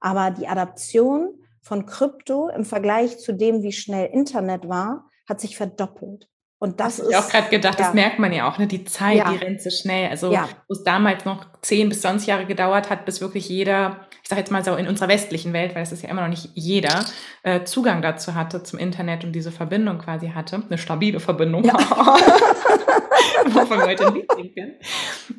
Aber 0.00 0.30
die 0.30 0.48
Adaption 0.48 1.40
von 1.60 1.86
Krypto 1.86 2.48
im 2.48 2.64
Vergleich 2.64 3.18
zu 3.18 3.32
dem, 3.32 3.62
wie 3.62 3.72
schnell 3.72 4.10
Internet 4.12 4.68
war, 4.68 5.10
hat 5.28 5.40
sich 5.40 5.56
verdoppelt. 5.56 6.28
Und 6.64 6.80
das, 6.80 6.96
das 6.96 7.06
ist. 7.06 7.10
Ich 7.10 7.16
auch 7.18 7.28
gerade 7.28 7.50
gedacht, 7.50 7.78
ja. 7.78 7.84
das 7.84 7.94
merkt 7.94 8.18
man 8.18 8.32
ja 8.32 8.48
auch, 8.48 8.56
ne? 8.56 8.66
Die 8.66 8.86
Zeit, 8.86 9.18
ja. 9.18 9.30
die 9.30 9.36
rennt 9.36 9.60
so 9.60 9.68
schnell. 9.68 10.08
Also, 10.08 10.32
ja. 10.32 10.48
wo 10.66 10.72
es 10.72 10.82
damals 10.82 11.26
noch 11.26 11.44
zehn 11.60 11.90
bis 11.90 12.00
20 12.00 12.26
Jahre 12.26 12.46
gedauert 12.46 12.88
hat, 12.88 13.04
bis 13.04 13.20
wirklich 13.20 13.50
jeder, 13.50 14.06
ich 14.22 14.30
sage 14.30 14.40
jetzt 14.40 14.50
mal 14.50 14.64
so 14.64 14.74
in 14.74 14.88
unserer 14.88 15.08
westlichen 15.08 15.52
Welt, 15.52 15.74
weil 15.74 15.82
es 15.82 15.92
ist 15.92 16.02
ja 16.02 16.08
immer 16.08 16.22
noch 16.22 16.30
nicht 16.30 16.48
jeder, 16.54 17.04
äh, 17.42 17.64
Zugang 17.64 18.00
dazu 18.00 18.34
hatte 18.34 18.62
zum 18.62 18.78
Internet 18.78 19.24
und 19.24 19.32
diese 19.32 19.52
Verbindung 19.52 19.98
quasi 19.98 20.30
hatte. 20.30 20.62
Eine 20.66 20.78
stabile 20.78 21.20
Verbindung. 21.20 21.64
Ja. 21.64 21.74
Wovon 23.48 23.80
wir 23.80 23.86
heute 23.86 24.06
ein 24.06 24.54
können. 24.54 24.72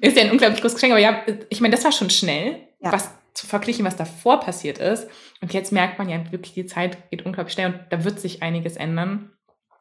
Ist 0.02 0.16
ja 0.16 0.26
ein 0.26 0.32
unglaublich 0.32 0.62
großes 0.62 0.76
Geschenk, 0.76 0.94
aber 0.94 1.02
ja, 1.02 1.24
ich 1.50 1.60
meine, 1.60 1.74
das 1.74 1.84
war 1.84 1.92
schon 1.92 2.12
schnell, 2.12 2.68
was 2.82 3.10
zu 3.34 3.48
verglichen, 3.48 3.84
was 3.84 3.96
davor 3.96 4.42
passiert 4.42 4.78
ist. 4.78 5.08
Und 5.42 5.54
jetzt 5.54 5.72
merkt 5.72 5.98
man 5.98 6.08
ja 6.08 6.20
wirklich, 6.32 6.54
die 6.54 6.68
Zeit 6.68 7.10
geht 7.10 7.26
unglaublich 7.26 7.54
schnell 7.54 7.74
und 7.74 7.80
da 7.90 8.04
wird 8.04 8.20
sich 8.20 8.44
einiges 8.44 8.78
ändern. 8.78 9.32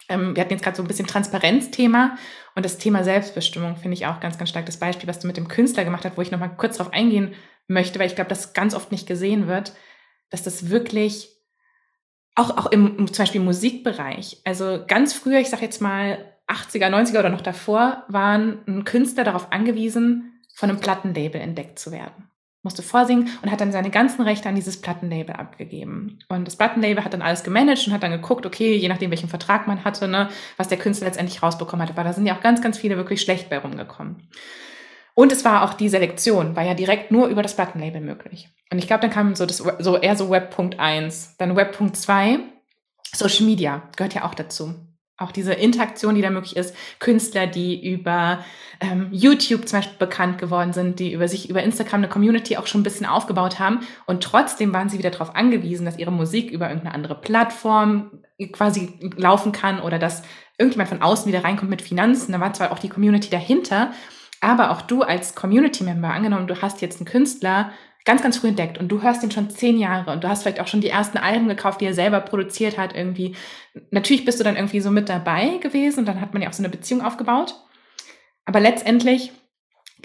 Ähm, 0.09 0.35
wir 0.35 0.43
hatten 0.43 0.53
jetzt 0.53 0.63
gerade 0.63 0.77
so 0.77 0.83
ein 0.83 0.89
bisschen 0.89 1.07
Transparenzthema 1.07 2.17
und 2.55 2.65
das 2.65 2.79
Thema 2.79 3.05
Selbstbestimmung 3.05 3.77
finde 3.77 3.95
ich 3.95 4.07
auch 4.07 4.21
ganz, 4.21 4.39
ganz 4.39 4.51
stark 4.51 4.67
das 4.67 4.79
Beispiel, 4.79 5.09
was 5.09 5.21
du 5.21 5.27
mit 5.27 5.37
dem 5.37 5.49
Künstler 5.49 5.85
gemacht 5.85 6.05
hast, 6.05 6.17
wo 6.17 6.23
ich 6.23 6.31
nochmal 6.31 6.57
kurz 6.57 6.77
drauf 6.77 6.93
eingehen 6.93 7.35
möchte, 7.67 7.99
weil 7.99 8.07
ich 8.07 8.15
glaube, 8.15 8.29
das 8.29 8.53
ganz 8.53 8.75
oft 8.75 8.93
nicht 8.93 9.07
gesehen 9.07 9.47
wird, 9.47 9.73
dass 10.31 10.43
das 10.43 10.71
wirklich 10.71 11.31
auch, 12.35 12.57
auch 12.57 12.67
im, 12.67 13.07
zum 13.07 13.23
Beispiel 13.23 13.41
Musikbereich, 13.41 14.41
also 14.45 14.85
ganz 14.87 15.15
früher, 15.15 15.39
ich 15.39 15.51
sage 15.51 15.65
jetzt 15.65 15.81
mal 15.81 16.19
80er, 16.49 16.89
90er 16.89 17.21
oder 17.21 17.31
noch 17.31 17.41
davor, 17.41 18.05
waren 18.09 18.59
ein 18.67 18.85
Künstler 18.85 19.25
darauf 19.25 19.53
angewiesen, 19.53 20.43
von 20.55 20.69
einem 20.69 20.81
Plattenlabel 20.81 21.41
entdeckt 21.41 21.79
zu 21.79 21.91
werden 21.93 22.29
musste 22.65 22.83
vorsingen 22.83 23.31
und 23.43 23.51
hat 23.51 23.61
dann 23.61 23.71
seine 23.71 23.91
ganzen 23.91 24.23
Rechte 24.23 24.49
an 24.49 24.55
dieses 24.57 24.81
Plattenlabel 24.81 25.37
abgegeben. 25.37 26.19
Und 26.29 26.47
das 26.47 26.57
Plattenlabel 26.57 27.05
hat 27.05 27.13
dann 27.13 27.23
alles 27.23 27.45
gemanagt 27.45 27.87
und 27.87 27.93
hat 27.93 28.03
dann 28.03 28.11
geguckt, 28.11 28.47
okay, 28.47 28.75
je 28.75 28.89
nachdem, 28.89 29.11
welchen 29.11 29.29
Vertrag 29.29 29.69
man 29.69 29.85
hatte, 29.85 30.09
ne, 30.09 30.29
was 30.57 30.69
der 30.69 30.79
Künstler 30.79 31.07
letztendlich 31.07 31.43
rausbekommen 31.43 31.87
hatte. 31.87 31.97
Weil 31.97 32.05
da 32.05 32.13
sind 32.13 32.27
ja 32.27 32.37
auch 32.37 32.41
ganz, 32.41 32.61
ganz 32.61 32.79
viele 32.79 32.97
wirklich 32.97 33.21
schlecht 33.21 33.51
bei 33.51 33.59
rumgekommen. 33.59 34.29
Und 35.15 35.31
es 35.31 35.45
war 35.45 35.63
auch 35.63 35.75
die 35.75 35.89
Selektion, 35.89 36.57
war 36.57 36.65
ja 36.65 36.75
direkt 36.75 37.13
nur 37.13 37.29
über 37.29 37.43
das 37.43 37.55
Plattenlabel 37.55 38.01
möglich. 38.01 38.49
Und 38.73 38.79
ich 38.79 38.89
glaube, 38.89 39.03
dann 39.03 39.11
kam 39.11 39.37
so 39.37 39.47
das, 39.47 39.59
so 39.59 39.97
eher 39.97 40.17
so 40.17 40.31
Web.1, 40.31 41.37
dann 41.39 41.55
Web.2, 41.55 42.41
Social 43.13 43.47
Media 43.47 43.89
gehört 43.95 44.15
ja 44.15 44.25
auch 44.25 44.35
dazu 44.35 44.75
auch 45.17 45.31
diese 45.31 45.53
Interaktion, 45.53 46.17
die 46.17 46.23
da 46.23 46.31
möglich 46.31 46.57
ist, 46.57 46.75
Künstler, 46.99 47.47
die 47.47 47.89
über 47.89 48.45
ähm, 48.81 49.09
YouTube 49.13 49.69
zum 49.69 49.79
Beispiel 49.79 49.99
bekannt 49.99 50.39
geworden 50.39 50.73
sind, 50.73 50.99
die 50.99 51.13
über 51.13 51.29
sich 51.29 51.49
über 51.49 51.63
Instagram 51.63 52.01
eine 52.01 52.09
Community 52.09 52.57
auch 52.57 52.67
schon 52.67 52.81
ein 52.81 52.85
bisschen 52.85 53.07
aufgebaut 53.07 53.61
haben 53.61 53.81
und 54.07 54.25
trotzdem 54.25 54.73
waren 54.73 54.89
sie 54.89 54.99
wieder 54.99 55.11
darauf 55.11 55.37
angewiesen, 55.37 55.85
dass 55.85 55.99
ihre 55.99 56.11
Musik 56.11 56.51
über 56.51 56.69
irgendeine 56.69 56.95
andere 56.95 57.21
Plattform 57.21 58.23
quasi 58.53 58.93
laufen 59.17 59.53
kann 59.53 59.81
oder 59.81 60.01
dass 60.01 60.23
irgendjemand 60.59 60.89
von 60.89 61.03
außen 61.03 61.27
wieder 61.27 61.45
reinkommt 61.45 61.71
mit 61.71 61.83
Finanzen. 61.83 62.33
Da 62.33 62.41
war 62.41 62.53
zwar 62.53 62.73
auch 62.73 62.79
die 62.79 62.89
Community 62.89 63.31
dahinter, 63.31 63.93
aber 64.41 64.71
auch 64.71 64.83
du 64.83 65.03
als 65.03 65.35
Community-Member, 65.35 66.09
angenommen, 66.09 66.47
du 66.47 66.61
hast 66.61 66.81
jetzt 66.83 66.99
einen 66.99 67.07
Künstler, 67.07 67.73
ganz, 68.05 68.23
ganz 68.23 68.37
früh 68.37 68.49
entdeckt 68.49 68.79
und 68.79 68.89
du 68.89 69.03
hörst 69.03 69.23
ihn 69.23 69.31
schon 69.31 69.51
zehn 69.51 69.79
Jahre 69.79 70.13
und 70.13 70.23
du 70.23 70.29
hast 70.29 70.43
vielleicht 70.43 70.61
auch 70.61 70.67
schon 70.67 70.81
die 70.81 70.91
ersten 70.91 71.19
Alben 71.19 71.49
gekauft, 71.49 71.81
die 71.81 71.87
er 71.87 71.95
selber 71.95 72.21
produziert 72.21 72.77
hat 72.77 72.95
irgendwie. 72.95 73.35
Natürlich 73.91 74.25
bist 74.25 74.39
du 74.41 74.45
dann 74.45 74.57
irgendwie 74.57 74.81
so 74.81 74.91
mit 74.91 75.09
dabei 75.09 75.59
gewesen 75.59 76.01
und 76.01 76.07
dann 76.07 76.21
hat 76.21 76.33
man 76.33 76.43
ja 76.43 76.49
auch 76.49 76.53
so 76.53 76.63
eine 76.63 76.71
Beziehung 76.71 77.03
aufgebaut. 77.03 77.55
Aber 78.45 78.61
letztendlich 78.61 79.33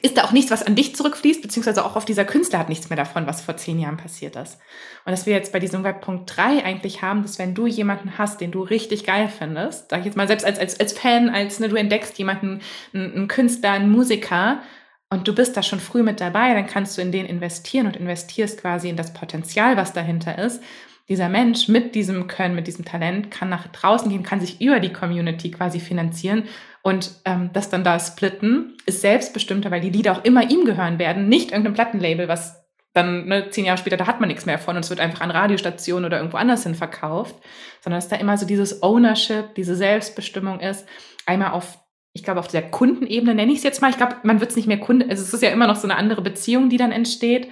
ist 0.01 0.17
da 0.17 0.23
auch 0.23 0.31
nichts, 0.31 0.51
was 0.51 0.63
an 0.63 0.75
dich 0.75 0.95
zurückfließt, 0.95 1.41
beziehungsweise 1.41 1.85
auch 1.85 1.95
auf 1.95 2.05
dieser 2.05 2.25
Künstler 2.25 2.59
hat 2.59 2.69
nichts 2.69 2.89
mehr 2.89 2.97
davon, 2.97 3.27
was 3.27 3.41
vor 3.41 3.57
zehn 3.57 3.79
Jahren 3.79 3.97
passiert 3.97 4.35
ist. 4.35 4.57
Und 5.05 5.11
dass 5.11 5.25
wir 5.25 5.33
jetzt 5.33 5.51
bei 5.51 5.59
diesem 5.59 5.83
Webpunkt 5.83 6.35
3 6.35 6.63
eigentlich 6.63 7.01
haben, 7.01 7.21
dass 7.21 7.39
wenn 7.39 7.53
du 7.53 7.67
jemanden 7.67 8.17
hast, 8.17 8.39
den 8.39 8.51
du 8.51 8.61
richtig 8.61 9.05
geil 9.05 9.27
findest, 9.27 9.89
sag 9.89 9.99
ich 9.99 10.05
jetzt 10.05 10.17
mal 10.17 10.27
selbst 10.27 10.45
als, 10.45 10.59
als, 10.59 10.79
als 10.79 10.93
Fan, 10.93 11.29
als 11.29 11.59
ne, 11.59 11.67
du 11.67 11.75
entdeckst 11.75 12.17
jemanden, 12.17 12.61
einen, 12.93 13.13
einen 13.13 13.27
Künstler, 13.27 13.71
einen 13.71 13.91
Musiker, 13.91 14.61
und 15.09 15.27
du 15.27 15.33
bist 15.33 15.57
da 15.57 15.63
schon 15.63 15.79
früh 15.79 16.03
mit 16.03 16.21
dabei, 16.21 16.53
dann 16.53 16.67
kannst 16.67 16.97
du 16.97 17.01
in 17.01 17.11
den 17.11 17.25
investieren 17.25 17.87
und 17.87 17.97
investierst 17.97 18.61
quasi 18.61 18.89
in 18.89 18.95
das 18.95 19.13
Potenzial, 19.13 19.75
was 19.75 19.93
dahinter 19.93 20.37
ist. 20.37 20.61
Dieser 21.07 21.29
Mensch 21.29 21.67
mit 21.67 21.95
diesem 21.95 22.27
Können, 22.27 22.53
mit 22.53 22.67
diesem 22.67 22.85
Talent 22.85 23.31
kann 23.31 23.49
nach 23.49 23.67
draußen 23.67 24.11
gehen, 24.11 24.21
kann 24.21 24.39
sich 24.39 24.61
über 24.61 24.79
die 24.79 24.93
Community 24.93 25.49
quasi 25.49 25.79
finanzieren 25.79 26.43
und 26.83 27.11
ähm, 27.25 27.49
das 27.51 27.69
dann 27.69 27.83
da 27.83 27.99
splitten, 27.99 28.77
ist 28.85 29.01
selbstbestimmter, 29.01 29.71
weil 29.71 29.81
die 29.81 29.89
Lieder 29.89 30.11
auch 30.11 30.23
immer 30.23 30.49
ihm 30.49 30.65
gehören 30.65 30.99
werden, 30.99 31.27
nicht 31.27 31.51
irgendeinem 31.51 31.73
Plattenlabel, 31.73 32.27
was 32.27 32.63
dann 32.93 33.27
ne, 33.27 33.49
zehn 33.49 33.65
Jahre 33.65 33.77
später, 33.77 33.97
da 33.97 34.07
hat 34.07 34.19
man 34.19 34.29
nichts 34.29 34.45
mehr 34.45 34.59
von 34.59 34.75
und 34.75 34.83
es 34.83 34.89
wird 34.89 34.99
einfach 34.99 35.21
an 35.21 35.31
Radiostationen 35.31 36.05
oder 36.05 36.17
irgendwo 36.17 36.37
anders 36.37 36.63
hin 36.63 36.75
verkauft, 36.75 37.35
sondern 37.81 37.97
dass 37.99 38.09
da 38.09 38.15
immer 38.15 38.37
so 38.37 38.45
dieses 38.45 38.83
Ownership, 38.83 39.55
diese 39.55 39.75
Selbstbestimmung 39.75 40.59
ist, 40.59 40.87
einmal 41.25 41.51
auf 41.51 41.79
ich 42.13 42.23
glaube, 42.23 42.39
auf 42.39 42.47
der 42.47 42.69
Kundenebene 42.69 43.35
nenne 43.35 43.51
ich 43.51 43.59
es 43.59 43.63
jetzt 43.63 43.81
mal. 43.81 43.89
Ich 43.89 43.97
glaube, 43.97 44.15
man 44.23 44.39
wird 44.39 44.51
es 44.51 44.55
nicht 44.55 44.67
mehr 44.67 44.79
Kunde, 44.79 45.07
also 45.09 45.23
es 45.23 45.33
ist 45.33 45.43
ja 45.43 45.49
immer 45.49 45.67
noch 45.67 45.75
so 45.75 45.87
eine 45.87 45.95
andere 45.95 46.21
Beziehung, 46.21 46.69
die 46.69 46.77
dann 46.77 46.91
entsteht, 46.91 47.49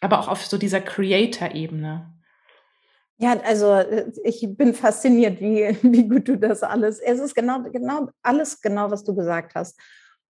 aber 0.00 0.18
auch 0.20 0.28
auf 0.28 0.44
so 0.46 0.58
dieser 0.58 0.80
Creator-Ebene. 0.80 2.12
Ja, 3.18 3.40
also 3.44 3.72
äh, 3.72 4.12
ich 4.24 4.46
bin 4.48 4.74
fasziniert, 4.74 5.40
wie, 5.40 5.76
wie 5.82 6.08
gut 6.08 6.28
du 6.28 6.36
das 6.36 6.62
alles. 6.62 7.00
Es 7.00 7.18
ist 7.18 7.34
genau, 7.34 7.62
genau 7.72 8.08
alles 8.22 8.60
genau, 8.60 8.90
was 8.90 9.04
du 9.04 9.14
gesagt 9.14 9.54
hast. 9.54 9.78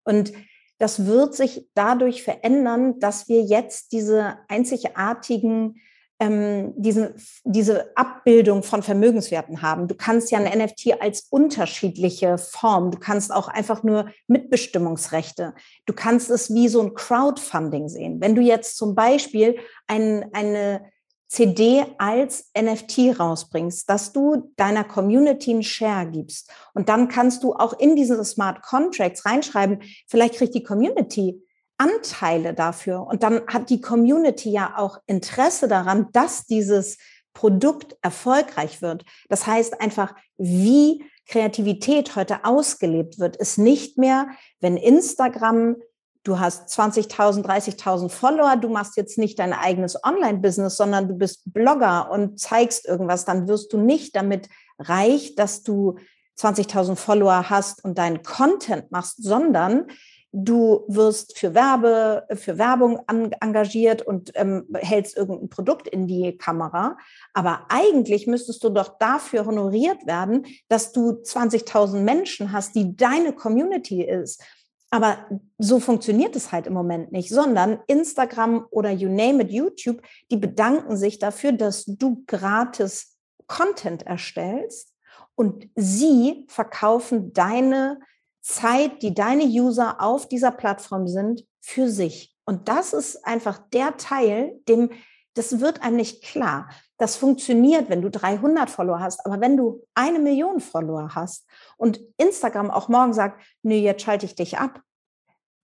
Und 0.05 0.33
das 0.79 1.07
wird 1.07 1.35
sich 1.35 1.69
dadurch 1.75 2.23
verändern, 2.23 3.01
dass 3.01 3.29
wir 3.29 3.43
jetzt 3.43 3.93
diese 3.93 4.39
einzigartigen 4.49 5.81
ähm, 6.18 6.72
diese, 6.76 7.14
diese 7.44 7.96
Abbildung 7.96 8.62
von 8.62 8.83
Vermögenswerten 8.83 9.61
haben. 9.62 9.87
Du 9.87 9.94
kannst 9.94 10.31
ja 10.31 10.38
ein 10.38 10.59
NFT 10.59 11.00
als 11.00 11.26
unterschiedliche 11.31 12.38
Form, 12.38 12.90
du 12.90 12.98
kannst 12.98 13.33
auch 13.33 13.48
einfach 13.48 13.83
nur 13.83 14.11
Mitbestimmungsrechte, 14.26 15.55
du 15.85 15.92
kannst 15.92 16.31
es 16.31 16.52
wie 16.55 16.68
so 16.68 16.81
ein 16.81 16.94
Crowdfunding 16.94 17.88
sehen. 17.88 18.20
Wenn 18.20 18.35
du 18.35 18.40
jetzt 18.40 18.76
zum 18.76 18.94
Beispiel 18.94 19.59
ein, 19.87 20.31
eine 20.33 20.81
CD 21.29 21.85
als 21.98 22.50
NFT 22.57 23.18
rausbringst, 23.18 23.90
dass 23.90 24.12
du 24.12 24.52
deiner 24.57 24.85
Community 24.85 25.50
einen 25.50 25.62
Share 25.62 26.07
gibst 26.07 26.50
und 26.72 26.88
dann 26.88 27.09
kannst 27.09 27.42
du 27.42 27.52
auch 27.52 27.79
in 27.79 27.96
diese 27.96 28.24
Smart 28.24 28.62
Contracts 28.62 29.26
reinschreiben, 29.26 29.83
vielleicht 30.07 30.37
kriegt 30.37 30.55
die 30.55 30.62
Community 30.62 31.42
Anteile 31.79 32.55
dafür. 32.55 33.07
Und 33.07 33.23
dann 33.23 33.43
hat 33.47 33.71
die 33.71 33.81
Community 33.81 34.51
ja 34.51 34.75
auch 34.77 34.99
Interesse 35.07 35.69
daran, 35.69 36.09
dass 36.12 36.47
dieses 36.47 36.99
Produkt 37.35 37.97
erfolgreich 38.01 38.81
wird. 38.81 39.05
Das 39.29 39.47
heißt 39.47 39.81
einfach, 39.81 40.15
wie 40.39 41.05
Kreativität 41.27 42.17
heute 42.17 42.45
ausgelebt 42.45 43.19
wird, 43.19 43.37
ist 43.37 43.59
nicht 43.59 43.99
mehr, 43.99 44.29
wenn 44.61 44.77
Instagram, 44.77 45.77
du 46.25 46.39
hast 46.39 46.69
20.000, 46.71 47.45
30.000 47.45 48.09
Follower, 48.09 48.57
du 48.57 48.69
machst 48.69 48.97
jetzt 48.97 49.19
nicht 49.19 49.39
dein 49.39 49.53
eigenes 49.53 50.03
Online-Business, 50.03 50.77
sondern 50.77 51.09
du 51.09 51.15
bist 51.15 51.53
Blogger 51.53 52.11
und 52.11 52.41
zeigst 52.41 52.87
irgendwas, 52.87 53.25
dann 53.25 53.49
wirst 53.49 53.73
du 53.73 53.79
nicht 53.79 54.17
damit 54.17 54.49
reich, 54.79 55.35
dass 55.35 55.62
du 55.62 55.97
20.000 56.39 56.97
Follower 56.97 57.51
hast 57.51 57.85
und 57.85 57.99
deinen 57.99 58.23
Content 58.23 58.91
machst, 58.91 59.23
sondern 59.23 59.87
du 60.33 60.85
wirst 60.89 61.39
für 61.39 61.55
Werbe, 61.55 62.27
für 62.35 62.59
Werbung 62.59 63.01
an, 63.07 63.33
engagiert 63.41 64.03
und 64.03 64.33
ähm, 64.35 64.67
hältst 64.75 65.17
irgendein 65.17 65.49
Produkt 65.49 65.89
in 65.89 66.07
die 66.07 66.37
Kamera. 66.37 66.99
Aber 67.33 67.67
eigentlich 67.69 68.27
müsstest 68.27 68.62
du 68.62 68.69
doch 68.69 68.99
dafür 68.99 69.47
honoriert 69.47 70.07
werden, 70.07 70.47
dass 70.69 70.93
du 70.93 71.11
20.000 71.11 72.01
Menschen 72.01 72.53
hast, 72.53 72.75
die 72.75 72.97
deine 72.97 73.33
Community 73.33 74.03
ist. 74.03 74.43
Aber 74.91 75.27
so 75.59 75.81
funktioniert 75.81 76.37
es 76.37 76.53
halt 76.53 76.67
im 76.67 76.73
Moment 76.73 77.12
nicht, 77.12 77.29
sondern 77.29 77.81
Instagram 77.87 78.67
oder 78.71 78.91
you 78.91 79.09
name 79.09 79.43
it, 79.43 79.51
YouTube, 79.51 80.01
die 80.31 80.37
bedanken 80.37 80.97
sich 80.97 81.19
dafür, 81.19 81.53
dass 81.53 81.85
du 81.87 82.23
gratis 82.27 83.17
Content 83.47 84.07
erstellst 84.07 84.93
und 85.35 85.69
sie 85.75 86.47
verkaufen 86.49 87.33
deine 87.33 88.01
Zeit, 88.46 89.02
die 89.02 89.12
deine 89.12 89.44
User 89.44 90.00
auf 90.00 90.28
dieser 90.28 90.52
Plattform 90.52 91.09
sind, 91.09 91.44
für 91.61 91.88
sich. 91.88 92.35
Und 92.44 92.68
das 92.68 92.92
ist 92.92 93.26
einfach 93.26 93.59
der 93.72 93.96
Teil, 93.96 94.52
dem 94.68 94.90
das 95.35 95.61
wird 95.61 95.82
einem 95.82 95.96
nicht 95.96 96.24
klar. 96.24 96.70
Das 96.96 97.16
funktioniert, 97.16 97.90
wenn 97.90 98.00
du 98.00 98.09
300 98.09 98.70
Follower 98.70 99.00
hast, 99.00 99.26
aber 99.26 99.38
wenn 99.40 99.56
du 99.56 99.85
eine 99.94 100.18
Million 100.18 100.61
Follower 100.61 101.14
hast 101.14 101.46
und 101.76 102.00
Instagram 102.16 102.70
auch 102.70 102.88
morgen 102.88 103.12
sagt, 103.12 103.42
nee, 103.62 103.80
jetzt 103.80 104.02
schalte 104.02 104.24
ich 104.24 104.35
dich 104.35 104.59
ab, 104.59 104.80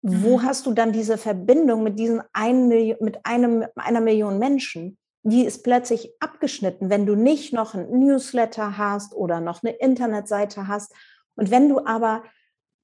mhm. 0.02 0.24
wo 0.24 0.42
hast 0.42 0.66
du 0.66 0.72
dann 0.72 0.92
diese 0.92 1.18
Verbindung 1.18 1.84
mit 1.84 2.00
diesen 2.00 2.20
ein 2.32 2.66
Million, 2.66 2.98
mit 3.00 3.24
einem, 3.24 3.64
einer 3.76 4.00
Million 4.00 4.40
Menschen? 4.40 4.98
Die 5.22 5.44
ist 5.44 5.62
plötzlich 5.62 6.14
abgeschnitten, 6.18 6.90
wenn 6.90 7.06
du 7.06 7.14
nicht 7.14 7.52
noch 7.52 7.74
ein 7.74 7.90
Newsletter 7.90 8.76
hast 8.76 9.14
oder 9.14 9.40
noch 9.40 9.62
eine 9.62 9.72
Internetseite 9.76 10.66
hast. 10.66 10.92
Und 11.36 11.52
wenn 11.52 11.68
du 11.68 11.84
aber 11.84 12.24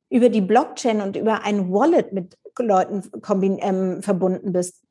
über 0.09 0.29
die 0.29 0.41
Blockchain 0.41 1.01
und 1.01 1.17
über 1.17 1.43
ein 1.43 1.71
Wallet 1.73 2.13
mit 2.13 2.39
Leuten 2.59 3.03
ähm, 3.61 4.03
verbunden 4.03 4.53
bist, 4.53 4.83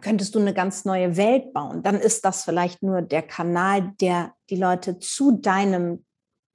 könntest 0.00 0.34
du 0.34 0.38
eine 0.38 0.54
ganz 0.54 0.84
neue 0.84 1.16
Welt 1.16 1.52
bauen. 1.52 1.82
Dann 1.82 1.96
ist 1.96 2.24
das 2.24 2.44
vielleicht 2.44 2.82
nur 2.82 3.02
der 3.02 3.22
Kanal, 3.22 3.92
der 4.00 4.34
die 4.48 4.56
Leute 4.56 4.98
zu 4.98 5.32
deinem 5.32 6.04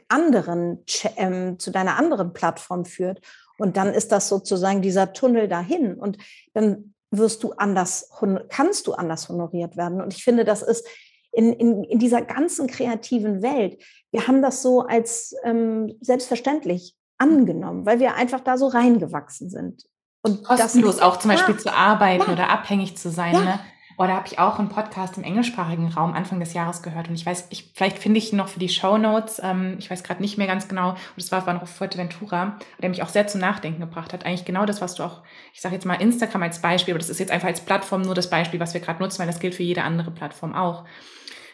anderen, 0.08 0.84
ähm, 1.18 1.60
zu 1.60 1.72
deiner 1.72 1.98
anderen 1.98 2.34
Plattform 2.34 2.86
führt. 2.86 3.22
Und 3.58 3.78
dann 3.78 3.94
ist 3.94 4.12
das 4.12 4.30
sozusagen 4.30 4.82
dieser 4.82 5.14
Tunnel 5.14 5.48
dahin. 5.48 5.96
Und 5.96 6.18
dann 6.54 6.94
wirst 7.12 7.44
du 7.44 7.54
anders, 7.54 8.10
kannst 8.50 8.88
du 8.88 8.94
anders 8.94 9.30
honoriert 9.30 9.78
werden. 9.78 10.02
Und 10.02 10.14
ich 10.14 10.24
finde, 10.24 10.44
das 10.44 10.62
ist 10.62 10.88
in, 11.32 11.54
in, 11.54 11.84
in 11.84 12.00
dieser 12.00 12.22
ganzen 12.22 12.68
kreativen 12.68 13.42
Welt, 13.42 13.82
wir 14.12 14.28
haben 14.28 14.42
das 14.42 14.62
so 14.62 14.82
als 14.82 15.36
ähm, 15.44 15.98
selbstverständlich 16.02 16.96
angenommen, 17.18 17.86
weil 17.86 18.00
wir 18.00 18.16
einfach 18.16 18.40
da 18.40 18.58
so 18.58 18.68
reingewachsen 18.68 19.50
sind. 19.50 19.84
Und 20.22 20.44
kostenlos 20.44 20.98
das, 20.98 21.06
auch 21.06 21.18
zum 21.18 21.32
Beispiel 21.32 21.56
ja, 21.56 21.60
zu 21.60 21.74
arbeiten 21.74 22.24
ja, 22.28 22.34
oder 22.34 22.50
abhängig 22.50 22.98
zu 22.98 23.12
sein. 23.12 23.34
Ja. 23.34 23.42
Ne? 23.42 23.60
Oder 23.98 24.14
habe 24.14 24.28
ich 24.28 24.40
auch 24.40 24.60
einen 24.60 24.70
Podcast 24.70 25.18
im 25.18 25.24
englischsprachigen 25.24 25.88
Raum 25.88 26.14
Anfang 26.14 26.40
des 26.40 26.54
Jahres 26.54 26.82
gehört. 26.82 27.08
Und 27.08 27.16
ich 27.16 27.26
weiß, 27.26 27.48
ich, 27.50 27.72
vielleicht 27.74 28.00
finde 28.00 28.18
ich 28.18 28.34
noch 28.34 28.50
für 28.50 28.60
die 28.60 28.68
Show 28.68 28.98
Notes, 28.98 29.40
ähm, 29.42 29.76
ich 29.80 29.90
weiß 29.90 30.04
gerade 30.04 30.22
nicht 30.22 30.38
mehr 30.38 30.48
ganz 30.48 30.68
genau, 30.68 30.90
und 30.90 31.00
das 31.16 31.32
war, 31.32 31.62
auf 31.62 31.70
Fuerteventura, 31.70 32.58
der 32.82 32.90
mich 32.90 33.04
auch 33.04 33.10
sehr 33.10 33.28
zum 33.28 33.40
Nachdenken 33.40 33.80
gebracht 33.80 34.12
hat. 34.12 34.26
Eigentlich 34.26 34.44
genau 34.44 34.66
das, 34.66 34.82
was 34.82 34.96
du 34.96 35.04
auch, 35.04 35.22
ich 35.54 35.62
sage 35.62 35.76
jetzt 35.76 35.86
mal 35.86 35.96
Instagram 35.96 36.44
als 36.44 36.60
Beispiel, 36.60 36.94
aber 36.94 37.00
das 37.00 37.10
ist 37.10 37.20
jetzt 37.20 37.32
einfach 37.32 37.48
als 37.48 37.62
Plattform 37.62 38.02
nur 38.02 38.16
das 38.16 38.30
Beispiel, 38.30 38.60
was 38.60 38.74
wir 38.74 38.82
gerade 38.82 39.02
nutzen, 39.02 39.20
weil 39.20 39.28
das 39.28 39.40
gilt 39.40 39.56
für 39.56 39.64
jede 39.64 39.84
andere 39.84 40.12
Plattform 40.12 40.54
auch. 40.54 40.84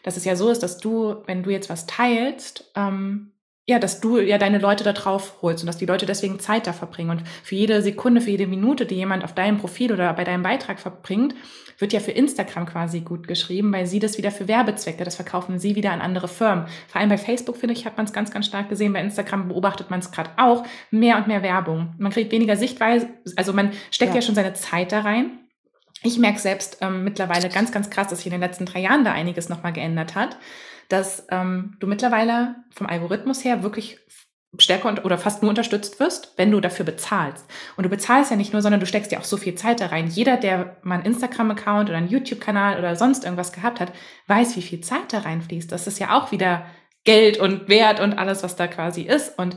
Dass 0.04 0.18
es 0.18 0.26
ja 0.26 0.36
so 0.36 0.50
ist, 0.50 0.64
dass 0.64 0.78
du, 0.78 1.18
wenn 1.28 1.44
du 1.44 1.52
jetzt 1.52 1.70
was 1.70 1.86
teilst, 1.86 2.72
ähm, 2.76 3.31
ja, 3.68 3.78
dass 3.78 4.02
du 4.02 4.20
ja 4.20 4.38
deine 4.38 4.58
Leute 4.58 4.84
da 4.84 4.92
drauf 4.92 5.38
holst 5.42 5.64
und 5.64 5.68
dass 5.68 5.78
die 5.78 5.86
Leute 5.86 6.06
deswegen 6.06 6.40
Zeit 6.40 6.66
da 6.66 6.74
verbringen. 6.74 7.12
Und 7.12 7.28
für 7.44 7.56
jede 7.56 7.82
Sekunde, 7.82 8.20
für 8.20 8.32
jede 8.32 8.48
Minute, 8.48 8.86
die 8.86 8.96
jemand 8.96 9.24
auf 9.24 9.36
deinem 9.36 9.60
Profil 9.60 9.94
oder 9.94 10.12
bei 10.14 10.24
deinem 10.24 10.42
Beitrag 10.42 10.80
verbringt, 10.80 11.36
wird 11.78 11.94
ja 11.94 12.00
für 12.00 12.12
Instagram 12.12 12.66
quasi 12.66 13.02
gut 13.02 13.28
geschrieben, 13.28 13.72
weil 13.72 13.86
sie 13.86 14.00
das 14.00 14.18
wieder 14.18 14.32
für 14.32 14.48
Werbezwecke, 14.48 15.04
das 15.04 15.16
verkaufen 15.16 15.60
sie 15.60 15.76
wieder 15.76 15.92
an 15.92 16.02
andere 16.02 16.28
Firmen. 16.28 16.66
Vor 16.88 17.00
allem 17.00 17.10
bei 17.10 17.18
Facebook, 17.18 17.58
finde 17.58 17.74
ich, 17.74 17.86
hat 17.86 17.98
man 17.98 18.06
es 18.06 18.14
ganz, 18.14 18.32
ganz 18.32 18.48
stark 18.48 18.70
gesehen. 18.70 18.94
Bei 18.94 19.02
Instagram 19.02 19.48
beobachtet 19.48 19.92
man 19.92 20.00
es 20.00 20.12
gerade 20.12 20.32
auch. 20.38 20.66
Mehr 20.90 21.18
und 21.18 21.28
mehr 21.28 21.44
Werbung. 21.44 21.94
Man 21.98 22.12
kriegt 22.12 22.32
weniger 22.32 22.58
Sichtweise, 22.58 23.10
also 23.36 23.54
man 23.54 23.72
steckt 23.92 24.12
ja, 24.12 24.20
ja 24.20 24.22
schon 24.22 24.36
seine 24.36 24.54
Zeit 24.54 24.92
da 24.92 25.02
rein. 25.02 25.38
Ich 26.04 26.18
merke 26.18 26.40
selbst 26.40 26.80
ähm, 26.82 27.04
mittlerweile 27.04 27.48
ganz, 27.50 27.72
ganz 27.72 27.92
krass, 27.92 28.08
dass 28.08 28.20
sich 28.20 28.26
in 28.26 28.32
den 28.32 28.42
letzten 28.42 28.66
drei 28.66 28.80
Jahren 28.80 29.06
da 29.06 29.12
einiges 29.12 29.50
nochmal 29.50 29.72
geändert 29.72 30.16
hat 30.16 30.38
dass 30.92 31.26
ähm, 31.30 31.76
du 31.80 31.88
mittlerweile 31.88 32.56
vom 32.74 32.88
Algorithmus 32.88 33.44
her 33.44 33.64
wirklich 33.64 34.00
stärker 34.60 35.06
oder 35.06 35.18
fast 35.18 35.42
nur 35.42 35.50
unterstützt 35.50 36.00
wirst, 36.00 36.34
wenn 36.36 36.52
du 36.52 36.60
dafür 36.60 36.86
bezahlst. 36.86 37.46
Und 37.78 37.86
du 37.86 37.90
bezahlst 37.90 38.32
ja 38.32 38.38
nicht 38.38 38.52
nur, 38.52 38.62
sondern 38.62 38.82
du 38.82 38.86
steckst 38.86 39.12
ja 39.12 39.20
auch 39.20 39.24
so 39.24 39.38
viel 39.38 39.56
Zeit 39.56 39.80
da 39.80 39.88
rein. 39.88 40.08
Jeder, 40.08 40.36
der 40.36 40.78
mal 40.84 40.96
einen 40.96 41.06
Instagram-Account 41.06 41.90
oder 41.90 41.98
einen 41.98 42.10
YouTube-Kanal 42.10 42.78
oder 42.78 42.98
sonst 42.98 43.24
irgendwas 43.24 43.54
gehabt 43.54 43.80
hat, 43.80 43.94
weiß, 44.28 44.58
wie 44.58 44.62
viel 44.62 44.82
Zeit 44.82 45.14
da 45.14 45.20
reinfließt. 45.20 45.72
Das 45.72 45.88
ist 45.88 46.00
ja 46.00 46.18
auch 46.18 46.34
wieder 46.34 46.66
Geld 47.06 47.38
und 47.38 47.70
Wert 47.70 48.02
und 48.02 48.14
alles, 48.14 48.44
was 48.44 48.58
da 48.58 48.68
quasi 48.68 49.04
ist. 49.04 49.40
Und 49.40 49.56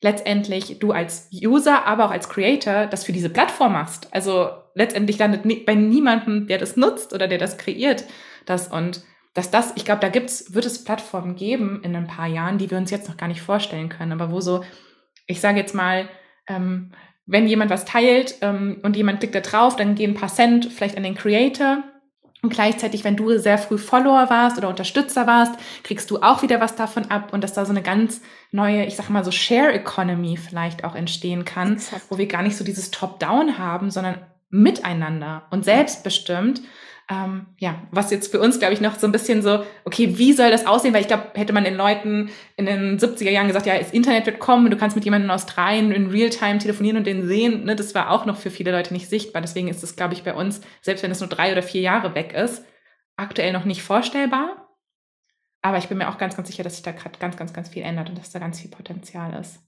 letztendlich 0.00 0.80
du 0.80 0.90
als 0.90 1.28
User, 1.32 1.86
aber 1.86 2.06
auch 2.06 2.10
als 2.10 2.28
Creator 2.28 2.86
das 2.86 3.04
für 3.04 3.12
diese 3.12 3.30
Plattform 3.30 3.74
machst. 3.74 4.08
Also 4.12 4.50
letztendlich 4.74 5.18
landet 5.18 5.42
bei 5.64 5.76
niemandem, 5.76 6.48
der 6.48 6.58
das 6.58 6.76
nutzt 6.76 7.14
oder 7.14 7.28
der 7.28 7.38
das 7.38 7.58
kreiert, 7.58 8.04
das 8.44 8.66
und 8.66 9.04
dass 9.34 9.50
das, 9.50 9.72
ich 9.76 9.84
glaube, 9.84 10.00
da 10.00 10.08
gibt's, 10.08 10.54
wird 10.54 10.66
es 10.66 10.84
Plattformen 10.84 11.36
geben 11.36 11.80
in 11.82 11.96
ein 11.96 12.06
paar 12.06 12.26
Jahren, 12.26 12.58
die 12.58 12.70
wir 12.70 12.78
uns 12.78 12.90
jetzt 12.90 13.08
noch 13.08 13.16
gar 13.16 13.28
nicht 13.28 13.42
vorstellen 13.42 13.88
können, 13.88 14.12
aber 14.12 14.30
wo 14.30 14.40
so, 14.40 14.62
ich 15.26 15.40
sage 15.40 15.58
jetzt 15.58 15.74
mal, 15.74 16.08
ähm, 16.48 16.92
wenn 17.26 17.46
jemand 17.46 17.70
was 17.70 17.84
teilt 17.84 18.36
ähm, 18.42 18.80
und 18.82 18.96
jemand 18.96 19.20
klickt 19.20 19.34
da 19.34 19.40
drauf, 19.40 19.76
dann 19.76 19.94
gehen 19.94 20.10
ein 20.10 20.20
paar 20.20 20.28
Cent 20.28 20.66
vielleicht 20.66 20.96
an 20.96 21.04
den 21.04 21.14
Creator. 21.14 21.84
Und 22.42 22.52
gleichzeitig, 22.52 23.04
wenn 23.04 23.16
du 23.16 23.38
sehr 23.38 23.56
früh 23.56 23.78
Follower 23.78 24.28
warst 24.28 24.58
oder 24.58 24.68
Unterstützer 24.68 25.28
warst, 25.28 25.54
kriegst 25.84 26.10
du 26.10 26.22
auch 26.22 26.42
wieder 26.42 26.60
was 26.60 26.74
davon 26.74 27.08
ab 27.08 27.32
und 27.32 27.44
dass 27.44 27.52
da 27.52 27.64
so 27.64 27.70
eine 27.70 27.82
ganz 27.82 28.20
neue, 28.50 28.84
ich 28.84 28.96
sag 28.96 29.08
mal 29.10 29.24
so 29.24 29.30
Share 29.30 29.72
Economy 29.72 30.36
vielleicht 30.36 30.82
auch 30.82 30.96
entstehen 30.96 31.44
kann, 31.44 31.74
Exakt. 31.74 32.06
wo 32.10 32.18
wir 32.18 32.26
gar 32.26 32.42
nicht 32.42 32.56
so 32.56 32.64
dieses 32.64 32.90
Top-Down 32.90 33.58
haben, 33.58 33.92
sondern 33.92 34.26
miteinander 34.50 35.46
und 35.50 35.64
selbstbestimmt 35.64 36.62
ähm, 37.12 37.46
ja, 37.58 37.82
was 37.90 38.10
jetzt 38.10 38.30
für 38.30 38.40
uns, 38.40 38.58
glaube 38.58 38.72
ich, 38.72 38.80
noch 38.80 38.94
so 38.94 39.06
ein 39.06 39.12
bisschen 39.12 39.42
so, 39.42 39.64
okay, 39.84 40.16
wie 40.16 40.32
soll 40.32 40.50
das 40.50 40.66
aussehen? 40.66 40.94
Weil 40.94 41.02
ich 41.02 41.08
glaube, 41.08 41.32
hätte 41.34 41.52
man 41.52 41.64
den 41.64 41.76
Leuten 41.76 42.30
in 42.56 42.64
den 42.64 42.98
70er 42.98 43.30
Jahren 43.30 43.48
gesagt, 43.48 43.66
ja, 43.66 43.78
das 43.78 43.90
Internet 43.90 44.24
wird 44.24 44.38
kommen, 44.38 44.70
du 44.70 44.76
kannst 44.76 44.96
mit 44.96 45.04
jemandem 45.04 45.28
in 45.28 45.34
Australien 45.34 45.92
in 45.92 46.10
Realtime 46.10 46.58
telefonieren 46.58 46.96
und 46.96 47.06
den 47.06 47.26
sehen, 47.26 47.64
ne, 47.64 47.76
das 47.76 47.94
war 47.94 48.10
auch 48.10 48.24
noch 48.24 48.38
für 48.38 48.50
viele 48.50 48.70
Leute 48.70 48.94
nicht 48.94 49.08
sichtbar. 49.08 49.42
Deswegen 49.42 49.68
ist 49.68 49.82
es, 49.82 49.96
glaube 49.96 50.14
ich, 50.14 50.22
bei 50.22 50.32
uns, 50.32 50.62
selbst 50.80 51.02
wenn 51.02 51.10
es 51.10 51.20
nur 51.20 51.28
drei 51.28 51.52
oder 51.52 51.62
vier 51.62 51.82
Jahre 51.82 52.14
weg 52.14 52.32
ist, 52.32 52.64
aktuell 53.16 53.52
noch 53.52 53.66
nicht 53.66 53.82
vorstellbar. 53.82 54.68
Aber 55.60 55.78
ich 55.78 55.88
bin 55.88 55.98
mir 55.98 56.08
auch 56.08 56.18
ganz, 56.18 56.34
ganz 56.34 56.48
sicher, 56.48 56.64
dass 56.64 56.74
sich 56.74 56.82
da 56.82 56.92
gerade 56.92 57.18
ganz, 57.18 57.36
ganz, 57.36 57.52
ganz 57.52 57.68
viel 57.68 57.82
ändert 57.82 58.08
und 58.08 58.18
dass 58.18 58.30
da 58.30 58.38
ganz 58.38 58.60
viel 58.60 58.70
Potenzial 58.70 59.38
ist. 59.38 59.60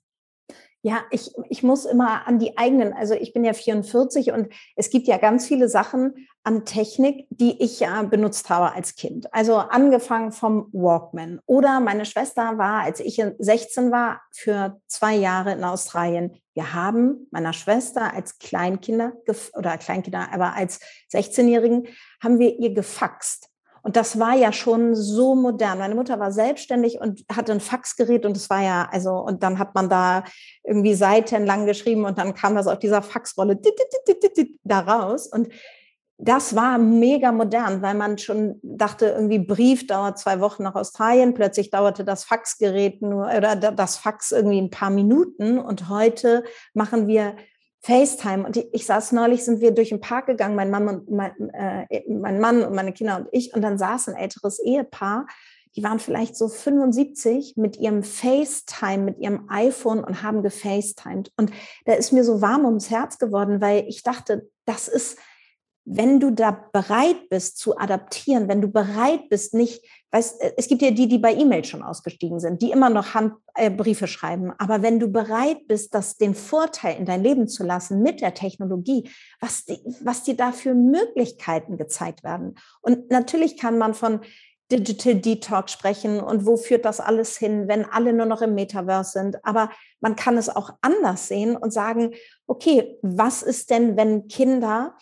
Ja, 0.87 1.03
ich, 1.11 1.31
ich 1.49 1.63
muss 1.63 1.87
immer 1.87 2.27
an 2.29 2.39
die 2.39 2.59
eigenen, 2.59 2.93
also 2.93 3.15
ich 3.15 3.33
bin 3.33 3.43
ja 3.43 3.55
44 3.55 4.33
und 4.33 4.53
es 4.77 4.91
gibt 4.91 5.07
ja 5.07 5.17
ganz 5.17 5.47
viele 5.47 5.67
Sachen 5.67 6.29
an 6.43 6.67
Technik, 6.67 7.27
die 7.31 7.63
ich 7.63 7.81
ja 7.81 8.03
benutzt 8.03 8.51
habe 8.51 8.75
als 8.75 8.95
Kind. 8.95 9.33
Also 9.33 9.57
angefangen 9.57 10.31
vom 10.31 10.69
Walkman. 10.73 11.41
Oder 11.47 11.81
meine 11.81 12.05
Schwester 12.05 12.59
war, 12.59 12.83
als 12.83 13.01
ich 13.01 13.25
16 13.39 13.93
war, 13.93 14.21
für 14.31 14.79
zwei 14.87 15.15
Jahre 15.15 15.53
in 15.53 15.65
Australien. 15.65 16.37
Wir 16.53 16.75
haben 16.75 17.29
meiner 17.31 17.55
Schwester 17.55 18.13
als 18.13 18.39
Kleinkinder 18.39 19.15
oder 19.55 19.79
Kleinkinder, 19.79 20.35
aber 20.35 20.55
als 20.55 20.81
16-Jährigen 21.15 21.89
haben 22.23 22.39
wir 22.39 22.59
ihr 22.59 22.75
gefaxt. 22.75 23.49
Und 23.85 23.97
das 23.97 24.19
war 24.19 24.35
ja 24.35 24.51
schon 24.51 24.95
so 24.95 25.35
modern. 25.35 25.79
Meine 25.79 25.95
Mutter 25.95 26.19
war 26.19 26.33
selbstständig 26.33 27.01
und 27.01 27.23
hatte 27.31 27.53
ein 27.53 27.61
Faxgerät 27.61 28.25
und 28.25 28.35
es 28.35 28.49
war 28.49 28.63
ja, 28.63 28.89
also, 28.91 29.13
und 29.13 29.43
dann 29.43 29.59
hat 29.59 29.75
man 29.75 29.91
da 29.91 30.25
irgendwie 30.65 30.95
seitenlang 30.95 31.67
geschrieben 31.67 32.07
und 32.07 32.17
dann 32.17 32.33
kam 32.33 32.55
das 32.55 32.67
auf 32.67 32.79
dieser 32.79 33.03
Faxrolle 33.03 33.61
da 34.65 34.81
raus. 34.81 35.27
Und 35.27 35.51
das 36.17 36.57
war 36.57 36.79
mega 36.79 37.31
modern, 37.31 37.83
weil 37.83 37.95
man 37.95 38.17
schon 38.17 38.59
dachte, 38.63 39.07
irgendwie 39.07 39.41
Brief 39.41 39.87
dauert 39.87 40.19
zwei 40.19 40.41
Wochen 40.41 40.63
nach 40.63 40.77
Australien, 40.77 41.35
plötzlich 41.35 41.71
dauerte 41.71 42.05
das 42.05 42.25
Faxgerät 42.25 43.03
nur 43.03 43.27
oder 43.27 43.57
das 43.57 43.99
Fax 43.99 44.33
irgendwie 44.33 44.63
ein 44.63 44.71
paar 44.71 44.91
Minuten 44.91 45.59
und 45.59 45.91
heute 45.91 46.45
machen 46.73 47.07
wir 47.07 47.37
FaceTime. 47.85 48.47
Und 48.47 48.57
ich, 48.73 48.87
saß 48.87 49.13
neulich, 49.13 49.45
sind 49.45 49.61
wir 49.61 49.73
durch 49.73 49.91
den 49.91 50.01
Park 50.01 50.27
gegangen, 50.27 50.57
mein 50.57 50.71
Mann 50.71 50.89
und 50.89 51.11
mein, 51.11 51.51
äh, 51.51 52.03
mein 52.09 52.41
Mann 52.41 52.63
und 52.63 52.75
meine 52.75 52.93
Kinder 52.93 53.17
und 53.17 53.29
ich. 53.31 53.55
Und 53.55 53.63
dann 53.63 53.77
saß 53.77 54.09
ein 54.09 54.17
älteres 54.17 54.59
Ehepaar, 54.59 55.27
die 55.77 55.83
waren 55.83 55.99
vielleicht 55.99 56.37
so 56.37 56.49
75 56.49 57.55
mit 57.57 57.77
ihrem 57.77 58.03
FaceTime, 58.03 59.05
mit 59.05 59.19
ihrem 59.19 59.49
iPhone 59.51 60.03
und 60.03 60.23
haben 60.23 60.43
gefacetimed. 60.43 61.33
Und 61.37 61.51
da 61.85 61.95
ist 61.95 62.13
mir 62.13 62.25
so 62.25 62.41
warm 62.41 62.65
ums 62.65 62.91
Herz 62.91 63.19
geworden, 63.19 63.61
weil 63.61 63.85
ich 63.89 64.03
dachte, 64.03 64.49
das 64.65 64.89
ist, 64.89 65.19
wenn 65.85 66.21
du 66.21 66.31
da 66.31 66.53
bereit 66.73 67.29
bist 67.29 67.59
zu 67.59 67.77
adaptieren, 67.77 68.49
wenn 68.49 68.63
du 68.63 68.69
bereit 68.69 69.29
bist, 69.29 69.53
nicht, 69.53 69.85
weißt, 70.15 70.41
äh, 70.41 70.53
es 70.57 70.69
gibt 70.69 70.81
ja 70.81 70.93
die, 70.93 71.09
die 71.09 71.19
bei 71.19 71.35
E-Mail 71.35 71.65
schon 71.65 71.83
ausgestiegen 71.83 72.39
sind, 72.39 72.63
die 72.63 72.71
immer 72.71 72.89
noch 72.89 73.15
Handbriefe 73.15 74.05
äh, 74.05 74.09
schreiben. 74.09 74.53
Aber 74.59 74.83
wenn 74.83 75.01
du 75.01 75.09
bereit 75.09 75.67
bist, 75.67 75.95
das 75.95 76.17
den 76.17 76.35
Vorteil 76.35 76.97
in 76.99 77.05
dein 77.05 77.23
Leben 77.23 77.49
zu 77.49 77.65
lassen 77.65 78.03
mit 78.03 78.21
der 78.21 78.35
Technologie, 78.35 79.11
was, 79.41 79.65
die, 79.65 79.79
was 80.03 80.23
dir 80.23 80.37
da 80.37 80.53
für 80.53 80.75
Möglichkeiten 80.75 81.77
gezeigt 81.77 82.23
werden. 82.23 82.55
Und 82.81 83.11
natürlich 83.11 83.59
kann 83.59 83.77
man 83.77 83.95
von 83.95 84.21
Digital 84.73 85.17
Detox 85.17 85.73
sprechen 85.73 86.21
und 86.21 86.47
wo 86.47 86.57
führt 86.57 86.87
das 86.87 86.99
alles 86.99 87.37
hin, 87.37 87.69
wenn 87.69 87.85
alle 87.85 88.15
nur 88.15 88.25
noch 88.25 88.41
im 88.41 88.55
Metaverse 88.55 89.13
sind. 89.13 89.45
Aber 89.45 89.71
man 90.01 90.17
kann 90.17 90.39
es 90.39 90.49
auch 90.49 90.71
anders 90.81 91.29
sehen 91.29 91.57
und 91.57 91.73
sagen, 91.73 92.15
okay, 92.47 92.97
was 93.03 93.43
ist 93.43 93.71
denn, 93.71 93.97
wenn 93.97 94.27
Kinder 94.29 94.97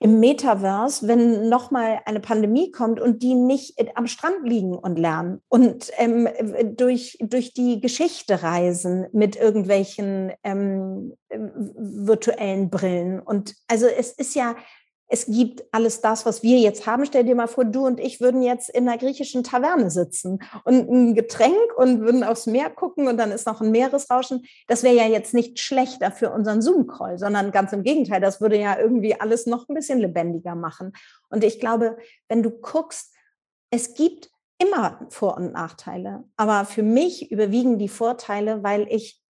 im 0.00 0.20
Metaverse, 0.20 1.08
wenn 1.08 1.48
nochmal 1.48 2.00
eine 2.04 2.20
Pandemie 2.20 2.70
kommt 2.70 3.00
und 3.00 3.22
die 3.22 3.34
nicht 3.34 3.74
am 3.96 4.06
Strand 4.06 4.48
liegen 4.48 4.76
und 4.78 4.98
lernen 4.98 5.40
und 5.48 5.90
ähm, 5.96 6.28
durch, 6.76 7.18
durch 7.20 7.52
die 7.52 7.80
Geschichte 7.80 8.42
reisen 8.42 9.06
mit 9.12 9.34
irgendwelchen 9.36 10.32
ähm, 10.44 11.14
virtuellen 11.30 12.70
Brillen. 12.70 13.20
Und 13.20 13.54
also 13.66 13.86
es 13.86 14.12
ist 14.12 14.34
ja 14.34 14.54
es 15.08 15.26
gibt 15.26 15.64
alles 15.72 16.02
das, 16.02 16.26
was 16.26 16.42
wir 16.42 16.58
jetzt 16.58 16.86
haben. 16.86 17.06
Stell 17.06 17.24
dir 17.24 17.34
mal 17.34 17.48
vor, 17.48 17.64
du 17.64 17.86
und 17.86 17.98
ich 17.98 18.20
würden 18.20 18.42
jetzt 18.42 18.68
in 18.68 18.86
einer 18.86 18.98
griechischen 18.98 19.42
Taverne 19.42 19.90
sitzen 19.90 20.40
und 20.64 20.88
ein 20.90 21.14
Getränk 21.14 21.56
und 21.76 22.00
würden 22.00 22.22
aufs 22.22 22.46
Meer 22.46 22.68
gucken 22.68 23.08
und 23.08 23.16
dann 23.16 23.32
ist 23.32 23.46
noch 23.46 23.62
ein 23.62 23.70
Meeresrauschen. 23.70 24.44
Das 24.66 24.82
wäre 24.82 24.94
ja 24.94 25.06
jetzt 25.06 25.32
nicht 25.32 25.58
schlechter 25.58 26.12
für 26.12 26.30
unseren 26.30 26.60
Zoom-Call, 26.60 27.18
sondern 27.18 27.52
ganz 27.52 27.72
im 27.72 27.82
Gegenteil, 27.82 28.20
das 28.20 28.40
würde 28.40 28.58
ja 28.58 28.78
irgendwie 28.78 29.18
alles 29.18 29.46
noch 29.46 29.68
ein 29.68 29.74
bisschen 29.74 29.98
lebendiger 29.98 30.54
machen. 30.54 30.92
Und 31.30 31.42
ich 31.42 31.58
glaube, 31.58 31.96
wenn 32.28 32.42
du 32.42 32.50
guckst, 32.50 33.14
es 33.70 33.94
gibt 33.94 34.30
immer 34.58 35.06
Vor- 35.08 35.36
und 35.36 35.52
Nachteile, 35.52 36.24
aber 36.36 36.64
für 36.64 36.82
mich 36.82 37.30
überwiegen 37.30 37.78
die 37.78 37.88
Vorteile, 37.88 38.62
weil 38.62 38.86
ich 38.90 39.22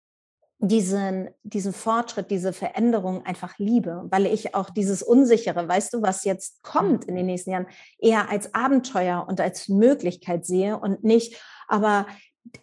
diesen, 0.58 1.30
diesen 1.44 1.72
Fortschritt, 1.72 2.30
diese 2.30 2.52
Veränderung 2.52 3.24
einfach 3.24 3.58
liebe, 3.58 4.06
weil 4.10 4.26
ich 4.26 4.54
auch 4.54 4.70
dieses 4.70 5.02
Unsichere, 5.02 5.68
weißt 5.68 5.94
du, 5.94 6.02
was 6.02 6.24
jetzt 6.24 6.62
kommt 6.62 7.04
in 7.04 7.14
den 7.14 7.26
mhm. 7.26 7.32
nächsten 7.32 7.50
Jahren, 7.52 7.66
eher 7.98 8.28
als 8.28 8.54
Abenteuer 8.54 9.24
und 9.28 9.40
als 9.40 9.68
Möglichkeit 9.68 10.44
sehe 10.46 10.78
und 10.78 11.04
nicht, 11.04 11.40
aber, 11.68 12.06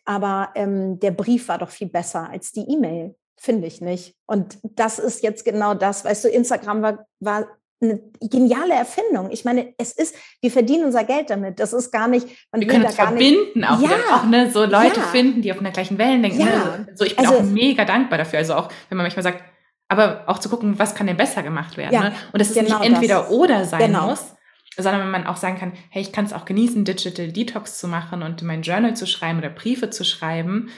aber 0.04 0.50
ähm, 0.56 1.00
der 1.00 1.12
Brief 1.12 1.48
war 1.48 1.58
doch 1.58 1.70
viel 1.70 1.90
besser 1.90 2.30
als 2.30 2.52
die 2.52 2.70
E-Mail, 2.70 3.16
finde 3.38 3.68
ich 3.68 3.80
nicht. 3.80 4.16
Und 4.26 4.60
das 4.64 5.00
ist 5.00 5.24
jetzt 5.24 5.46
genau 5.46 5.74
das, 5.74 6.04
weißt 6.04 6.26
du, 6.26 6.30
Instagram 6.30 6.82
war, 6.82 7.08
war 7.22 7.48
eine 7.82 8.00
geniale 8.22 8.74
Erfindung. 8.74 9.30
Ich 9.32 9.46
meine, 9.46 9.74
es 9.78 9.92
ist, 9.92 10.16
wir 10.42 10.52
verdienen 10.52 10.86
unser 10.86 11.04
Geld 11.04 11.30
damit. 11.30 11.60
Das 11.60 11.74
ist 11.74 11.92
gar 11.92 12.08
nicht, 12.08 12.28
man 12.52 12.62
wir 12.62 12.68
können 12.68 12.86
es 12.86 12.96
verbinden, 12.96 13.60
nicht, 13.60 13.70
auch, 13.70 13.82
ja, 13.82 13.90
wieder, 13.90 14.16
auch 14.16 14.26
ne, 14.26 14.50
so 14.50 14.64
Leute 14.66 15.00
ja. 15.00 15.08
finden, 15.08 15.42
die 15.42 15.52
auf 15.52 15.60
einer 15.60 15.72
gleichen 15.72 15.98
Wellen 15.98 16.24
denken. 16.24 16.40
Ja. 16.40 16.46
Ne? 16.46 16.88
So, 16.96 17.06
ich 17.06 17.16
bin 17.16 17.26
also, 17.26 17.40
auch 17.40 17.44
mega 17.44 17.86
dankbar 17.86 18.18
dafür. 18.18 18.40
Also 18.40 18.56
auch, 18.56 18.70
wenn 18.90 18.98
man 18.98 19.06
manchmal 19.06 19.24
sagt, 19.24 19.44
aber 19.88 20.24
auch 20.28 20.40
zu 20.40 20.50
gucken, 20.50 20.80
was 20.80 20.96
kann 20.96 21.08
denn 21.08 21.18
besser 21.18 21.44
gemacht 21.44 21.78
werden. 21.78 21.94
Ja, 21.94 22.04
ne? 22.06 22.16
Und 22.32 22.40
dass 22.40 22.50
es 22.50 22.56
genau 22.56 22.80
nicht 22.80 22.90
entweder 22.90 23.22
das. 23.22 23.32
oder 23.32 23.66
sein 23.66 23.92
genau. 23.92 24.08
muss, 24.08 24.36
sondern 24.78 25.02
wenn 25.02 25.12
man 25.12 25.28
auch 25.28 25.38
sagen 25.38 25.58
kann, 25.58 25.74
hey, 25.90 26.02
ich 26.02 26.12
kann 26.12 26.26
es 26.26 26.34
auch 26.34 26.46
genießen, 26.46 26.86
Digital 26.86 27.32
Detox 27.32 27.78
zu 27.78 27.88
machen 27.88 28.24
und 28.24 28.42
mein 28.42 28.62
Journal 28.62 28.96
zu 28.96 29.06
schreiben 29.06 29.40
oder 29.40 29.50
Briefe 29.50 29.90
zu 29.90 30.04
schreiben. 30.04 30.70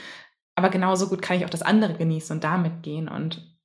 Aber 0.55 0.69
genauso 0.69 1.07
gut 1.07 1.21
kann 1.21 1.38
ich 1.38 1.45
auch 1.45 1.49
das 1.49 1.62
andere 1.62 1.93
genießen 1.93 2.36
und 2.36 2.43
damit 2.43 2.83
gehen 2.83 3.07
und 3.07 3.57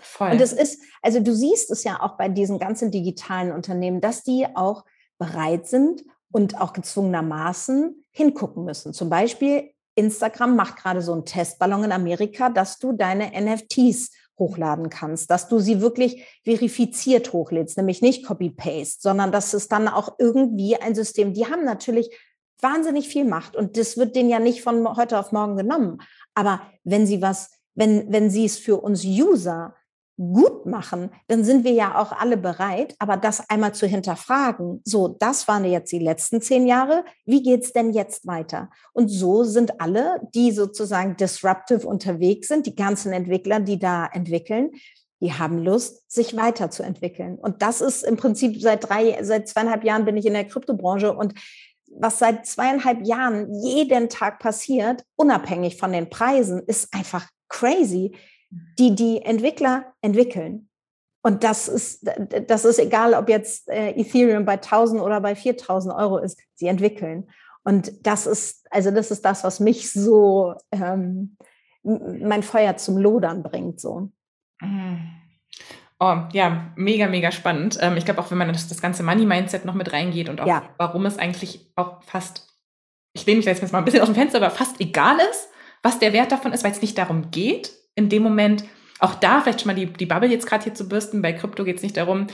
Voll. 0.00 0.32
Und 0.32 0.40
es 0.40 0.52
ist, 0.52 0.82
also 1.02 1.20
du 1.20 1.34
siehst 1.34 1.70
es 1.70 1.84
ja 1.84 2.00
auch 2.00 2.16
bei 2.16 2.28
diesen 2.28 2.58
ganzen 2.58 2.90
digitalen 2.90 3.52
Unternehmen, 3.52 4.00
dass 4.00 4.22
die 4.22 4.46
auch 4.54 4.84
bereit 5.18 5.66
sind 5.66 6.04
und 6.32 6.60
auch 6.60 6.72
gezwungenermaßen 6.72 8.04
hingucken 8.10 8.64
müssen. 8.64 8.92
Zum 8.92 9.10
Beispiel 9.10 9.70
Instagram 9.94 10.56
macht 10.56 10.76
gerade 10.76 11.02
so 11.02 11.12
einen 11.12 11.24
Testballon 11.24 11.84
in 11.84 11.92
Amerika, 11.92 12.48
dass 12.48 12.78
du 12.78 12.92
deine 12.92 13.32
NFTs 13.38 14.12
hochladen 14.38 14.88
kannst, 14.88 15.30
dass 15.30 15.48
du 15.48 15.58
sie 15.58 15.80
wirklich 15.80 16.24
verifiziert 16.44 17.32
hochlädst, 17.32 17.76
nämlich 17.76 18.00
nicht 18.00 18.24
Copy-Paste, 18.24 19.00
sondern 19.00 19.30
dass 19.30 19.52
es 19.52 19.68
dann 19.68 19.86
auch 19.86 20.16
irgendwie 20.18 20.76
ein 20.76 20.94
System, 20.94 21.34
die 21.34 21.46
haben 21.46 21.64
natürlich 21.64 22.16
wahnsinnig 22.60 23.08
viel 23.08 23.24
Macht 23.24 23.54
und 23.56 23.76
das 23.76 23.96
wird 23.96 24.16
denen 24.16 24.30
ja 24.30 24.38
nicht 24.38 24.62
von 24.62 24.96
heute 24.96 25.18
auf 25.18 25.32
morgen 25.32 25.56
genommen. 25.56 25.98
Aber 26.34 26.62
wenn 26.84 27.06
sie 27.06 27.22
was, 27.22 27.50
wenn, 27.74 28.10
wenn 28.12 28.30
sie 28.30 28.46
es 28.46 28.58
für 28.58 28.78
uns 28.78 29.04
User 29.04 29.74
gut 30.20 30.66
machen, 30.66 31.10
dann 31.28 31.44
sind 31.44 31.64
wir 31.64 31.72
ja 31.72 31.98
auch 31.98 32.12
alle 32.12 32.36
bereit, 32.36 32.94
aber 32.98 33.16
das 33.16 33.48
einmal 33.48 33.74
zu 33.74 33.86
hinterfragen. 33.86 34.82
So, 34.84 35.08
das 35.08 35.48
waren 35.48 35.64
jetzt 35.64 35.90
die 35.92 35.98
letzten 35.98 36.42
zehn 36.42 36.66
Jahre. 36.66 37.04
Wie 37.24 37.42
geht's 37.42 37.72
denn 37.72 37.92
jetzt 37.92 38.26
weiter? 38.26 38.68
Und 38.92 39.08
so 39.08 39.44
sind 39.44 39.80
alle, 39.80 40.20
die 40.34 40.52
sozusagen 40.52 41.16
disruptive 41.16 41.86
unterwegs 41.86 42.48
sind, 42.48 42.66
die 42.66 42.76
ganzen 42.76 43.12
Entwickler, 43.12 43.60
die 43.60 43.78
da 43.78 44.06
entwickeln, 44.06 44.72
die 45.22 45.32
haben 45.32 45.58
Lust, 45.58 46.10
sich 46.10 46.36
weiterzuentwickeln. 46.36 47.36
Und 47.36 47.62
das 47.62 47.80
ist 47.80 48.04
im 48.04 48.16
Prinzip 48.16 48.60
seit 48.60 48.88
drei, 48.88 49.18
seit 49.22 49.48
zweieinhalb 49.48 49.84
Jahren 49.84 50.04
bin 50.04 50.16
ich 50.16 50.26
in 50.26 50.34
der 50.34 50.46
Kryptobranche 50.46 51.14
und 51.14 51.34
was 51.92 52.18
seit 52.18 52.46
zweieinhalb 52.46 53.04
Jahren 53.06 53.52
jeden 53.62 54.08
Tag 54.08 54.38
passiert, 54.38 55.04
unabhängig 55.16 55.76
von 55.76 55.92
den 55.92 56.08
Preisen, 56.08 56.62
ist 56.66 56.94
einfach 56.94 57.28
crazy 57.48 58.12
die 58.50 58.94
die 58.94 59.22
Entwickler 59.22 59.94
entwickeln. 60.00 60.68
Und 61.22 61.44
das 61.44 61.68
ist, 61.68 62.08
das 62.48 62.64
ist 62.64 62.78
egal, 62.78 63.14
ob 63.14 63.28
jetzt 63.28 63.68
äh, 63.68 63.90
Ethereum 63.90 64.44
bei 64.44 64.54
1000 64.54 65.02
oder 65.02 65.20
bei 65.20 65.34
4000 65.34 65.94
Euro 65.94 66.18
ist, 66.18 66.38
sie 66.54 66.66
entwickeln. 66.66 67.28
Und 67.62 68.06
das 68.06 68.26
ist, 68.26 68.66
also 68.70 68.90
das 68.90 69.10
ist 69.10 69.24
das, 69.24 69.44
was 69.44 69.60
mich 69.60 69.92
so, 69.92 70.54
ähm, 70.72 71.36
mein 71.82 72.42
Feuer 72.42 72.76
zum 72.76 72.96
Lodern 72.96 73.42
bringt, 73.42 73.80
so. 73.80 74.10
Oh, 75.98 76.16
ja, 76.32 76.72
mega, 76.76 77.06
mega 77.06 77.30
spannend. 77.30 77.78
Ähm, 77.80 77.98
ich 77.98 78.06
glaube 78.06 78.20
auch, 78.20 78.30
wenn 78.30 78.38
man 78.38 78.48
das, 78.48 78.68
das 78.68 78.80
ganze 78.80 79.02
Money-Mindset 79.02 79.66
noch 79.66 79.74
mit 79.74 79.92
reingeht 79.92 80.30
und 80.30 80.40
auch, 80.40 80.46
ja. 80.46 80.62
warum 80.78 81.04
es 81.04 81.18
eigentlich 81.18 81.70
auch 81.76 82.02
fast, 82.02 82.48
ich 83.12 83.26
lehne 83.26 83.36
mich 83.36 83.46
jetzt 83.46 83.72
mal 83.72 83.78
ein 83.78 83.84
bisschen 83.84 84.00
aus 84.00 84.08
dem 84.08 84.14
Fenster, 84.14 84.38
aber 84.38 84.50
fast 84.50 84.80
egal 84.80 85.18
ist, 85.30 85.48
was 85.82 85.98
der 85.98 86.14
Wert 86.14 86.32
davon 86.32 86.52
ist, 86.52 86.64
weil 86.64 86.72
es 86.72 86.80
nicht 86.80 86.96
darum 86.96 87.30
geht, 87.30 87.72
in 87.94 88.08
dem 88.08 88.22
Moment, 88.22 88.64
auch 88.98 89.14
da 89.14 89.40
vielleicht 89.40 89.60
schon 89.62 89.68
mal 89.68 89.74
die, 89.74 89.86
die 89.86 90.06
Bubble 90.06 90.28
jetzt 90.28 90.46
gerade 90.46 90.64
hier 90.64 90.74
zu 90.74 90.88
bürsten. 90.88 91.22
Bei 91.22 91.32
Krypto 91.32 91.64
geht 91.64 91.76
es 91.76 91.82
nicht 91.82 91.96
darum, 91.96 92.26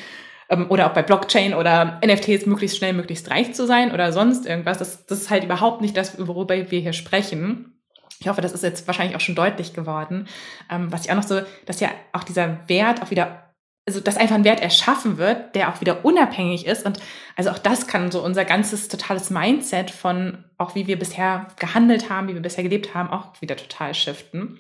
ähm, 0.49 0.67
oder 0.69 0.87
auch 0.87 0.95
bei 0.95 1.03
Blockchain 1.03 1.55
oder 1.55 2.01
NFTs 2.05 2.47
möglichst 2.47 2.77
schnell, 2.77 2.93
möglichst 2.93 3.31
reich 3.31 3.55
zu 3.55 3.67
sein 3.67 3.93
oder 3.93 4.13
sonst 4.13 4.47
irgendwas. 4.47 4.79
Das, 4.79 5.07
das 5.07 5.23
ist 5.23 5.31
halt 5.31 5.45
überhaupt 5.45 5.81
nicht 5.81 5.97
das, 5.97 6.19
worüber 6.27 6.55
wir 6.71 6.81
hier 6.81 6.93
sprechen. 6.93 7.73
Ich 8.19 8.29
hoffe, 8.29 8.41
das 8.41 8.53
ist 8.53 8.63
jetzt 8.63 8.87
wahrscheinlich 8.87 9.17
auch 9.17 9.21
schon 9.21 9.35
deutlich 9.35 9.75
geworden. 9.75 10.27
Ähm, 10.71 10.91
was 10.91 11.05
ich 11.05 11.11
auch 11.11 11.17
noch 11.17 11.23
so, 11.23 11.41
dass 11.67 11.81
ja 11.81 11.91
auch 12.13 12.25
dieser 12.25 12.69
Wert 12.69 13.03
auch 13.03 13.11
wieder 13.11 13.43
also 13.89 14.01
dass 14.01 14.17
einfach 14.17 14.35
ein 14.35 14.45
Wert 14.45 14.61
erschaffen 14.61 15.17
wird, 15.17 15.55
der 15.55 15.69
auch 15.69 15.81
wieder 15.81 16.05
unabhängig 16.05 16.67
ist. 16.67 16.85
Und 16.85 16.99
also 17.37 17.51
auch 17.51 17.59
das 17.59 17.87
kann 17.87 18.11
so 18.11 18.21
unser 18.21 18.45
ganzes 18.45 18.89
totales 18.89 19.31
Mindset 19.31 19.93
von 19.93 20.45
auch 20.59 20.75
wie 20.75 20.89
wir 20.89 20.99
bisher 20.99 21.47
gehandelt 21.61 22.11
haben, 22.11 22.27
wie 22.27 22.35
wir 22.35 22.43
bisher 22.43 22.65
gelebt 22.65 22.95
haben, 22.95 23.11
auch 23.11 23.41
wieder 23.41 23.57
total 23.57 23.95
shiften. 23.95 24.59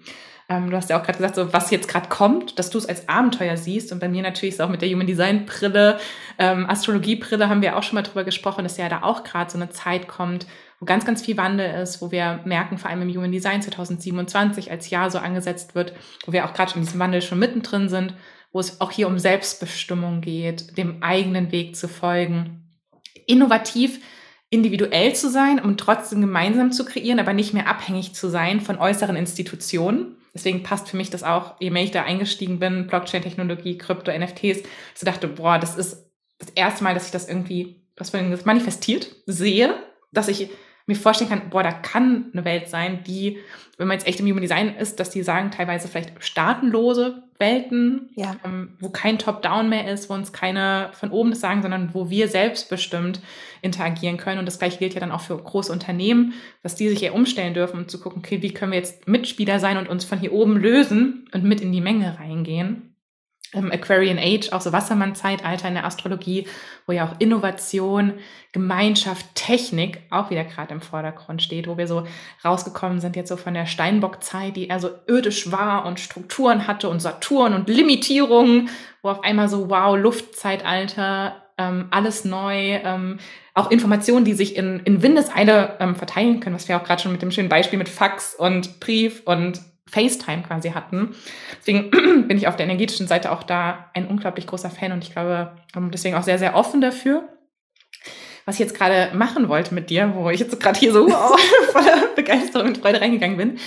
Ähm, 0.48 0.70
du 0.70 0.76
hast 0.76 0.90
ja 0.90 0.98
auch 0.98 1.02
gerade 1.02 1.18
gesagt, 1.18 1.34
so 1.34 1.52
was 1.52 1.70
jetzt 1.70 1.88
gerade 1.88 2.08
kommt, 2.08 2.58
dass 2.58 2.70
du 2.70 2.78
es 2.78 2.86
als 2.86 3.08
Abenteuer 3.08 3.56
siehst. 3.56 3.92
Und 3.92 3.98
bei 3.98 4.08
mir 4.08 4.22
natürlich 4.22 4.54
ist 4.54 4.60
auch 4.60 4.68
mit 4.68 4.80
der 4.80 4.88
Human 4.88 5.06
Design 5.06 5.44
Brille, 5.44 5.98
ähm, 6.38 6.68
Astrologie 6.68 7.16
Brille 7.16 7.48
haben 7.48 7.62
wir 7.62 7.76
auch 7.76 7.82
schon 7.82 7.96
mal 7.96 8.02
drüber 8.02 8.24
gesprochen, 8.24 8.62
dass 8.62 8.76
ja 8.76 8.88
da 8.88 9.02
auch 9.02 9.24
gerade 9.24 9.50
so 9.50 9.58
eine 9.58 9.70
Zeit 9.70 10.06
kommt, 10.06 10.46
wo 10.78 10.86
ganz, 10.86 11.04
ganz 11.04 11.22
viel 11.22 11.36
Wandel 11.36 11.82
ist, 11.82 12.00
wo 12.00 12.12
wir 12.12 12.40
merken, 12.44 12.78
vor 12.78 12.90
allem 12.90 13.02
im 13.02 13.14
Human 13.14 13.32
Design 13.32 13.62
2027 13.62 14.70
als 14.70 14.90
Jahr 14.90 15.10
so 15.10 15.18
angesetzt 15.18 15.74
wird, 15.74 15.94
wo 16.26 16.32
wir 16.32 16.44
auch 16.44 16.54
gerade 16.54 16.74
in 16.74 16.82
diesem 16.82 17.00
Wandel 17.00 17.22
schon 17.22 17.38
mittendrin 17.38 17.88
sind, 17.88 18.14
wo 18.52 18.60
es 18.60 18.80
auch 18.80 18.92
hier 18.92 19.08
um 19.08 19.18
Selbstbestimmung 19.18 20.20
geht, 20.20 20.78
dem 20.78 21.02
eigenen 21.02 21.50
Weg 21.50 21.76
zu 21.76 21.88
folgen, 21.88 22.62
innovativ 23.26 24.00
individuell 24.48 25.14
zu 25.14 25.28
sein, 25.28 25.58
um 25.58 25.76
trotzdem 25.76 26.20
gemeinsam 26.20 26.70
zu 26.70 26.84
kreieren, 26.84 27.18
aber 27.18 27.32
nicht 27.32 27.52
mehr 27.52 27.68
abhängig 27.68 28.14
zu 28.14 28.28
sein 28.28 28.60
von 28.60 28.78
äußeren 28.78 29.16
Institutionen. 29.16 30.15
Deswegen 30.36 30.62
passt 30.62 30.88
für 30.88 30.96
mich 30.96 31.10
das 31.10 31.22
auch, 31.22 31.54
je 31.60 31.70
mehr 31.70 31.82
ich 31.82 31.90
da 31.90 32.02
eingestiegen 32.02 32.58
bin, 32.58 32.86
Blockchain-Technologie, 32.86 33.78
Krypto, 33.78 34.16
NFTs, 34.16 34.62
so 34.94 35.06
dachte, 35.06 35.28
boah, 35.28 35.58
das 35.58 35.76
ist 35.76 36.10
das 36.38 36.50
erste 36.50 36.84
Mal, 36.84 36.94
dass 36.94 37.06
ich 37.06 37.12
das 37.12 37.28
irgendwie, 37.28 37.82
was 37.96 38.12
gesagt, 38.12 38.46
manifestiert 38.46 39.14
sehe, 39.26 39.74
dass 40.12 40.28
ich 40.28 40.50
mir 40.86 40.94
vorstellen 40.94 41.30
kann, 41.30 41.50
boah, 41.50 41.62
da 41.62 41.72
kann 41.72 42.26
eine 42.32 42.44
Welt 42.44 42.68
sein, 42.68 43.02
die, 43.04 43.38
wenn 43.76 43.88
man 43.88 43.98
jetzt 43.98 44.06
echt 44.06 44.20
im 44.20 44.26
Human 44.26 44.42
Design 44.42 44.74
ist, 44.76 45.00
dass 45.00 45.10
die 45.10 45.22
sagen, 45.22 45.50
teilweise 45.50 45.88
vielleicht 45.88 46.12
staatenlose 46.24 47.24
Welten, 47.38 48.08
ja. 48.14 48.36
ähm, 48.44 48.76
wo 48.80 48.88
kein 48.88 49.18
Top-Down 49.18 49.68
mehr 49.68 49.92
ist, 49.92 50.08
wo 50.08 50.14
uns 50.14 50.32
keine 50.32 50.90
von 50.92 51.10
oben 51.10 51.30
das 51.30 51.40
sagen, 51.40 51.60
sondern 51.60 51.92
wo 51.92 52.08
wir 52.08 52.28
selbstbestimmt 52.28 53.20
interagieren 53.60 54.16
können. 54.16 54.38
Und 54.38 54.46
das 54.46 54.58
gleiche 54.58 54.78
gilt 54.78 54.94
ja 54.94 55.00
dann 55.00 55.12
auch 55.12 55.20
für 55.20 55.36
große 55.36 55.70
Unternehmen, 55.70 56.32
dass 56.62 56.76
die 56.76 56.88
sich 56.88 57.00
ja 57.00 57.12
umstellen 57.12 57.52
dürfen, 57.52 57.80
um 57.80 57.88
zu 57.88 58.00
gucken, 58.00 58.22
okay, 58.24 58.40
wie 58.40 58.54
können 58.54 58.72
wir 58.72 58.78
jetzt 58.78 59.06
Mitspieler 59.06 59.58
sein 59.58 59.76
und 59.76 59.88
uns 59.88 60.04
von 60.04 60.18
hier 60.18 60.32
oben 60.32 60.56
lösen 60.56 61.28
und 61.34 61.44
mit 61.44 61.60
in 61.60 61.72
die 61.72 61.82
Menge 61.82 62.18
reingehen 62.18 62.85
ähm, 63.56 63.72
Aquarian 63.72 64.18
Age, 64.18 64.52
auch 64.52 64.60
so 64.60 64.72
Wassermann-Zeitalter 64.72 65.68
in 65.68 65.74
der 65.74 65.84
Astrologie, 65.84 66.46
wo 66.86 66.92
ja 66.92 67.06
auch 67.06 67.18
Innovation, 67.18 68.14
Gemeinschaft, 68.52 69.26
Technik 69.34 70.02
auch 70.10 70.30
wieder 70.30 70.44
gerade 70.44 70.72
im 70.72 70.80
Vordergrund 70.80 71.42
steht, 71.42 71.66
wo 71.66 71.76
wir 71.76 71.86
so 71.86 72.06
rausgekommen 72.44 73.00
sind 73.00 73.16
jetzt 73.16 73.28
so 73.28 73.36
von 73.36 73.54
der 73.54 73.66
Steinbock-Zeit, 73.66 74.56
die 74.56 74.68
eher 74.68 74.80
so 74.80 74.90
irdisch 75.06 75.50
war 75.50 75.84
und 75.86 76.00
Strukturen 76.00 76.66
hatte 76.66 76.88
und 76.88 77.00
Saturn 77.00 77.54
und 77.54 77.68
Limitierungen, 77.68 78.68
wo 79.02 79.08
auf 79.08 79.24
einmal 79.24 79.48
so, 79.48 79.68
wow, 79.68 79.96
Luftzeitalter, 79.96 81.42
ähm, 81.58 81.88
alles 81.90 82.24
neu, 82.24 82.80
ähm, 82.84 83.18
auch 83.54 83.70
Informationen, 83.70 84.24
die 84.24 84.34
sich 84.34 84.56
in, 84.56 84.80
in 84.80 85.02
Windeseile 85.02 85.76
ähm, 85.80 85.96
verteilen 85.96 86.40
können, 86.40 86.54
was 86.54 86.68
wir 86.68 86.76
auch 86.76 86.84
gerade 86.84 87.02
schon 87.02 87.12
mit 87.12 87.22
dem 87.22 87.30
schönen 87.30 87.48
Beispiel 87.48 87.78
mit 87.78 87.88
Fax 87.88 88.34
und 88.34 88.80
Brief 88.80 89.22
und 89.24 89.60
FaceTime 89.90 90.42
quasi 90.42 90.70
hatten. 90.70 91.14
Deswegen 91.58 91.90
bin 92.28 92.36
ich 92.36 92.48
auf 92.48 92.56
der 92.56 92.66
energetischen 92.66 93.06
Seite 93.06 93.32
auch 93.32 93.42
da 93.42 93.90
ein 93.94 94.06
unglaublich 94.06 94.46
großer 94.46 94.70
Fan 94.70 94.92
und 94.92 95.04
ich 95.04 95.12
glaube 95.12 95.52
ähm, 95.76 95.90
deswegen 95.90 96.16
auch 96.16 96.22
sehr, 96.22 96.38
sehr 96.38 96.54
offen 96.54 96.80
dafür. 96.80 97.28
Was 98.44 98.56
ich 98.56 98.60
jetzt 98.60 98.76
gerade 98.76 99.10
machen 99.16 99.48
wollte 99.48 99.74
mit 99.74 99.90
dir, 99.90 100.12
wo 100.14 100.30
ich 100.30 100.38
jetzt 100.38 100.58
gerade 100.60 100.78
hier 100.78 100.92
so 100.92 101.08
voller 101.72 102.08
Begeisterung 102.14 102.68
und 102.68 102.78
Freude 102.78 103.00
reingegangen 103.00 103.36
bin, 103.36 103.58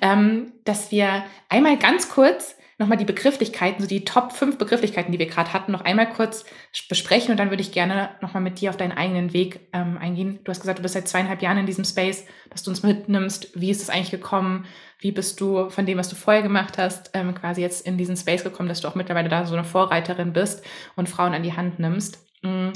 ähm, 0.00 0.52
dass 0.64 0.92
wir 0.92 1.24
einmal 1.48 1.76
ganz 1.76 2.08
kurz 2.08 2.54
nochmal 2.78 2.96
die 2.96 3.04
Begrifflichkeiten, 3.04 3.82
so 3.82 3.88
die 3.88 4.04
Top 4.04 4.32
5 4.32 4.56
Begrifflichkeiten, 4.56 5.10
die 5.10 5.18
wir 5.18 5.26
gerade 5.26 5.52
hatten, 5.52 5.72
noch 5.72 5.80
einmal 5.80 6.08
kurz 6.08 6.44
besprechen 6.88 7.32
und 7.32 7.36
dann 7.38 7.50
würde 7.50 7.60
ich 7.60 7.72
gerne 7.72 8.10
nochmal 8.20 8.42
mit 8.42 8.60
dir 8.60 8.70
auf 8.70 8.76
deinen 8.76 8.92
eigenen 8.92 9.32
Weg 9.32 9.68
ähm, 9.72 9.98
eingehen. 9.98 10.38
Du 10.44 10.50
hast 10.50 10.60
gesagt, 10.60 10.78
du 10.78 10.82
bist 10.82 10.94
seit 10.94 11.08
zweieinhalb 11.08 11.42
Jahren 11.42 11.58
in 11.58 11.66
diesem 11.66 11.84
Space, 11.84 12.24
dass 12.50 12.62
du 12.62 12.70
uns 12.70 12.84
mitnimmst. 12.84 13.50
Wie 13.60 13.70
ist 13.70 13.82
es 13.82 13.90
eigentlich 13.90 14.12
gekommen? 14.12 14.66
Wie 15.00 15.10
bist 15.10 15.40
du 15.40 15.70
von 15.70 15.86
dem, 15.86 15.98
was 15.98 16.08
du 16.08 16.14
vorher 16.14 16.42
gemacht 16.42 16.78
hast, 16.78 17.10
ähm, 17.14 17.34
quasi 17.34 17.60
jetzt 17.60 17.84
in 17.84 17.98
diesen 17.98 18.16
Space 18.16 18.44
gekommen, 18.44 18.68
dass 18.68 18.80
du 18.80 18.88
auch 18.88 18.94
mittlerweile 18.94 19.28
da 19.28 19.44
so 19.44 19.54
eine 19.54 19.64
Vorreiterin 19.64 20.32
bist 20.32 20.64
und 20.94 21.08
Frauen 21.08 21.34
an 21.34 21.42
die 21.42 21.56
Hand 21.56 21.80
nimmst? 21.80 22.24
Mhm. 22.42 22.72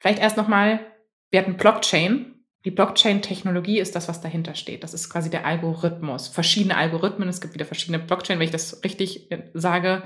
Vielleicht 0.00 0.18
erst 0.18 0.36
nochmal, 0.36 0.80
wir 1.30 1.40
hatten 1.40 1.56
Blockchain 1.56 2.35
die 2.66 2.72
Blockchain-Technologie 2.72 3.78
ist 3.78 3.94
das, 3.94 4.08
was 4.08 4.20
dahinter 4.20 4.56
steht. 4.56 4.82
Das 4.82 4.92
ist 4.92 5.08
quasi 5.08 5.30
der 5.30 5.46
Algorithmus. 5.46 6.26
Verschiedene 6.26 6.76
Algorithmen, 6.76 7.28
es 7.28 7.40
gibt 7.40 7.54
wieder 7.54 7.64
verschiedene 7.64 8.00
Blockchain, 8.00 8.40
wenn 8.40 8.46
ich 8.46 8.50
das 8.50 8.82
richtig 8.82 9.30
äh, 9.30 9.44
sage, 9.54 10.02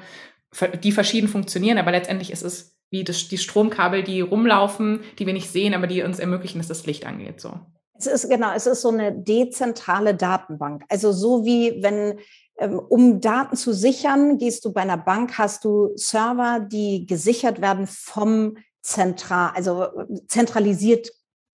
die 0.83 0.93
verschieden 0.93 1.29
funktionieren, 1.29 1.79
aber 1.79 1.91
letztendlich 1.91 2.31
ist 2.31 2.43
es 2.43 2.77
wie 2.91 3.03
das, 3.03 3.29
die 3.29 3.39
Stromkabel, 3.39 4.03
die 4.03 4.21
rumlaufen, 4.21 5.01
die 5.19 5.25
wir 5.25 5.33
nicht 5.33 5.51
sehen, 5.51 5.73
aber 5.73 5.87
die 5.87 6.03
uns 6.03 6.19
ermöglichen, 6.19 6.59
dass 6.59 6.69
das 6.69 6.85
Licht 6.85 7.07
angeht. 7.07 7.41
So. 7.41 7.59
Es 7.97 8.07
ist 8.07 8.29
genau, 8.29 8.53
es 8.55 8.67
ist 8.67 8.83
so 8.83 8.91
eine 8.91 9.13
dezentrale 9.13 10.15
Datenbank. 10.15 10.83
Also 10.91 11.13
so 11.13 11.47
wie 11.47 11.83
wenn 11.83 12.19
ähm, 12.59 12.79
um 12.79 13.23
Daten 13.23 13.57
zu 13.57 13.73
sichern, 13.73 14.37
gehst 14.37 14.67
du 14.67 14.73
bei 14.73 14.83
einer 14.83 14.99
Bank, 14.99 15.39
hast 15.39 15.65
du 15.65 15.93
Server, 15.95 16.61
die 16.61 17.07
gesichert 17.07 17.63
werden 17.63 17.87
vom 17.87 18.59
zentral, 18.83 19.53
also 19.55 19.87
zentralisiert 20.27 21.11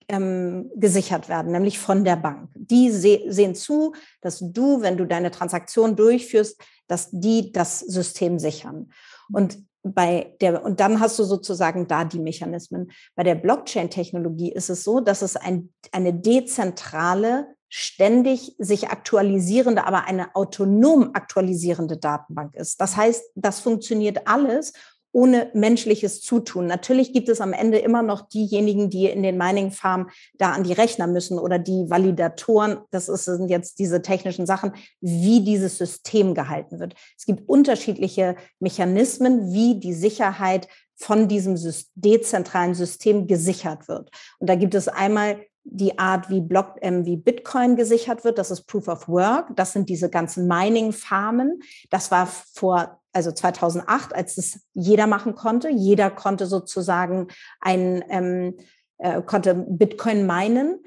ähm, 0.09 0.71
gesichert 0.77 1.29
werden, 1.29 1.53
nämlich 1.53 1.79
von 1.79 2.05
der 2.05 2.17
Bank. 2.17 2.51
Die 2.55 2.91
se 2.91 3.23
sehen 3.29 3.55
zu, 3.55 3.95
dass 4.21 4.39
du, 4.41 4.83
wenn 4.83 4.97
du 4.97 5.05
deine 5.05 5.31
Transaktion 5.31 5.97
durchführst, 5.97 6.61
dass 6.87 7.11
die 7.11 7.53
das 7.53 7.81
System 7.81 8.39
sichern. 8.39 8.91
Und 9.33 9.59
bei 9.83 10.37
der, 10.41 10.65
und 10.65 10.81
dann 10.81 11.01
hast 11.01 11.19
du 11.19 11.25
sozusagen 11.25 11.87
da 11.87 12.05
die 12.05 12.19
Mechanismen. 12.19 12.91
Bei 13.15 13.23
der 13.23 13.37
Blockchain-Technologie 13.37 14.53
ist 14.53 14.69
es 14.69 14.85
so, 14.85 15.01
dass 15.01 15.23
es 15.23 15.37
ein, 15.37 15.73
eine 15.93 16.13
dezentrale, 16.13 17.47
ständig 17.69 18.55
sich 18.59 18.89
aktualisierende, 18.89 19.87
aber 19.87 20.07
eine 20.07 20.35
autonom 20.35 21.11
aktualisierende 21.15 21.97
Datenbank 21.97 22.55
ist. 22.55 22.81
Das 22.81 22.97
heißt, 22.97 23.25
das 23.35 23.61
funktioniert 23.61 24.27
alles 24.27 24.73
ohne 25.17 25.51
menschliches 25.55 26.21
Zutun. 26.21 26.67
Natürlich 26.67 27.15
gibt 27.15 27.31
es 27.31 27.41
am 27.41 27.55
Ende 27.55 27.79
immer 27.79 28.03
noch 28.03 28.29
diejenigen, 28.29 28.91
die 28.91 29.07
in 29.07 29.23
den 29.23 29.39
Mining 29.39 29.71
Farmen 29.71 30.11
da 30.37 30.53
an 30.53 30.63
die 30.63 30.75
Rechner 30.75 31.07
müssen 31.07 31.39
oder 31.39 31.59
die 31.59 31.89
Validatoren. 31.89 32.81
Das 32.91 33.09
ist, 33.09 33.25
sind 33.25 33.49
jetzt 33.49 33.79
diese 33.79 34.03
technischen 34.03 34.45
Sachen, 34.45 34.75
wie 35.01 35.43
dieses 35.43 35.79
System 35.79 36.35
gehalten 36.35 36.81
wird. 36.81 36.95
Es 37.17 37.25
gibt 37.25 37.49
unterschiedliche 37.49 38.37
Mechanismen, 38.61 39.55
wie 39.55 39.81
die 39.81 39.95
Sicherheit 39.95 40.69
von 40.97 41.29
diesem 41.29 41.57
dezentralen 41.95 42.75
System 42.75 43.27
gesichert 43.27 43.89
wird. 43.89 44.11
Und 44.39 44.51
da 44.51 44.55
gibt 44.55 44.75
es 44.75 44.87
einmal 44.87 45.41
die 45.65 45.99
Art, 45.99 46.29
wie 46.29 46.43
Block, 46.43 46.75
ähm, 46.83 47.07
wie 47.07 47.17
Bitcoin 47.17 47.75
gesichert 47.77 48.23
wird. 48.23 48.37
Das 48.37 48.51
ist 48.51 48.67
Proof 48.67 48.87
of 48.87 49.09
Work. 49.09 49.57
Das 49.57 49.73
sind 49.73 49.89
diese 49.89 50.11
ganzen 50.11 50.47
Mining-Farmen. 50.47 51.61
Das 51.89 52.11
war 52.11 52.27
vor 52.27 53.01
also 53.17 53.33
2008, 53.33 54.15
als 54.15 54.39
es 54.39 54.61
jeder 54.75 55.07
machen 55.07 55.35
konnte. 55.35 55.71
Jeder 55.71 56.11
konnte 56.11 56.47
sozusagen 56.47 57.29
ein, 57.61 58.05
ähm, 58.11 58.55
äh, 58.99 59.23
konnte 59.23 59.55
Bitcoin 59.55 60.27
meinen. 60.27 60.85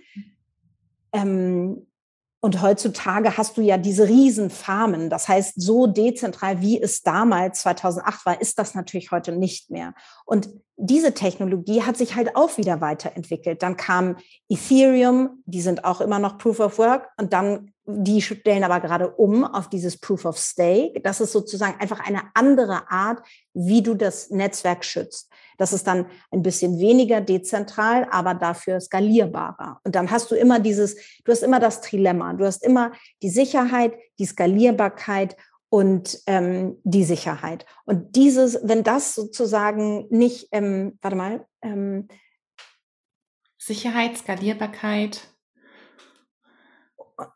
Ähm, 1.12 1.88
und 2.42 2.62
heutzutage 2.62 3.36
hast 3.38 3.58
du 3.58 3.62
ja 3.62 3.78
diese 3.78 4.08
Riesenfarmen. 4.08 5.10
Das 5.10 5.28
heißt, 5.28 5.62
so 5.62 5.88
dezentral 5.88 6.62
wie 6.62 6.82
es 6.82 7.02
damals 7.02 7.62
2008 7.62 8.26
war, 8.26 8.42
ist 8.42 8.58
das 8.60 8.76
natürlich 8.76 9.12
heute 9.12 9.34
nicht 9.34 9.70
mehr. 9.70 9.94
Und 10.26 10.50
diese 10.78 11.14
Technologie 11.14 11.82
hat 11.82 11.98
sich 11.98 12.16
halt 12.16 12.38
auch 12.38 12.58
wieder 12.58 12.80
weiterentwickelt. 12.80 13.62
Dann 13.62 13.76
kam 13.76 14.16
Ethereum, 14.48 15.44
die 15.46 15.62
sind 15.62 15.84
auch 15.84 16.00
immer 16.00 16.20
noch 16.20 16.38
Proof 16.38 16.62
of 16.62 16.78
Work. 16.78 17.10
Und 17.18 17.34
dann 17.34 17.74
die 17.92 18.22
stellen 18.22 18.64
aber 18.64 18.80
gerade 18.80 19.10
um 19.10 19.44
auf 19.44 19.70
dieses 19.70 19.98
Proof 19.98 20.26
of 20.26 20.38
Stake. 20.38 21.02
Das 21.02 21.22
ist 21.22 21.32
sozusagen 21.32 21.80
einfach 21.80 22.00
eine 22.00 22.24
andere 22.34 22.90
Art, 22.90 23.26
wie 23.54 23.82
du 23.82 23.96
das 23.96 24.30
Netzwerk 24.30 24.86
schützt. 24.86 25.30
Das 25.58 25.74
ist 25.74 25.88
dann 25.88 26.06
ein 26.32 26.42
bisschen 26.42 26.80
weniger 26.80 27.20
dezentral, 27.20 28.08
aber 28.12 28.34
dafür 28.34 28.80
skalierbarer. 28.80 29.82
Und 29.84 29.96
dann 29.96 30.10
hast 30.10 30.32
du 30.32 30.36
immer 30.36 30.60
dieses, 30.60 30.96
du 31.26 31.32
hast 31.32 31.44
immer 31.44 31.60
das 31.60 31.82
Trilemma. 31.82 32.34
Du 32.34 32.46
hast 32.46 32.64
immer 32.64 32.92
die 33.22 33.30
Sicherheit, 33.30 33.94
die 34.20 34.26
Skalierbarkeit 34.26 35.36
und 35.70 36.20
ähm, 36.28 36.78
die 36.84 37.04
Sicherheit. 37.04 37.66
Und 37.86 38.16
dieses, 38.16 38.60
wenn 38.64 38.84
das 38.84 39.16
sozusagen 39.16 40.08
nicht, 40.10 40.48
ähm, 40.52 40.98
warte 41.02 41.18
mal, 41.18 41.46
ähm, 41.62 42.08
Sicherheit, 43.58 44.18
Skalierbarkeit, 44.18 45.28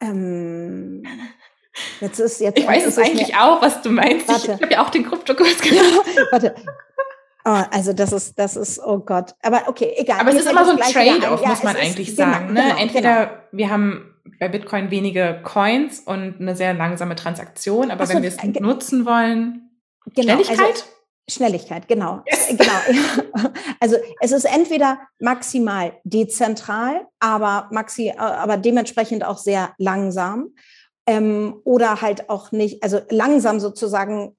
ähm, 0.01 1.03
jetzt 2.01 2.19
ist 2.19 2.39
jetzt. 2.39 2.57
Ich 2.57 2.67
weiß 2.67 2.85
es 2.85 2.97
eigentlich 2.97 3.29
mir, 3.29 3.43
auch, 3.43 3.61
was 3.61 3.81
du 3.81 3.89
meinst. 3.89 4.27
Warte. 4.27 4.51
Ich, 4.51 4.55
ich 4.55 4.61
habe 4.61 4.73
ja 4.73 4.83
auch 4.85 4.89
den 4.89 5.07
Kryptokurs 5.07 5.61
gemacht. 5.61 6.05
warte. 6.31 6.55
Oh, 7.45 7.61
also 7.71 7.91
das 7.91 8.13
ist, 8.13 8.39
das 8.39 8.55
ist, 8.55 8.79
oh 8.79 8.99
Gott. 8.99 9.35
Aber 9.41 9.63
okay, 9.67 9.93
egal. 9.97 10.21
Aber 10.21 10.29
es 10.29 10.37
ist 10.37 10.49
immer 10.49 10.63
so 10.63 10.71
ein 10.71 10.77
Trade-off, 10.77 11.41
ja, 11.41 11.49
muss 11.49 11.63
man 11.63 11.75
eigentlich 11.75 12.09
ist, 12.09 12.17
genau, 12.17 12.31
sagen. 12.31 12.47
Genau, 12.47 12.61
ne? 12.61 12.67
Genau, 12.69 12.81
Entweder 12.81 13.25
genau. 13.25 13.39
wir 13.51 13.69
haben 13.69 14.15
bei 14.39 14.47
Bitcoin 14.47 14.91
wenige 14.91 15.41
Coins 15.43 15.99
und 15.99 16.39
eine 16.39 16.55
sehr 16.55 16.73
langsame 16.73 17.15
Transaktion, 17.15 17.91
aber 17.91 18.05
so, 18.05 18.13
wenn 18.13 18.23
wir 18.23 18.29
es 18.29 18.37
äh, 18.37 18.47
nutzen 18.61 19.05
wollen, 19.05 19.69
genau, 20.15 20.35
Schnelligkeit? 20.35 20.59
Also, 20.59 20.83
Schnelligkeit, 21.29 21.87
genau. 21.87 22.21
Yes. 22.29 22.47
Genau. 22.49 23.51
Also 23.79 23.97
es 24.21 24.31
ist 24.31 24.45
entweder 24.45 24.99
maximal 25.19 25.93
dezentral, 26.05 27.05
aber, 27.19 27.67
maxi, 27.71 28.13
aber 28.15 28.55
dementsprechend 28.55 29.25
auch 29.25 29.37
sehr 29.37 29.73
langsam. 29.77 30.55
Ähm, 31.05 31.59
oder 31.65 32.01
halt 32.01 32.29
auch 32.29 32.53
nicht, 32.53 32.81
also 32.81 33.01
langsam 33.09 33.59
sozusagen 33.59 34.37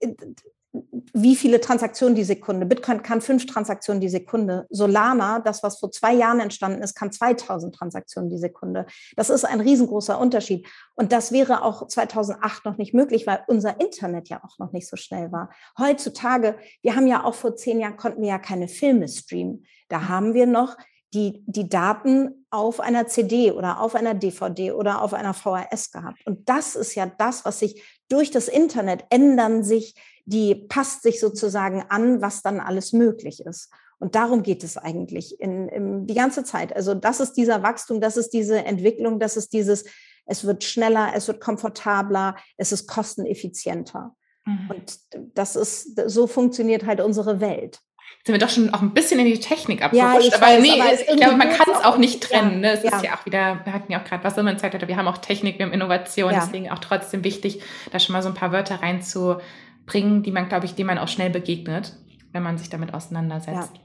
wie 1.12 1.36
viele 1.36 1.60
Transaktionen 1.60 2.16
die 2.16 2.24
Sekunde. 2.24 2.66
Bitcoin 2.66 3.02
kann 3.02 3.20
fünf 3.20 3.46
Transaktionen 3.46 4.00
die 4.00 4.08
Sekunde. 4.08 4.66
Solana, 4.70 5.38
das, 5.38 5.62
was 5.62 5.78
vor 5.78 5.92
zwei 5.92 6.12
Jahren 6.12 6.40
entstanden 6.40 6.82
ist, 6.82 6.94
kann 6.94 7.12
2000 7.12 7.74
Transaktionen 7.74 8.28
die 8.28 8.38
Sekunde. 8.38 8.86
Das 9.14 9.30
ist 9.30 9.44
ein 9.44 9.60
riesengroßer 9.60 10.18
Unterschied. 10.18 10.66
Und 10.96 11.12
das 11.12 11.30
wäre 11.30 11.62
auch 11.62 11.86
2008 11.86 12.64
noch 12.64 12.76
nicht 12.76 12.92
möglich, 12.92 13.26
weil 13.26 13.44
unser 13.46 13.80
Internet 13.80 14.28
ja 14.28 14.42
auch 14.42 14.58
noch 14.58 14.72
nicht 14.72 14.88
so 14.88 14.96
schnell 14.96 15.30
war. 15.30 15.50
Heutzutage, 15.78 16.56
wir 16.82 16.96
haben 16.96 17.06
ja 17.06 17.22
auch 17.22 17.34
vor 17.34 17.54
zehn 17.54 17.78
Jahren, 17.78 17.96
konnten 17.96 18.22
wir 18.22 18.30
ja 18.30 18.38
keine 18.38 18.66
Filme 18.66 19.06
streamen. 19.06 19.64
Da 19.88 20.08
haben 20.08 20.34
wir 20.34 20.46
noch 20.46 20.76
die, 21.14 21.44
die 21.46 21.68
Daten 21.68 22.46
auf 22.50 22.80
einer 22.80 23.06
CD 23.06 23.52
oder 23.52 23.80
auf 23.80 23.94
einer 23.94 24.14
DVD 24.14 24.72
oder 24.72 25.00
auf 25.00 25.14
einer 25.14 25.32
VHS 25.32 25.92
gehabt. 25.92 26.26
Und 26.26 26.48
das 26.48 26.74
ist 26.74 26.96
ja 26.96 27.06
das, 27.06 27.44
was 27.44 27.60
sich 27.60 27.80
durch 28.08 28.32
das 28.32 28.48
Internet 28.48 29.04
ändern 29.10 29.62
sich 29.62 29.94
die 30.24 30.54
passt 30.54 31.02
sich 31.02 31.20
sozusagen 31.20 31.84
an, 31.88 32.20
was 32.20 32.42
dann 32.42 32.60
alles 32.60 32.92
möglich 32.92 33.44
ist. 33.44 33.70
Und 33.98 34.14
darum 34.14 34.42
geht 34.42 34.64
es 34.64 34.76
eigentlich 34.76 35.40
in, 35.40 35.68
in, 35.68 36.06
die 36.06 36.14
ganze 36.14 36.44
Zeit. 36.44 36.74
Also 36.74 36.94
das 36.94 37.20
ist 37.20 37.34
dieser 37.34 37.62
Wachstum, 37.62 38.00
das 38.00 38.16
ist 38.16 38.30
diese 38.30 38.64
Entwicklung, 38.64 39.20
das 39.20 39.36
ist 39.36 39.52
dieses, 39.52 39.84
es 40.26 40.44
wird 40.44 40.64
schneller, 40.64 41.12
es 41.14 41.28
wird 41.28 41.40
komfortabler, 41.40 42.36
es 42.56 42.72
ist 42.72 42.86
kosteneffizienter. 42.86 44.14
Mhm. 44.44 44.70
Und 44.70 44.98
das 45.34 45.56
ist, 45.56 46.00
so 46.06 46.26
funktioniert 46.26 46.84
halt 46.84 47.00
unsere 47.00 47.40
Welt 47.40 47.80
sind 48.26 48.34
wir 48.34 48.38
doch 48.38 48.48
schon 48.48 48.72
auch 48.72 48.80
ein 48.80 48.94
bisschen 48.94 49.20
in 49.20 49.26
die 49.26 49.38
Technik 49.38 49.82
abgerutscht. 49.82 50.30
Ja, 50.30 50.36
aber 50.36 50.46
weiß, 50.46 50.62
nee, 50.62 50.80
aber 50.80 50.92
ich 50.94 51.06
glaube, 51.16 51.36
man 51.36 51.50
kann 51.50 51.66
es 51.74 51.84
auch 51.84 51.98
nicht 51.98 52.22
trennen. 52.22 52.52
Ja, 52.52 52.58
ne? 52.58 52.72
Es 52.72 52.82
ja. 52.82 52.96
ist 52.96 53.04
ja 53.04 53.14
auch 53.14 53.26
wieder, 53.26 53.60
wir 53.64 53.72
hatten 53.74 53.92
ja 53.92 54.00
auch 54.00 54.04
gerade, 54.04 54.24
was 54.24 54.38
immer 54.38 54.54
hatte, 54.54 54.88
wir 54.88 54.96
haben 54.96 55.08
auch 55.08 55.18
Technik, 55.18 55.58
wir 55.58 55.66
haben 55.66 55.74
Innovation, 55.74 56.32
deswegen 56.34 56.70
auch 56.70 56.78
trotzdem 56.78 57.22
wichtig, 57.22 57.60
da 57.92 57.98
schon 57.98 58.14
mal 58.14 58.22
so 58.22 58.28
ein 58.28 58.34
paar 58.34 58.50
Wörter 58.50 58.76
reinzu, 58.76 59.36
bringen, 59.86 60.22
die 60.22 60.32
man, 60.32 60.48
glaube 60.48 60.66
ich, 60.66 60.74
dem 60.74 60.86
man 60.86 60.98
auch 60.98 61.08
schnell 61.08 61.30
begegnet, 61.30 61.96
wenn 62.32 62.42
man 62.42 62.58
sich 62.58 62.70
damit 62.70 62.94
auseinandersetzt. 62.94 63.72
Ja. 63.74 63.80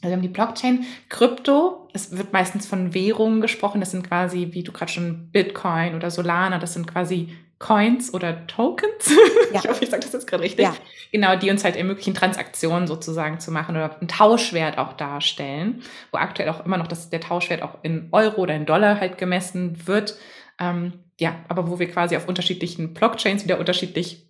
Also 0.00 0.10
wir 0.10 0.12
haben 0.12 0.22
die 0.22 0.28
Blockchain, 0.28 0.84
Krypto, 1.08 1.88
es 1.92 2.16
wird 2.16 2.32
meistens 2.32 2.66
von 2.66 2.94
Währungen 2.94 3.40
gesprochen, 3.40 3.80
das 3.80 3.90
sind 3.90 4.06
quasi, 4.06 4.48
wie 4.52 4.62
du 4.62 4.70
gerade 4.70 4.92
schon 4.92 5.30
Bitcoin 5.32 5.96
oder 5.96 6.10
Solana, 6.10 6.58
das 6.58 6.74
sind 6.74 6.86
quasi 6.86 7.34
Coins 7.58 8.14
oder 8.14 8.46
Tokens. 8.46 9.12
Ja. 9.50 9.60
ich 9.60 9.68
hoffe, 9.70 9.82
ich 9.82 9.88
sage 9.88 10.02
das 10.02 10.12
jetzt 10.12 10.26
gerade 10.26 10.42
richtig. 10.42 10.66
Ja. 10.66 10.74
Genau, 11.10 11.34
die 11.34 11.48
uns 11.48 11.64
halt 11.64 11.74
ermöglichen, 11.74 12.12
Transaktionen 12.12 12.86
sozusagen 12.86 13.40
zu 13.40 13.50
machen 13.50 13.76
oder 13.76 13.98
einen 13.98 14.06
Tauschwert 14.06 14.76
auch 14.76 14.92
darstellen, 14.92 15.82
wo 16.12 16.18
aktuell 16.18 16.50
auch 16.50 16.66
immer 16.66 16.76
noch 16.76 16.86
das, 16.86 17.08
der 17.08 17.22
Tauschwert 17.22 17.62
auch 17.62 17.78
in 17.82 18.08
Euro 18.12 18.42
oder 18.42 18.54
in 18.54 18.66
Dollar 18.66 19.00
halt 19.00 19.16
gemessen 19.16 19.86
wird. 19.86 20.18
Ähm, 20.60 20.92
ja, 21.18 21.36
aber 21.48 21.70
wo 21.70 21.78
wir 21.78 21.90
quasi 21.90 22.14
auf 22.14 22.28
unterschiedlichen 22.28 22.92
Blockchains 22.92 23.44
wieder 23.44 23.58
unterschiedlich 23.58 24.27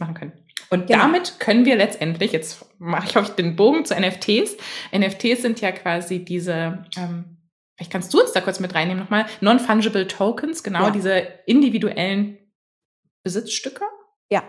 machen 0.00 0.14
können. 0.14 0.32
Und 0.70 0.86
genau. 0.86 1.00
damit 1.00 1.38
können 1.40 1.64
wir 1.64 1.76
letztendlich, 1.76 2.32
jetzt 2.32 2.64
mache 2.78 3.06
ich 3.08 3.16
euch 3.16 3.28
den 3.30 3.56
Bogen 3.56 3.84
zu 3.84 3.94
NFTs. 3.94 4.56
NFTs 4.96 5.42
sind 5.42 5.60
ja 5.60 5.72
quasi 5.72 6.24
diese, 6.24 6.84
ähm, 6.96 7.38
vielleicht 7.76 7.92
kannst 7.92 8.12
du 8.12 8.20
uns 8.20 8.32
da 8.32 8.40
kurz 8.40 8.60
mit 8.60 8.74
reinnehmen 8.74 9.02
nochmal, 9.02 9.26
Non-Fungible 9.40 10.06
Tokens, 10.06 10.62
genau, 10.62 10.84
ja. 10.84 10.90
diese 10.90 11.12
individuellen 11.46 12.38
Besitzstücke. 13.22 13.84
Ja. 14.30 14.42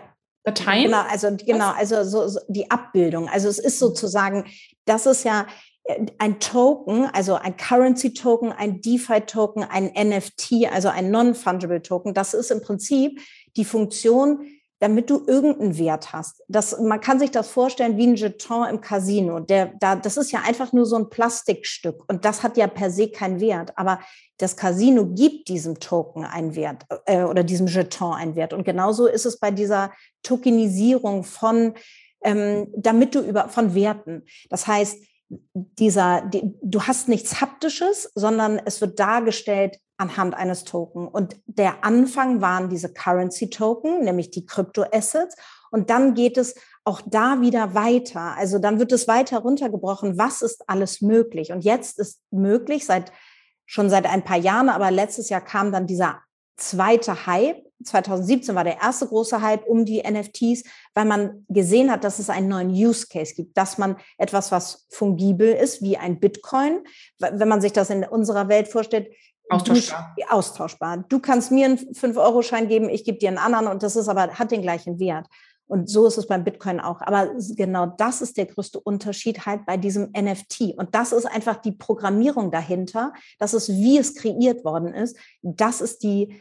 Dateien. 0.44 0.84
Genau, 0.84 1.02
also 1.02 1.36
genau, 1.36 1.72
also 1.72 2.04
so, 2.04 2.28
so 2.28 2.40
die 2.48 2.70
Abbildung. 2.70 3.28
Also 3.28 3.48
es 3.48 3.58
ist 3.58 3.78
sozusagen, 3.78 4.46
das 4.84 5.06
ist 5.06 5.24
ja 5.24 5.46
äh, 5.84 6.06
ein 6.18 6.38
Token, 6.38 7.06
also 7.06 7.34
ein 7.34 7.56
Currency 7.56 8.14
Token, 8.14 8.52
ein 8.52 8.80
DeFi 8.80 9.22
Token, 9.22 9.64
ein 9.64 9.86
NFT, 9.86 10.70
also 10.72 10.88
ein 10.88 11.10
Non-Fungible 11.10 11.82
Token. 11.82 12.14
Das 12.14 12.32
ist 12.32 12.50
im 12.50 12.62
Prinzip 12.62 13.20
die 13.56 13.64
Funktion, 13.64 14.46
damit 14.78 15.08
du 15.08 15.24
irgendeinen 15.26 15.78
Wert 15.78 16.12
hast. 16.12 16.42
Das, 16.48 16.78
man 16.78 17.00
kann 17.00 17.18
sich 17.18 17.30
das 17.30 17.48
vorstellen 17.48 17.96
wie 17.96 18.06
ein 18.06 18.16
Jeton 18.16 18.68
im 18.68 18.80
Casino. 18.80 19.40
Der, 19.40 19.72
da, 19.78 19.96
das 19.96 20.16
ist 20.16 20.32
ja 20.32 20.42
einfach 20.46 20.72
nur 20.72 20.84
so 20.84 20.96
ein 20.96 21.08
Plastikstück 21.08 22.04
und 22.08 22.24
das 22.24 22.42
hat 22.42 22.56
ja 22.56 22.66
per 22.66 22.90
se 22.90 23.08
keinen 23.08 23.40
Wert. 23.40 23.72
Aber 23.76 24.00
das 24.36 24.56
Casino 24.56 25.06
gibt 25.06 25.48
diesem 25.48 25.80
Token 25.80 26.24
einen 26.24 26.54
Wert 26.54 26.84
äh, 27.06 27.22
oder 27.22 27.42
diesem 27.42 27.66
Jeton 27.66 28.12
einen 28.12 28.36
Wert. 28.36 28.52
Und 28.52 28.64
genauso 28.64 29.06
ist 29.06 29.24
es 29.24 29.38
bei 29.38 29.50
dieser 29.50 29.92
Tokenisierung 30.22 31.24
von, 31.24 31.74
ähm, 32.22 32.68
damit 32.76 33.14
du 33.14 33.20
über, 33.20 33.48
von 33.48 33.74
Werten. 33.74 34.24
Das 34.50 34.66
heißt, 34.66 34.98
dieser, 35.28 36.20
die, 36.20 36.54
du 36.62 36.82
hast 36.82 37.08
nichts 37.08 37.40
Haptisches, 37.40 38.10
sondern 38.14 38.60
es 38.64 38.80
wird 38.80 39.00
dargestellt, 39.00 39.78
anhand 39.98 40.34
eines 40.34 40.64
Token. 40.64 41.08
Und 41.08 41.36
der 41.46 41.84
Anfang 41.84 42.40
waren 42.40 42.68
diese 42.68 42.92
Currency 42.92 43.50
Token, 43.50 44.04
nämlich 44.04 44.30
die 44.30 44.44
Kryptoassets. 44.44 45.36
Und 45.70 45.90
dann 45.90 46.14
geht 46.14 46.36
es 46.36 46.54
auch 46.84 47.00
da 47.04 47.40
wieder 47.40 47.74
weiter. 47.74 48.36
Also 48.36 48.58
dann 48.58 48.78
wird 48.78 48.92
es 48.92 49.08
weiter 49.08 49.38
runtergebrochen. 49.38 50.18
Was 50.18 50.42
ist 50.42 50.68
alles 50.68 51.00
möglich? 51.00 51.52
Und 51.52 51.64
jetzt 51.64 51.98
ist 51.98 52.20
möglich 52.30 52.86
seit 52.86 53.12
schon 53.66 53.90
seit 53.90 54.06
ein 54.06 54.24
paar 54.24 54.38
Jahren, 54.38 54.68
aber 54.68 54.90
letztes 54.90 55.28
Jahr 55.28 55.40
kam 55.40 55.72
dann 55.72 55.86
dieser 55.86 56.20
zweite 56.56 57.26
Hype. 57.26 57.66
2017 57.84 58.54
war 58.54 58.64
der 58.64 58.80
erste 58.80 59.06
große 59.06 59.42
Hype 59.42 59.66
um 59.66 59.84
die 59.84 60.02
NFTs, 60.02 60.64
weil 60.94 61.04
man 61.04 61.44
gesehen 61.48 61.90
hat, 61.90 62.04
dass 62.04 62.18
es 62.18 62.30
einen 62.30 62.48
neuen 62.48 62.70
Use 62.70 63.06
Case 63.08 63.34
gibt, 63.34 63.56
dass 63.56 63.76
man 63.76 63.96
etwas, 64.16 64.50
was 64.50 64.86
fungibel 64.88 65.52
ist, 65.52 65.82
wie 65.82 65.98
ein 65.98 66.18
Bitcoin. 66.18 66.84
Wenn 67.18 67.48
man 67.48 67.60
sich 67.60 67.72
das 67.72 67.90
in 67.90 68.04
unserer 68.04 68.48
Welt 68.48 68.68
vorstellt, 68.68 69.08
Austauschbar. 69.48 70.14
Du, 70.16 70.24
austauschbar. 70.28 71.04
Du 71.08 71.20
kannst 71.20 71.52
mir 71.52 71.66
einen 71.66 71.78
5-Euro-Schein 71.78 72.68
geben, 72.68 72.88
ich 72.88 73.04
gebe 73.04 73.18
dir 73.18 73.28
einen 73.28 73.38
anderen 73.38 73.68
und 73.68 73.82
das 73.82 73.96
ist 73.96 74.08
aber, 74.08 74.28
hat 74.30 74.50
den 74.50 74.62
gleichen 74.62 74.98
Wert. 74.98 75.26
Und 75.68 75.90
so 75.90 76.06
ist 76.06 76.16
es 76.16 76.28
beim 76.28 76.44
Bitcoin 76.44 76.78
auch. 76.80 77.00
Aber 77.00 77.32
genau 77.56 77.86
das 77.86 78.22
ist 78.22 78.36
der 78.36 78.46
größte 78.46 78.78
Unterschied 78.78 79.46
halt 79.46 79.66
bei 79.66 79.76
diesem 79.76 80.12
NFT. 80.16 80.74
Und 80.76 80.94
das 80.94 81.12
ist 81.12 81.26
einfach 81.26 81.56
die 81.56 81.72
Programmierung 81.72 82.52
dahinter. 82.52 83.12
Das 83.38 83.52
ist, 83.52 83.68
wie 83.68 83.98
es 83.98 84.14
kreiert 84.14 84.64
worden 84.64 84.94
ist. 84.94 85.16
Das 85.42 85.80
ist 85.80 86.04
die, 86.04 86.40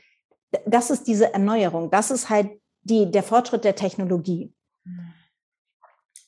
das 0.67 0.91
ist 0.91 1.07
diese 1.07 1.33
Erneuerung. 1.33 1.89
Das 1.89 2.11
ist 2.11 2.29
halt 2.29 2.51
die, 2.83 3.09
der 3.09 3.23
Fortschritt 3.23 3.63
der 3.63 3.75
Technologie. 3.75 4.53
Mhm. 4.83 5.13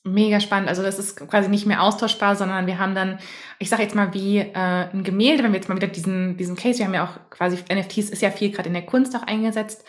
Mega 0.04 0.40
spannend. 0.40 0.68
Also 0.68 0.82
das 0.82 0.98
ist 0.98 1.16
quasi 1.16 1.48
nicht 1.48 1.66
mehr 1.66 1.82
austauschbar, 1.82 2.36
sondern 2.36 2.66
wir 2.66 2.78
haben 2.78 2.94
dann, 2.94 3.18
ich 3.58 3.68
sage 3.68 3.82
jetzt 3.82 3.94
mal 3.94 4.14
wie 4.14 4.38
äh, 4.38 4.52
ein 4.54 5.02
Gemälde, 5.02 5.42
wenn 5.42 5.52
wir 5.52 5.58
jetzt 5.58 5.68
mal 5.68 5.76
wieder 5.76 5.88
diesen, 5.88 6.36
diesen 6.36 6.56
Case, 6.56 6.78
wir 6.78 6.86
haben 6.86 6.94
ja 6.94 7.04
auch 7.04 7.30
quasi 7.30 7.56
NFTs 7.56 8.10
ist 8.10 8.22
ja 8.22 8.30
viel 8.30 8.50
gerade 8.50 8.68
in 8.68 8.74
der 8.74 8.86
Kunst 8.86 9.14
auch 9.16 9.22
eingesetzt, 9.22 9.84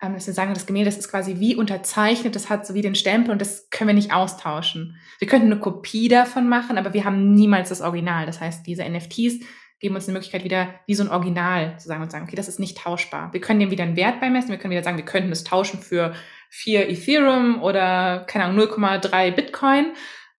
ähm, 0.00 0.14
dass 0.14 0.26
wir 0.26 0.34
sagen, 0.34 0.54
das 0.54 0.66
Gemälde, 0.66 0.90
das 0.90 0.98
ist 0.98 1.10
quasi 1.10 1.40
wie 1.40 1.56
unterzeichnet, 1.56 2.36
das 2.36 2.48
hat 2.48 2.66
so 2.66 2.74
wie 2.74 2.82
den 2.82 2.94
Stempel 2.94 3.32
und 3.32 3.40
das 3.40 3.68
können 3.70 3.88
wir 3.88 3.94
nicht 3.94 4.12
austauschen. 4.12 4.96
Wir 5.18 5.28
könnten 5.28 5.50
eine 5.50 5.60
Kopie 5.60 6.08
davon 6.08 6.48
machen, 6.48 6.78
aber 6.78 6.94
wir 6.94 7.04
haben 7.04 7.34
niemals 7.34 7.68
das 7.68 7.80
Original. 7.80 8.24
Das 8.24 8.40
heißt, 8.40 8.66
diese 8.66 8.88
NFTs 8.88 9.40
geben 9.80 9.94
uns 9.94 10.06
eine 10.06 10.14
Möglichkeit 10.14 10.44
wieder 10.44 10.68
wie 10.86 10.94
so 10.94 11.02
ein 11.02 11.10
Original 11.10 11.78
zu 11.78 11.88
sagen 11.88 12.02
und 12.02 12.10
sagen, 12.10 12.24
okay, 12.26 12.36
das 12.36 12.48
ist 12.48 12.58
nicht 12.58 12.78
tauschbar. 12.78 13.32
Wir 13.32 13.40
können 13.40 13.60
dem 13.60 13.70
wieder 13.70 13.84
einen 13.84 13.96
Wert 13.96 14.20
beimessen, 14.20 14.50
wir 14.50 14.58
können 14.58 14.72
wieder 14.72 14.82
sagen, 14.82 14.96
wir 14.96 15.04
könnten 15.04 15.32
es 15.32 15.44
tauschen 15.44 15.80
für 15.80 16.14
4 16.50 16.88
Ethereum 16.88 17.62
oder, 17.62 18.24
keine 18.26 18.44
Ahnung, 18.44 18.66
0,3 18.66 19.30
Bitcoin. 19.32 19.92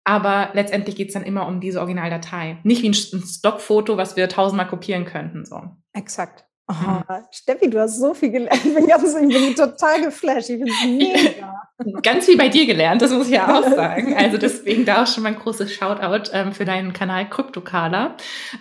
Aber 0.04 0.50
letztendlich 0.54 0.96
geht 0.96 1.08
es 1.08 1.14
dann 1.14 1.24
immer 1.24 1.46
um 1.46 1.60
diese 1.60 1.80
Originaldatei. 1.80 2.60
Nicht 2.62 2.82
wie 2.82 2.88
ein 2.88 2.94
Stockfoto, 2.94 3.98
was 3.98 4.16
wir 4.16 4.28
tausendmal 4.28 4.66
kopieren 4.66 5.04
könnten. 5.04 5.44
So. 5.44 5.60
Exakt. 5.92 6.48
Oh, 6.70 6.74
mhm. 6.74 7.02
Steffi, 7.30 7.70
du 7.70 7.80
hast 7.80 7.98
so 7.98 8.12
viel 8.12 8.30
gelernt. 8.30 8.60
Ich 8.64 8.74
bin, 8.74 8.86
ganz, 8.86 9.14
ich 9.14 9.28
bin 9.28 9.54
total 9.54 10.02
geflasht. 10.02 10.50
Ich 10.50 10.60
bin 10.62 10.72
mega. 10.98 11.54
Ganz 12.02 12.26
viel 12.26 12.36
bei 12.36 12.48
dir 12.48 12.66
gelernt, 12.66 13.00
das 13.00 13.10
muss 13.10 13.28
ich 13.28 13.34
ja 13.34 13.58
auch 13.58 13.66
sagen. 13.74 14.14
Also 14.16 14.36
deswegen 14.36 14.84
da 14.84 15.02
auch 15.02 15.06
schon 15.06 15.22
mal 15.22 15.30
ein 15.30 15.38
großes 15.38 15.72
Shoutout 15.72 16.30
ähm, 16.32 16.52
für 16.52 16.66
deinen 16.66 16.92
Kanal 16.92 17.28
Kryptokala. 17.30 18.16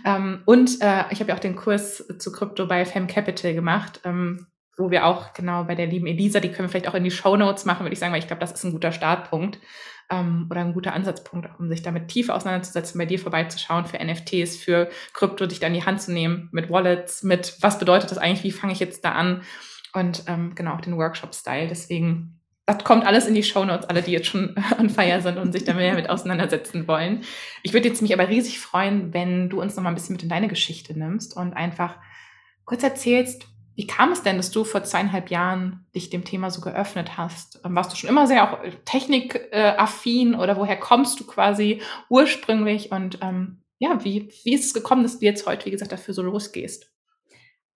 Ähm, 0.06 0.42
und 0.46 0.82
äh, 0.82 1.04
ich 1.10 1.20
habe 1.20 1.30
ja 1.30 1.36
auch 1.36 1.40
den 1.40 1.56
Kurs 1.56 2.06
zu 2.20 2.32
Krypto 2.32 2.66
bei 2.66 2.86
Fem 2.86 3.08
Capital 3.08 3.54
gemacht. 3.54 4.00
Ähm, 4.06 4.48
wo 4.78 4.92
wir 4.92 5.06
auch 5.06 5.34
genau 5.34 5.64
bei 5.64 5.76
der 5.76 5.88
lieben 5.88 6.08
Elisa, 6.08 6.40
die 6.40 6.50
können 6.50 6.68
wir 6.68 6.70
vielleicht 6.70 6.88
auch 6.88 6.94
in 6.94 7.04
die 7.04 7.12
Show 7.12 7.36
Notes 7.36 7.66
machen, 7.66 7.84
würde 7.84 7.94
ich 7.94 8.00
sagen, 8.00 8.14
weil 8.14 8.20
ich 8.20 8.28
glaube, 8.28 8.40
das 8.40 8.52
ist 8.52 8.64
ein 8.64 8.72
guter 8.72 8.92
Startpunkt 8.92 9.60
ähm, 10.10 10.48
oder 10.50 10.62
ein 10.62 10.74
guter 10.74 10.94
Ansatzpunkt, 10.94 11.50
um 11.60 11.68
sich 11.68 11.82
damit 11.82 12.08
tiefer 12.10 12.36
auseinanderzusetzen, 12.36 12.98
bei 12.98 13.06
dir 13.06 13.20
vorbeizuschauen 13.20 13.86
für 13.86 13.98
NFTs, 13.98 14.56
für 14.56 14.90
Krypto, 15.14 15.48
dich 15.48 15.60
da 15.60 15.68
in 15.68 15.74
die 15.74 15.84
Hand 15.84 16.02
zu 16.02 16.14
nehmen, 16.14 16.50
mit 16.52 16.70
Wallets, 16.70 17.24
mit 17.24 17.58
was 17.62 17.80
bedeutet 17.80 18.12
das 18.12 18.20
eigentlich, 18.20 18.44
wie 18.44 18.52
fange 18.52 18.74
ich 18.74 18.80
jetzt 18.80 19.04
da 19.04 19.14
an 19.14 19.42
und 19.94 20.24
ähm, 20.28 20.54
genau 20.54 20.76
auch 20.76 20.82
den 20.82 20.98
Workshop-Style. 20.98 21.68
Deswegen, 21.68 22.40
das 22.68 22.84
kommt 22.84 23.06
alles 23.06 23.26
in 23.26 23.34
die 23.34 23.44
Show 23.44 23.66
Notes, 23.66 23.90
alle, 23.90 24.04
die 24.04 24.12
jetzt 24.12 24.28
schon 24.28 24.56
on 24.80 24.92
fire 24.92 25.22
sind 25.22 25.40
und 25.40 25.54
sich 25.54 25.64
da 25.64 25.74
mehr 25.74 25.96
mit 25.96 26.10
auseinandersetzen 26.10 26.88
wollen. 26.88 27.24
Ich 27.64 27.74
würde 27.74 27.88
jetzt 27.88 28.04
mich 28.04 28.14
aber 28.14 28.30
riesig 28.30 28.60
freuen, 28.60 29.12
wenn 29.12 29.50
du 29.50 29.60
uns 29.60 29.76
noch 29.76 29.82
mal 29.82 29.90
ein 29.90 29.96
bisschen 29.96 30.14
mit 30.14 30.24
in 30.24 30.30
deine 30.30 30.48
Geschichte 30.48 30.98
nimmst 30.98 31.36
und 31.36 31.54
einfach 31.54 31.96
kurz 32.64 32.84
erzählst, 32.84 33.48
wie 33.78 33.86
kam 33.86 34.12
es 34.12 34.24
denn, 34.24 34.38
dass 34.38 34.50
du 34.50 34.64
vor 34.64 34.84
zweieinhalb 34.84 35.30
Jahren 35.30 35.86
dich 35.94 36.10
dem 36.10 36.26
Thema 36.26 36.50
so 36.50 36.62
geöffnet 36.62 37.16
hast? 37.16 37.62
Ähm, 37.64 37.76
warst 37.76 37.92
du 37.92 37.96
schon 37.96 38.10
immer 38.10 38.26
sehr 38.26 38.44
auch 38.44 38.64
äh, 38.64 38.72
technikaffin 38.86 40.34
oder 40.34 40.58
woher 40.58 40.78
kommst 40.78 41.20
du 41.20 41.28
quasi 41.28 41.84
ursprünglich? 42.10 42.92
Und 42.92 43.20
ähm, 43.22 43.62
ja, 43.78 44.04
wie, 44.04 44.34
wie 44.44 44.56
ist 44.56 44.66
es 44.66 44.74
gekommen, 44.74 45.04
dass 45.04 45.20
du 45.20 45.26
jetzt 45.26 45.46
heute, 45.46 45.68
wie 45.68 45.72
gesagt, 45.72 45.92
dafür 45.92 46.16
so 46.16 46.24
losgehst? 46.24 46.92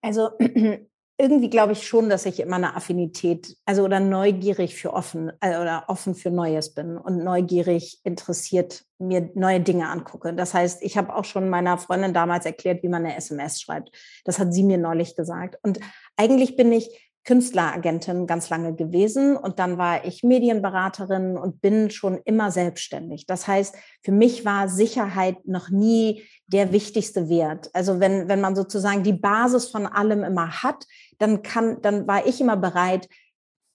Also 0.02 0.30
irgendwie 1.18 1.50
glaube 1.50 1.74
ich 1.74 1.88
schon, 1.88 2.10
dass 2.10 2.26
ich 2.26 2.40
immer 2.40 2.56
eine 2.56 2.76
Affinität, 2.76 3.56
also 3.66 3.84
oder 3.84 4.00
neugierig 4.00 4.76
für 4.76 4.94
offen 4.94 5.32
äh, 5.42 5.60
oder 5.60 5.86
offen 5.88 6.16
für 6.16 6.32
Neues 6.32 6.74
bin 6.74 6.98
und 6.98 7.24
neugierig 7.24 8.00
interessiert 8.04 8.84
mir 8.98 9.30
neue 9.36 9.60
Dinge 9.60 9.88
angucke. 9.88 10.34
Das 10.34 10.54
heißt, 10.54 10.82
ich 10.82 10.98
habe 10.98 11.16
auch 11.16 11.26
schon 11.26 11.50
meiner 11.50 11.78
Freundin 11.78 12.14
damals 12.14 12.46
erklärt, 12.46 12.84
wie 12.84 12.90
man 12.90 13.06
eine 13.06 13.16
SMS 13.16 13.62
schreibt. 13.62 13.92
Das 14.26 14.40
hat 14.40 14.54
sie 14.54 14.64
mir 14.64 14.78
neulich 14.78 15.16
gesagt. 15.16 15.58
Und 15.64 15.80
eigentlich 16.16 16.56
bin 16.56 16.72
ich 16.72 17.11
Künstleragentin 17.24 18.26
ganz 18.26 18.50
lange 18.50 18.74
gewesen 18.76 19.38
und 19.38 19.60
dann 19.60 19.78
war 19.78 20.06
ich 20.06 20.24
Medienberaterin 20.24 21.38
und 21.38 21.62
bin 21.62 21.92
schon 21.92 22.20
immer 22.26 22.50
selbstständig. 22.50 23.28
Das 23.28 23.48
heißt, 23.48 23.76
für 24.04 24.12
mich 24.12 24.44
war 24.44 24.68
Sicherheit 24.68 25.46
noch 25.46 25.70
nie 25.70 26.24
der 26.48 26.72
wichtigste 26.72 27.30
Wert. 27.30 27.70
Also 27.74 28.00
wenn, 28.00 28.28
wenn 28.28 28.42
man 28.42 28.56
sozusagen 28.56 29.04
die 29.04 29.14
Basis 29.14 29.68
von 29.68 29.86
allem 29.86 30.24
immer 30.24 30.64
hat, 30.64 30.88
dann 31.20 31.44
kann, 31.44 31.82
dann 31.82 32.08
war 32.08 32.26
ich 32.26 32.42
immer 32.42 32.58
bereit, 32.58 33.08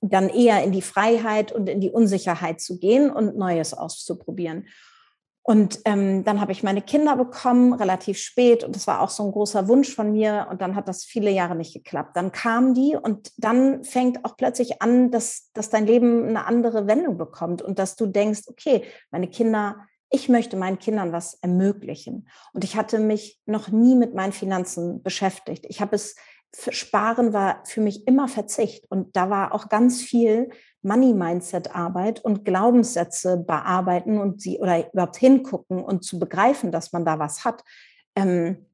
dann 0.00 0.28
eher 0.28 0.62
in 0.62 0.72
die 0.72 0.82
Freiheit 0.82 1.52
und 1.52 1.68
in 1.68 1.80
die 1.80 1.90
Unsicherheit 1.90 2.60
zu 2.60 2.78
gehen 2.78 3.10
und 3.10 3.36
Neues 3.36 3.74
auszuprobieren. 3.74 4.66
Und 5.48 5.78
ähm, 5.84 6.24
dann 6.24 6.40
habe 6.40 6.50
ich 6.50 6.64
meine 6.64 6.82
Kinder 6.82 7.14
bekommen, 7.14 7.72
relativ 7.72 8.18
spät. 8.18 8.64
Und 8.64 8.74
das 8.74 8.88
war 8.88 9.00
auch 9.00 9.10
so 9.10 9.24
ein 9.24 9.30
großer 9.30 9.68
Wunsch 9.68 9.94
von 9.94 10.10
mir. 10.10 10.48
Und 10.50 10.60
dann 10.60 10.74
hat 10.74 10.88
das 10.88 11.04
viele 11.04 11.30
Jahre 11.30 11.54
nicht 11.54 11.72
geklappt. 11.72 12.16
Dann 12.16 12.32
kamen 12.32 12.74
die 12.74 12.96
und 13.00 13.30
dann 13.38 13.84
fängt 13.84 14.24
auch 14.24 14.36
plötzlich 14.36 14.82
an, 14.82 15.12
dass, 15.12 15.52
dass 15.52 15.70
dein 15.70 15.86
Leben 15.86 16.26
eine 16.26 16.46
andere 16.46 16.88
Wendung 16.88 17.16
bekommt 17.16 17.62
und 17.62 17.78
dass 17.78 17.94
du 17.94 18.06
denkst, 18.06 18.42
okay, 18.48 18.82
meine 19.12 19.28
Kinder, 19.28 19.76
ich 20.10 20.28
möchte 20.28 20.56
meinen 20.56 20.80
Kindern 20.80 21.12
was 21.12 21.34
ermöglichen. 21.34 22.28
Und 22.52 22.64
ich 22.64 22.74
hatte 22.74 22.98
mich 22.98 23.38
noch 23.46 23.68
nie 23.68 23.94
mit 23.94 24.14
meinen 24.14 24.32
Finanzen 24.32 25.00
beschäftigt. 25.04 25.64
Ich 25.68 25.80
habe 25.80 25.94
es 25.94 26.16
Sparen 26.70 27.32
war 27.32 27.62
für 27.64 27.80
mich 27.80 28.06
immer 28.06 28.28
Verzicht. 28.28 28.90
Und 28.90 29.16
da 29.16 29.30
war 29.30 29.54
auch 29.54 29.68
ganz 29.68 30.02
viel 30.02 30.50
Money-Mindset-Arbeit 30.82 32.24
und 32.24 32.44
Glaubenssätze 32.44 33.36
bearbeiten 33.36 34.18
und 34.18 34.40
sie 34.40 34.58
oder 34.58 34.92
überhaupt 34.92 35.16
hingucken 35.16 35.82
und 35.82 36.04
zu 36.04 36.18
begreifen, 36.18 36.72
dass 36.72 36.92
man 36.92 37.04
da 37.04 37.18
was 37.18 37.44
hat. 37.44 37.62
Ähm, 38.14 38.66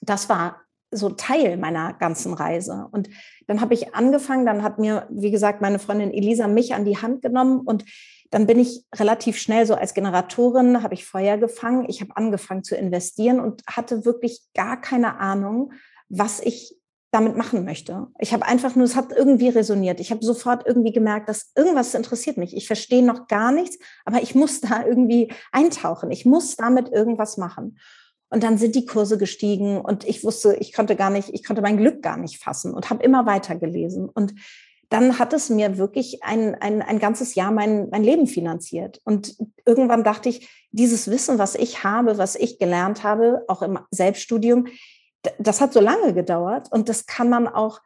das 0.00 0.28
war 0.28 0.62
so 0.90 1.10
Teil 1.10 1.56
meiner 1.56 1.92
ganzen 1.94 2.34
Reise. 2.34 2.88
Und 2.90 3.08
dann 3.46 3.60
habe 3.60 3.74
ich 3.74 3.94
angefangen, 3.94 4.44
dann 4.44 4.62
hat 4.62 4.78
mir, 4.78 5.06
wie 5.10 5.30
gesagt, 5.30 5.60
meine 5.60 5.78
Freundin 5.78 6.12
Elisa 6.12 6.48
mich 6.48 6.74
an 6.74 6.84
die 6.84 6.96
Hand 6.96 7.22
genommen 7.22 7.60
und 7.60 7.84
dann 8.30 8.46
bin 8.46 8.58
ich 8.58 8.84
relativ 8.94 9.38
schnell 9.38 9.66
so 9.66 9.74
als 9.74 9.94
Generatorin, 9.94 10.82
habe 10.82 10.94
ich 10.94 11.04
Feuer 11.04 11.36
gefangen. 11.36 11.86
Ich 11.88 12.00
habe 12.00 12.16
angefangen 12.16 12.62
zu 12.62 12.76
investieren 12.76 13.40
und 13.40 13.62
hatte 13.66 14.04
wirklich 14.04 14.42
gar 14.54 14.80
keine 14.80 15.18
Ahnung, 15.18 15.72
was 16.08 16.40
ich 16.40 16.79
damit 17.10 17.36
machen 17.36 17.64
möchte. 17.64 18.06
Ich 18.18 18.32
habe 18.32 18.46
einfach 18.46 18.76
nur, 18.76 18.84
es 18.84 18.94
hat 18.94 19.12
irgendwie 19.12 19.48
resoniert. 19.48 19.98
Ich 19.98 20.10
habe 20.10 20.24
sofort 20.24 20.66
irgendwie 20.66 20.92
gemerkt, 20.92 21.28
dass 21.28 21.50
irgendwas 21.56 21.94
interessiert 21.94 22.36
mich. 22.36 22.56
Ich 22.56 22.66
verstehe 22.66 23.04
noch 23.04 23.26
gar 23.26 23.50
nichts, 23.50 23.78
aber 24.04 24.22
ich 24.22 24.34
muss 24.34 24.60
da 24.60 24.84
irgendwie 24.86 25.32
eintauchen. 25.52 26.10
Ich 26.10 26.24
muss 26.24 26.56
damit 26.56 26.88
irgendwas 26.90 27.36
machen. 27.36 27.78
Und 28.32 28.44
dann 28.44 28.58
sind 28.58 28.76
die 28.76 28.86
Kurse 28.86 29.18
gestiegen 29.18 29.80
und 29.80 30.04
ich 30.04 30.22
wusste, 30.22 30.54
ich 30.54 30.72
konnte 30.72 30.94
gar 30.94 31.10
nicht, 31.10 31.30
ich 31.30 31.44
konnte 31.44 31.62
mein 31.62 31.76
Glück 31.76 32.00
gar 32.00 32.16
nicht 32.16 32.38
fassen 32.38 32.72
und 32.72 32.88
habe 32.88 33.02
immer 33.02 33.26
weiter 33.26 33.56
gelesen. 33.56 34.08
Und 34.08 34.34
dann 34.88 35.18
hat 35.18 35.32
es 35.32 35.50
mir 35.50 35.78
wirklich 35.78 36.22
ein, 36.22 36.54
ein, 36.54 36.80
ein 36.80 37.00
ganzes 37.00 37.34
Jahr 37.34 37.50
mein, 37.50 37.88
mein 37.90 38.04
Leben 38.04 38.28
finanziert. 38.28 39.00
Und 39.04 39.36
irgendwann 39.66 40.04
dachte 40.04 40.28
ich, 40.28 40.48
dieses 40.70 41.10
Wissen, 41.10 41.38
was 41.38 41.56
ich 41.56 41.82
habe, 41.82 42.18
was 42.18 42.36
ich 42.36 42.60
gelernt 42.60 43.02
habe, 43.02 43.42
auch 43.48 43.62
im 43.62 43.80
Selbststudium, 43.90 44.68
das 45.38 45.60
hat 45.60 45.72
so 45.72 45.80
lange 45.80 46.14
gedauert 46.14 46.68
und 46.70 46.88
das 46.88 47.06
kann 47.06 47.28
man 47.28 47.48
auch, 47.48 47.80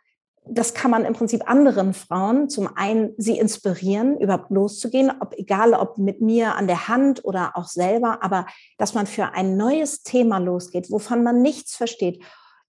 das 0.46 0.74
kann 0.74 0.90
man 0.90 1.04
im 1.04 1.14
Prinzip 1.14 1.48
anderen 1.48 1.94
Frauen 1.94 2.48
zum 2.48 2.68
einen 2.76 3.14
sie 3.16 3.38
inspirieren, 3.38 4.18
überhaupt 4.18 4.50
loszugehen, 4.50 5.10
ob 5.20 5.34
egal 5.36 5.74
ob 5.74 5.98
mit 5.98 6.20
mir 6.20 6.54
an 6.54 6.66
der 6.66 6.88
Hand 6.88 7.24
oder 7.24 7.52
auch 7.56 7.66
selber, 7.66 8.22
aber 8.22 8.46
dass 8.78 8.94
man 8.94 9.06
für 9.06 9.32
ein 9.32 9.56
neues 9.56 10.02
Thema 10.02 10.38
losgeht, 10.38 10.90
wovon 10.90 11.22
man 11.22 11.42
nichts 11.42 11.76
versteht. 11.76 12.22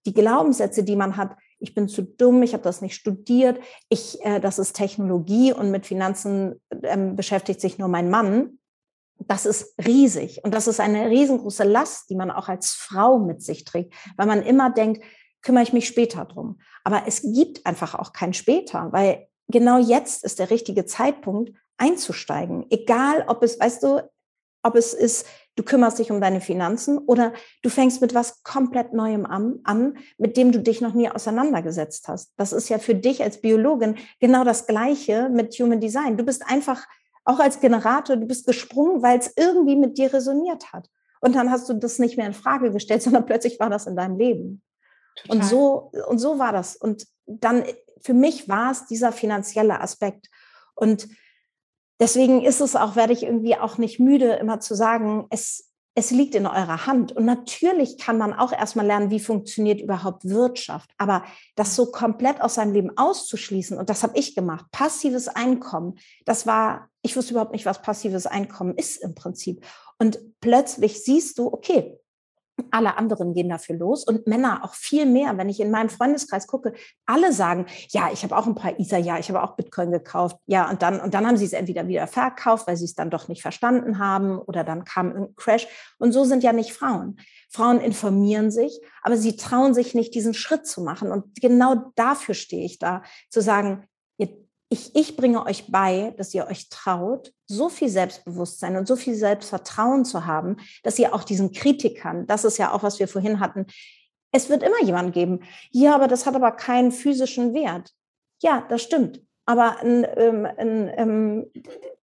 Die 0.06 0.14
Glaubenssätze, 0.14 0.84
die 0.84 0.96
man 0.96 1.16
hat, 1.16 1.36
ich 1.58 1.74
bin 1.74 1.88
zu 1.88 2.02
dumm, 2.02 2.42
ich 2.42 2.52
habe 2.52 2.62
das 2.62 2.80
nicht 2.80 2.94
studiert, 2.94 3.58
ich, 3.88 4.24
äh, 4.24 4.40
das 4.40 4.58
ist 4.58 4.74
Technologie 4.74 5.52
und 5.52 5.70
mit 5.70 5.86
Finanzen 5.86 6.60
ähm, 6.82 7.16
beschäftigt 7.16 7.60
sich 7.60 7.78
nur 7.78 7.88
mein 7.88 8.10
Mann. 8.10 8.58
Das 9.18 9.46
ist 9.46 9.74
riesig 9.84 10.40
und 10.44 10.54
das 10.54 10.68
ist 10.68 10.78
eine 10.78 11.08
riesengroße 11.08 11.64
Last, 11.64 12.10
die 12.10 12.16
man 12.16 12.30
auch 12.30 12.48
als 12.48 12.72
Frau 12.72 13.18
mit 13.18 13.42
sich 13.42 13.64
trägt, 13.64 13.94
weil 14.16 14.26
man 14.26 14.42
immer 14.42 14.70
denkt, 14.70 15.02
kümmere 15.42 15.62
ich 15.62 15.72
mich 15.72 15.86
später 15.86 16.24
drum. 16.24 16.58
Aber 16.84 17.04
es 17.06 17.22
gibt 17.22 17.64
einfach 17.66 17.94
auch 17.94 18.12
kein 18.12 18.34
später, 18.34 18.92
weil 18.92 19.26
genau 19.48 19.78
jetzt 19.78 20.24
ist 20.24 20.38
der 20.38 20.50
richtige 20.50 20.86
Zeitpunkt 20.86 21.52
einzusteigen. 21.78 22.66
Egal, 22.70 23.24
ob 23.28 23.42
es, 23.42 23.58
weißt 23.58 23.82
du, 23.82 24.02
ob 24.62 24.74
es 24.74 24.92
ist, 24.92 25.26
du 25.54 25.62
kümmerst 25.62 25.98
dich 25.98 26.10
um 26.10 26.20
deine 26.20 26.40
Finanzen 26.40 26.98
oder 26.98 27.32
du 27.62 27.70
fängst 27.70 28.00
mit 28.00 28.14
was 28.14 28.42
komplett 28.42 28.92
Neuem 28.92 29.24
an, 29.24 29.60
an, 29.64 29.98
mit 30.18 30.36
dem 30.36 30.52
du 30.52 30.60
dich 30.60 30.80
noch 30.80 30.94
nie 30.94 31.08
auseinandergesetzt 31.08 32.08
hast. 32.08 32.32
Das 32.36 32.52
ist 32.52 32.68
ja 32.68 32.78
für 32.78 32.94
dich 32.94 33.22
als 33.22 33.40
Biologin 33.40 33.96
genau 34.20 34.44
das 34.44 34.66
Gleiche 34.66 35.28
mit 35.30 35.54
Human 35.54 35.80
Design. 35.80 36.16
Du 36.16 36.24
bist 36.24 36.44
einfach 36.46 36.86
auch 37.26 37.40
als 37.40 37.60
Generator, 37.60 38.16
du 38.16 38.26
bist 38.26 38.46
gesprungen, 38.46 39.02
weil 39.02 39.18
es 39.18 39.32
irgendwie 39.36 39.76
mit 39.76 39.98
dir 39.98 40.12
resoniert 40.12 40.72
hat. 40.72 40.88
Und 41.20 41.34
dann 41.34 41.50
hast 41.50 41.68
du 41.68 41.74
das 41.74 41.98
nicht 41.98 42.16
mehr 42.16 42.26
in 42.26 42.32
Frage 42.32 42.70
gestellt, 42.70 43.02
sondern 43.02 43.26
plötzlich 43.26 43.60
war 43.60 43.68
das 43.68 43.86
in 43.86 43.96
deinem 43.96 44.16
Leben. 44.16 44.62
Total. 45.16 45.36
Und 45.36 45.44
so, 45.44 45.92
und 46.08 46.18
so 46.18 46.38
war 46.38 46.52
das. 46.52 46.76
Und 46.76 47.06
dann, 47.26 47.64
für 48.00 48.14
mich 48.14 48.48
war 48.48 48.70
es 48.70 48.86
dieser 48.86 49.12
finanzielle 49.12 49.80
Aspekt. 49.80 50.28
Und 50.74 51.08
deswegen 51.98 52.44
ist 52.44 52.60
es 52.60 52.76
auch, 52.76 52.94
werde 52.96 53.12
ich 53.12 53.24
irgendwie 53.24 53.56
auch 53.56 53.78
nicht 53.78 53.98
müde, 53.98 54.34
immer 54.34 54.60
zu 54.60 54.74
sagen, 54.74 55.26
es, 55.30 55.65
es 55.98 56.10
liegt 56.10 56.34
in 56.34 56.46
eurer 56.46 56.86
Hand. 56.86 57.12
Und 57.12 57.24
natürlich 57.24 57.96
kann 57.96 58.18
man 58.18 58.34
auch 58.34 58.52
erstmal 58.52 58.86
lernen, 58.86 59.10
wie 59.10 59.18
funktioniert 59.18 59.80
überhaupt 59.80 60.28
Wirtschaft. 60.28 60.90
Aber 60.98 61.24
das 61.54 61.74
so 61.74 61.90
komplett 61.90 62.42
aus 62.42 62.56
seinem 62.56 62.74
Leben 62.74 62.96
auszuschließen, 62.96 63.78
und 63.78 63.88
das 63.88 64.02
habe 64.02 64.16
ich 64.18 64.34
gemacht, 64.34 64.66
passives 64.72 65.26
Einkommen, 65.26 65.98
das 66.26 66.46
war, 66.46 66.90
ich 67.00 67.16
wusste 67.16 67.32
überhaupt 67.32 67.52
nicht, 67.52 67.64
was 67.64 67.80
passives 67.80 68.26
Einkommen 68.26 68.74
ist 68.74 69.02
im 69.02 69.14
Prinzip. 69.14 69.64
Und 69.98 70.20
plötzlich 70.40 71.02
siehst 71.02 71.38
du, 71.38 71.46
okay, 71.50 71.98
alle 72.70 72.96
anderen 72.96 73.34
gehen 73.34 73.48
dafür 73.48 73.76
los 73.76 74.04
und 74.04 74.26
Männer 74.26 74.64
auch 74.64 74.74
viel 74.74 75.06
mehr. 75.06 75.36
Wenn 75.36 75.48
ich 75.48 75.60
in 75.60 75.70
meinem 75.70 75.88
Freundeskreis 75.88 76.46
gucke, 76.46 76.72
alle 77.04 77.32
sagen, 77.32 77.66
ja, 77.90 78.10
ich 78.12 78.22
habe 78.22 78.36
auch 78.36 78.46
ein 78.46 78.54
paar 78.54 78.78
Ether, 78.78 78.98
ja, 78.98 79.18
ich 79.18 79.28
habe 79.28 79.42
auch 79.42 79.56
Bitcoin 79.56 79.90
gekauft, 79.90 80.36
ja, 80.46 80.68
und 80.70 80.82
dann, 80.82 81.00
und 81.00 81.14
dann 81.14 81.26
haben 81.26 81.36
sie 81.36 81.44
es 81.44 81.52
entweder 81.52 81.86
wieder 81.88 82.06
verkauft, 82.06 82.66
weil 82.66 82.76
sie 82.76 82.84
es 82.84 82.94
dann 82.94 83.10
doch 83.10 83.28
nicht 83.28 83.42
verstanden 83.42 83.98
haben 83.98 84.38
oder 84.38 84.64
dann 84.64 84.84
kam 84.84 85.14
ein 85.14 85.34
Crash. 85.36 85.66
Und 85.98 86.12
so 86.12 86.24
sind 86.24 86.42
ja 86.42 86.52
nicht 86.52 86.72
Frauen. 86.72 87.18
Frauen 87.48 87.80
informieren 87.80 88.50
sich, 88.50 88.80
aber 89.02 89.16
sie 89.16 89.36
trauen 89.36 89.74
sich 89.74 89.94
nicht, 89.94 90.14
diesen 90.14 90.34
Schritt 90.34 90.66
zu 90.66 90.82
machen. 90.82 91.12
Und 91.12 91.40
genau 91.40 91.92
dafür 91.94 92.34
stehe 92.34 92.64
ich 92.64 92.78
da, 92.78 93.02
zu 93.30 93.40
sagen, 93.40 93.86
ich, 94.68 94.94
ich 94.96 95.16
bringe 95.16 95.44
euch 95.46 95.70
bei, 95.70 96.14
dass 96.16 96.34
ihr 96.34 96.46
euch 96.46 96.68
traut, 96.68 97.32
so 97.46 97.68
viel 97.68 97.88
Selbstbewusstsein 97.88 98.76
und 98.76 98.88
so 98.88 98.96
viel 98.96 99.14
Selbstvertrauen 99.14 100.04
zu 100.04 100.26
haben, 100.26 100.56
dass 100.82 100.98
ihr 100.98 101.14
auch 101.14 101.24
diesen 101.24 101.52
Kritikern, 101.52 102.26
das 102.26 102.44
ist 102.44 102.58
ja 102.58 102.72
auch, 102.72 102.82
was 102.82 102.98
wir 102.98 103.06
vorhin 103.06 103.38
hatten, 103.38 103.66
es 104.32 104.48
wird 104.48 104.62
immer 104.62 104.82
jemand 104.82 105.14
geben. 105.14 105.40
Ja, 105.70 105.94
aber 105.94 106.08
das 106.08 106.26
hat 106.26 106.34
aber 106.34 106.52
keinen 106.52 106.92
physischen 106.92 107.54
Wert. 107.54 107.92
Ja, 108.42 108.66
das 108.68 108.82
stimmt. 108.82 109.22
Aber 109.46 109.76
ähm, 109.82 110.46
ähm, 110.58 111.46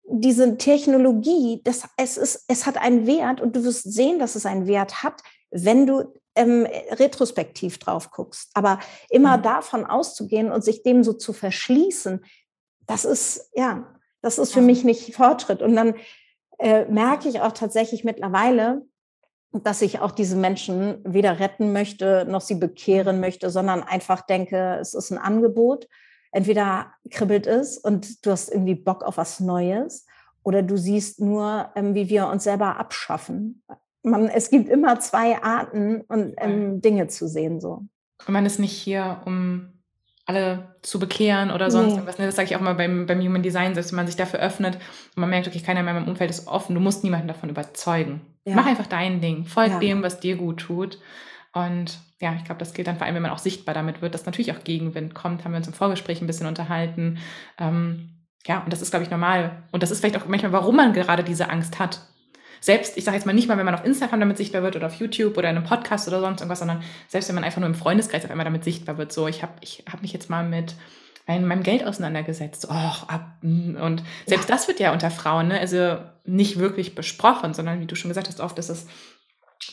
diese 0.05 0.57
Technologie, 0.57 1.61
das, 1.63 1.83
es, 1.97 2.17
ist, 2.17 2.45
es 2.47 2.65
hat 2.65 2.77
einen 2.77 3.05
Wert 3.05 3.41
und 3.41 3.55
du 3.55 3.63
wirst 3.65 3.91
sehen, 3.93 4.19
dass 4.19 4.35
es 4.35 4.45
einen 4.45 4.67
Wert 4.67 5.03
hat, 5.03 5.21
wenn 5.51 5.85
du 5.85 6.13
ähm, 6.35 6.65
retrospektiv 6.91 7.77
drauf 7.77 8.09
guckst. 8.09 8.49
Aber 8.53 8.79
immer 9.09 9.37
mhm. 9.37 9.43
davon 9.43 9.85
auszugehen 9.85 10.51
und 10.51 10.63
sich 10.63 10.81
dem 10.81 11.03
so 11.03 11.13
zu 11.13 11.33
verschließen, 11.33 12.21
das 12.87 13.05
ist, 13.05 13.49
ja, 13.53 13.87
das 14.21 14.37
ist 14.39 14.53
für 14.53 14.61
mich 14.61 14.83
nicht 14.83 15.15
Fortschritt. 15.15 15.61
Und 15.61 15.75
dann 15.75 15.95
äh, 16.59 16.85
merke 16.85 17.29
ich 17.29 17.41
auch 17.41 17.51
tatsächlich 17.51 18.03
mittlerweile, 18.03 18.83
dass 19.51 19.81
ich 19.81 19.99
auch 19.99 20.11
diese 20.11 20.35
Menschen 20.35 20.99
weder 21.03 21.39
retten 21.39 21.73
möchte, 21.73 22.25
noch 22.27 22.41
sie 22.41 22.55
bekehren 22.55 23.19
möchte, 23.19 23.49
sondern 23.49 23.83
einfach 23.83 24.21
denke, 24.21 24.77
es 24.81 24.93
ist 24.93 25.11
ein 25.11 25.19
Angebot. 25.19 25.87
Entweder 26.31 26.91
kribbelt 27.11 27.45
es 27.45 27.77
und 27.77 28.25
du 28.25 28.31
hast 28.31 28.49
irgendwie 28.49 28.75
Bock 28.75 29.03
auf 29.03 29.17
was 29.17 29.39
Neues 29.39 30.07
oder 30.41 30.63
du 30.63 30.77
siehst 30.77 31.21
nur, 31.21 31.69
ähm, 31.75 31.93
wie 31.93 32.09
wir 32.09 32.27
uns 32.27 32.43
selber 32.43 32.77
abschaffen. 32.77 33.63
Man, 34.01 34.27
es 34.27 34.49
gibt 34.49 34.69
immer 34.69 34.99
zwei 34.99 35.41
Arten, 35.41 36.01
und, 36.01 36.33
ähm, 36.37 36.81
Dinge 36.81 37.07
zu 37.07 37.27
sehen. 37.27 37.61
So. 37.61 37.85
Und 38.25 38.33
man 38.33 38.45
ist 38.45 38.59
nicht 38.59 38.73
hier, 38.73 39.21
um 39.25 39.72
alle 40.25 40.75
zu 40.81 40.99
bekehren 40.99 41.51
oder 41.51 41.69
sonst 41.69 41.87
nee. 41.87 41.93
irgendwas. 41.95 42.17
Ne? 42.17 42.25
Das 42.25 42.35
sage 42.35 42.49
ich 42.49 42.55
auch 42.55 42.61
mal 42.61 42.75
beim, 42.75 43.05
beim 43.05 43.19
Human 43.19 43.43
Design, 43.43 43.73
selbst 43.73 43.91
wenn 43.91 43.97
man 43.97 44.07
sich 44.07 44.15
dafür 44.15 44.39
öffnet 44.39 44.75
und 44.75 45.21
man 45.21 45.29
merkt, 45.29 45.47
okay, 45.47 45.59
keiner 45.59 45.83
mehr 45.83 45.93
in 45.93 45.99
meinem 46.01 46.09
Umfeld 46.09 46.29
ist 46.29 46.47
offen, 46.47 46.75
du 46.75 46.81
musst 46.81 47.03
niemanden 47.03 47.27
davon 47.27 47.49
überzeugen. 47.49 48.21
Ja. 48.45 48.55
Mach 48.55 48.65
einfach 48.65 48.87
dein 48.87 49.21
Ding, 49.21 49.45
folg 49.45 49.71
ja. 49.71 49.79
dem, 49.79 50.03
was 50.03 50.19
dir 50.19 50.37
gut 50.37 50.61
tut. 50.61 50.97
Und 51.53 51.99
ja, 52.19 52.33
ich 52.35 52.45
glaube, 52.45 52.59
das 52.59 52.73
gilt 52.73 52.87
dann 52.87 52.97
vor 52.97 53.05
allem, 53.05 53.15
wenn 53.15 53.21
man 53.21 53.31
auch 53.31 53.37
sichtbar 53.37 53.75
damit 53.75 54.01
wird, 54.01 54.13
dass 54.13 54.25
natürlich 54.25 54.51
auch 54.53 54.63
Gegenwind 54.63 55.13
kommt, 55.13 55.43
haben 55.43 55.51
wir 55.51 55.57
uns 55.57 55.67
im 55.67 55.73
Vorgespräch 55.73 56.21
ein 56.21 56.27
bisschen 56.27 56.47
unterhalten. 56.47 57.19
Ähm, 57.59 58.09
ja, 58.47 58.59
und 58.59 58.71
das 58.71 58.81
ist, 58.81 58.91
glaube 58.91 59.03
ich, 59.03 59.11
normal. 59.11 59.63
Und 59.71 59.83
das 59.83 59.91
ist 59.91 59.99
vielleicht 59.99 60.17
auch 60.17 60.27
manchmal, 60.27 60.51
warum 60.51 60.75
man 60.75 60.93
gerade 60.93 61.23
diese 61.23 61.49
Angst 61.49 61.79
hat 61.79 62.01
selbst, 62.63 62.97
ich 62.97 63.03
sage 63.03 63.17
jetzt 63.17 63.25
mal 63.25 63.33
nicht 63.33 63.49
mal, 63.49 63.57
wenn 63.57 63.65
man 63.65 63.75
auf 63.75 63.83
Instagram 63.83 64.21
damit 64.21 64.37
sichtbar 64.37 64.63
wird 64.63 64.77
oder 64.77 64.87
auf 64.87 64.95
YouTube 64.95 65.37
oder 65.37 65.49
in 65.49 65.57
einem 65.57 65.65
Podcast 65.65 66.07
oder 66.07 66.21
sonst 66.21 66.39
irgendwas, 66.39 66.59
sondern 66.59 66.81
selbst 67.09 67.27
wenn 67.27 67.35
man 67.35 67.43
einfach 67.43 67.59
nur 67.59 67.67
im 67.67 67.75
Freundeskreis 67.75 68.23
auf 68.23 68.31
einmal 68.31 68.45
damit 68.45 68.63
sichtbar 68.63 68.97
wird. 68.97 69.11
So, 69.11 69.27
ich 69.27 69.43
habe 69.43 69.51
ich 69.59 69.83
hab 69.91 70.01
mich 70.01 70.13
jetzt 70.13 70.29
mal 70.29 70.45
mit 70.45 70.73
meinem 71.27 71.61
Geld 71.61 71.85
auseinandergesetzt. 71.85 72.67
Oh, 72.69 72.73
ab, 72.73 73.35
mm, 73.41 73.75
und 73.75 74.03
selbst 74.25 74.47
ja. 74.47 74.55
das 74.55 74.69
wird 74.69 74.79
ja 74.79 74.93
unter 74.93 75.11
Frauen, 75.11 75.49
ne? 75.49 75.59
also 75.59 75.97
nicht 76.23 76.57
wirklich 76.57 76.95
besprochen, 76.95 77.53
sondern 77.53 77.81
wie 77.81 77.85
du 77.85 77.97
schon 77.97 78.07
gesagt 78.07 78.29
hast, 78.29 78.39
oft 78.39 78.57
ist 78.57 78.69
es 78.69 78.87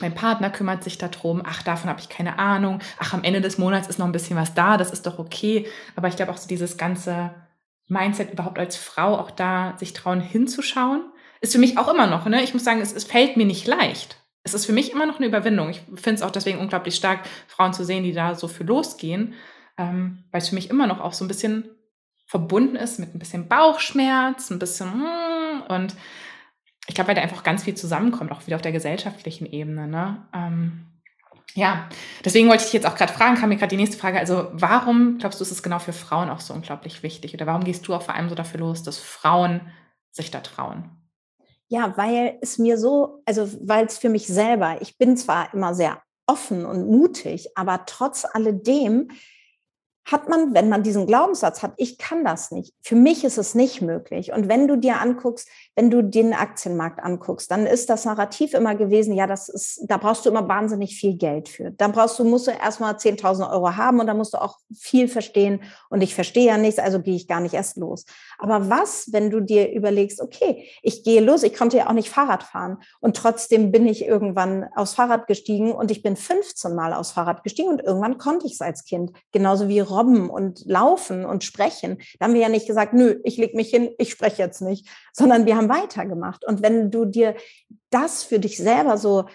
mein 0.00 0.14
Partner 0.14 0.50
kümmert 0.50 0.82
sich 0.82 0.98
darum, 0.98 1.42
ach, 1.44 1.62
davon 1.62 1.90
habe 1.90 2.00
ich 2.00 2.08
keine 2.08 2.40
Ahnung, 2.40 2.80
ach, 2.98 3.12
am 3.12 3.22
Ende 3.22 3.40
des 3.40 3.58
Monats 3.58 3.86
ist 3.86 3.98
noch 3.98 4.06
ein 4.06 4.12
bisschen 4.12 4.36
was 4.36 4.54
da, 4.54 4.76
das 4.76 4.90
ist 4.90 5.06
doch 5.06 5.18
okay. 5.20 5.66
Aber 5.94 6.08
ich 6.08 6.16
glaube 6.16 6.32
auch 6.32 6.36
so 6.36 6.48
dieses 6.48 6.76
ganze 6.76 7.34
Mindset 7.86 8.32
überhaupt 8.32 8.58
als 8.58 8.76
Frau 8.76 9.16
auch 9.16 9.30
da, 9.30 9.74
sich 9.78 9.92
trauen 9.92 10.20
hinzuschauen 10.20 11.04
ist 11.40 11.52
für 11.52 11.58
mich 11.58 11.78
auch 11.78 11.88
immer 11.88 12.06
noch, 12.06 12.26
ne? 12.26 12.42
ich 12.42 12.52
muss 12.52 12.64
sagen, 12.64 12.80
es, 12.80 12.92
es 12.92 13.04
fällt 13.04 13.36
mir 13.36 13.46
nicht 13.46 13.66
leicht. 13.66 14.16
Es 14.42 14.54
ist 14.54 14.66
für 14.66 14.72
mich 14.72 14.92
immer 14.92 15.06
noch 15.06 15.18
eine 15.18 15.26
Überwindung. 15.26 15.70
Ich 15.70 15.82
finde 15.94 16.14
es 16.14 16.22
auch 16.22 16.30
deswegen 16.30 16.58
unglaublich 16.58 16.94
stark, 16.94 17.20
Frauen 17.46 17.74
zu 17.74 17.84
sehen, 17.84 18.04
die 18.04 18.12
da 18.12 18.34
so 18.34 18.48
für 18.48 18.64
losgehen, 18.64 19.34
ähm, 19.76 20.24
weil 20.30 20.40
es 20.40 20.48
für 20.48 20.54
mich 20.54 20.70
immer 20.70 20.86
noch 20.86 21.00
auch 21.00 21.12
so 21.12 21.24
ein 21.24 21.28
bisschen 21.28 21.68
verbunden 22.26 22.76
ist 22.76 22.98
mit 22.98 23.14
ein 23.14 23.18
bisschen 23.18 23.48
Bauchschmerz, 23.48 24.50
ein 24.50 24.58
bisschen 24.58 24.92
hm, 24.92 25.62
und 25.68 25.94
ich 26.86 26.94
glaube, 26.94 27.08
weil 27.08 27.14
da 27.14 27.22
einfach 27.22 27.42
ganz 27.42 27.64
viel 27.64 27.74
zusammenkommt, 27.74 28.32
auch 28.32 28.46
wieder 28.46 28.56
auf 28.56 28.62
der 28.62 28.72
gesellschaftlichen 28.72 29.46
Ebene. 29.46 29.86
Ne? 29.86 30.26
Ähm, 30.34 30.86
ja, 31.54 31.88
deswegen 32.24 32.48
wollte 32.48 32.62
ich 32.62 32.70
dich 32.70 32.74
jetzt 32.74 32.86
auch 32.86 32.96
gerade 32.96 33.12
fragen, 33.12 33.36
kam 33.36 33.48
mir 33.48 33.56
gerade 33.56 33.70
die 33.70 33.76
nächste 33.76 33.98
Frage. 33.98 34.18
Also, 34.18 34.48
warum 34.52 35.18
glaubst 35.18 35.40
du, 35.40 35.44
ist 35.44 35.50
es 35.50 35.62
genau 35.62 35.78
für 35.78 35.92
Frauen 35.92 36.30
auch 36.30 36.40
so 36.40 36.54
unglaublich 36.54 37.02
wichtig? 37.02 37.34
Oder 37.34 37.46
warum 37.46 37.64
gehst 37.64 37.86
du 37.86 37.94
auch 37.94 38.02
vor 38.02 38.14
allem 38.14 38.28
so 38.28 38.34
dafür 38.34 38.60
los, 38.60 38.82
dass 38.82 38.98
Frauen 38.98 39.60
sich 40.10 40.30
da 40.30 40.40
trauen? 40.40 40.99
Ja, 41.72 41.96
weil 41.96 42.36
es 42.40 42.58
mir 42.58 42.76
so, 42.78 43.22
also 43.26 43.48
weil 43.60 43.86
es 43.86 43.96
für 43.96 44.08
mich 44.08 44.26
selber, 44.26 44.78
ich 44.82 44.98
bin 44.98 45.16
zwar 45.16 45.54
immer 45.54 45.72
sehr 45.72 46.02
offen 46.26 46.66
und 46.66 46.88
mutig, 46.90 47.56
aber 47.56 47.84
trotz 47.86 48.24
alledem 48.24 49.12
hat 50.10 50.28
man, 50.28 50.54
wenn 50.54 50.68
man 50.68 50.82
diesen 50.82 51.06
Glaubenssatz 51.06 51.62
hat, 51.62 51.72
ich 51.76 51.96
kann 51.96 52.24
das 52.24 52.50
nicht. 52.50 52.74
Für 52.82 52.96
mich 52.96 53.22
ist 53.24 53.38
es 53.38 53.54
nicht 53.54 53.80
möglich. 53.80 54.32
Und 54.32 54.48
wenn 54.48 54.66
du 54.66 54.76
dir 54.76 55.00
anguckst, 55.00 55.48
wenn 55.76 55.90
du 55.90 56.02
den 56.02 56.34
Aktienmarkt 56.34 57.00
anguckst, 57.00 57.50
dann 57.50 57.64
ist 57.66 57.88
das 57.90 58.04
Narrativ 58.04 58.52
immer 58.54 58.74
gewesen, 58.74 59.14
ja, 59.14 59.26
das 59.26 59.48
ist, 59.48 59.84
da 59.86 59.98
brauchst 59.98 60.26
du 60.26 60.30
immer 60.30 60.48
wahnsinnig 60.48 60.96
viel 60.96 61.16
Geld 61.16 61.48
für. 61.48 61.70
Dann 61.70 61.92
brauchst 61.92 62.18
du, 62.18 62.24
musst 62.24 62.48
du 62.48 62.50
erstmal 62.50 62.94
10.000 62.94 63.50
Euro 63.52 63.76
haben 63.76 64.00
und 64.00 64.06
dann 64.06 64.16
musst 64.16 64.34
du 64.34 64.42
auch 64.42 64.58
viel 64.76 65.06
verstehen. 65.06 65.62
Und 65.90 66.02
ich 66.02 66.14
verstehe 66.14 66.46
ja 66.46 66.58
nichts, 66.58 66.80
also 66.80 67.00
gehe 67.00 67.14
ich 67.14 67.28
gar 67.28 67.40
nicht 67.40 67.54
erst 67.54 67.76
los. 67.76 68.04
Aber 68.38 68.68
was, 68.68 69.12
wenn 69.12 69.30
du 69.30 69.40
dir 69.40 69.70
überlegst, 69.72 70.20
okay, 70.20 70.68
ich 70.82 71.04
gehe 71.04 71.20
los, 71.20 71.44
ich 71.44 71.54
konnte 71.54 71.76
ja 71.76 71.88
auch 71.88 71.92
nicht 71.92 72.10
Fahrrad 72.10 72.42
fahren 72.42 72.78
und 73.00 73.16
trotzdem 73.16 73.70
bin 73.70 73.86
ich 73.86 74.04
irgendwann 74.04 74.68
aufs 74.74 74.94
Fahrrad 74.94 75.28
gestiegen 75.28 75.72
und 75.72 75.90
ich 75.90 76.02
bin 76.02 76.16
15 76.16 76.74
Mal 76.74 76.94
aufs 76.94 77.12
Fahrrad 77.12 77.44
gestiegen 77.44 77.68
und 77.68 77.80
irgendwann 77.80 78.18
konnte 78.18 78.46
ich 78.46 78.54
es 78.54 78.60
als 78.60 78.84
Kind. 78.84 79.12
Genauso 79.32 79.68
wie 79.68 79.78
Robben 80.00 80.30
und 80.30 80.64
Laufen 80.66 81.24
und 81.24 81.44
Sprechen. 81.44 81.98
Da 82.18 82.26
haben 82.26 82.34
wir 82.34 82.40
ja 82.40 82.48
nicht 82.48 82.66
gesagt, 82.66 82.94
nö, 82.94 83.20
ich 83.24 83.36
leg 83.36 83.54
mich 83.54 83.70
hin, 83.70 83.90
ich 83.98 84.10
spreche 84.10 84.42
jetzt 84.42 84.62
nicht, 84.62 84.88
sondern 85.12 85.46
wir 85.46 85.56
haben 85.56 85.68
weitergemacht. 85.68 86.44
Und 86.46 86.62
wenn 86.62 86.90
du 86.90 87.04
dir 87.04 87.34
das 87.90 88.22
für 88.22 88.38
dich 88.38 88.56
selber 88.56 88.96
so 88.96 89.26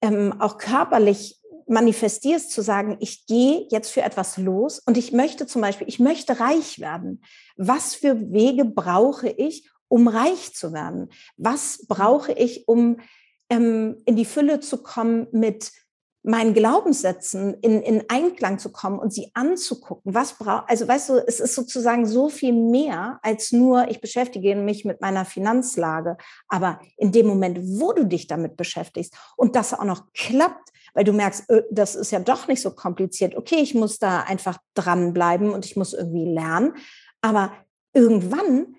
ähm, 0.00 0.40
auch 0.40 0.58
körperlich 0.58 1.40
manifestierst, 1.68 2.50
zu 2.50 2.62
sagen, 2.62 2.96
ich 3.00 3.26
gehe 3.26 3.66
jetzt 3.70 3.90
für 3.90 4.02
etwas 4.02 4.38
los 4.38 4.78
und 4.78 4.96
ich 4.96 5.12
möchte 5.12 5.46
zum 5.46 5.62
Beispiel, 5.62 5.88
ich 5.88 5.98
möchte 5.98 6.38
reich 6.38 6.78
werden. 6.78 7.22
Was 7.56 7.94
für 7.94 8.32
Wege 8.32 8.64
brauche 8.64 9.28
ich, 9.28 9.68
um 9.88 10.08
reich 10.08 10.54
zu 10.54 10.72
werden? 10.72 11.10
Was 11.36 11.86
brauche 11.86 12.32
ich, 12.32 12.68
um 12.68 12.98
ähm, 13.50 13.96
in 14.06 14.16
die 14.16 14.24
Fülle 14.24 14.60
zu 14.60 14.82
kommen 14.82 15.26
mit 15.32 15.72
meinen 16.26 16.54
Glaubenssätzen 16.54 17.54
in, 17.60 17.80
in 17.82 18.02
Einklang 18.08 18.58
zu 18.58 18.72
kommen 18.72 18.98
und 18.98 19.12
sie 19.12 19.30
anzugucken. 19.34 20.12
Was 20.12 20.32
braucht, 20.32 20.68
also 20.68 20.88
weißt 20.88 21.08
du, 21.10 21.24
es 21.24 21.38
ist 21.38 21.54
sozusagen 21.54 22.04
so 22.04 22.28
viel 22.28 22.52
mehr 22.52 23.20
als 23.22 23.52
nur, 23.52 23.88
ich 23.88 24.00
beschäftige 24.00 24.56
mich 24.56 24.84
mit 24.84 25.00
meiner 25.00 25.24
Finanzlage. 25.24 26.16
Aber 26.48 26.80
in 26.96 27.12
dem 27.12 27.26
Moment, 27.26 27.60
wo 27.62 27.92
du 27.92 28.04
dich 28.04 28.26
damit 28.26 28.56
beschäftigst 28.56 29.14
und 29.36 29.54
das 29.54 29.72
auch 29.72 29.84
noch 29.84 30.12
klappt, 30.14 30.70
weil 30.94 31.04
du 31.04 31.12
merkst, 31.12 31.48
äh, 31.48 31.62
das 31.70 31.94
ist 31.94 32.10
ja 32.10 32.18
doch 32.18 32.48
nicht 32.48 32.60
so 32.60 32.72
kompliziert. 32.72 33.36
Okay, 33.36 33.60
ich 33.60 33.74
muss 33.74 34.00
da 34.00 34.22
einfach 34.22 34.58
dranbleiben 34.74 35.50
und 35.50 35.64
ich 35.64 35.76
muss 35.76 35.92
irgendwie 35.92 36.26
lernen. 36.26 36.74
Aber 37.20 37.52
irgendwann 37.92 38.75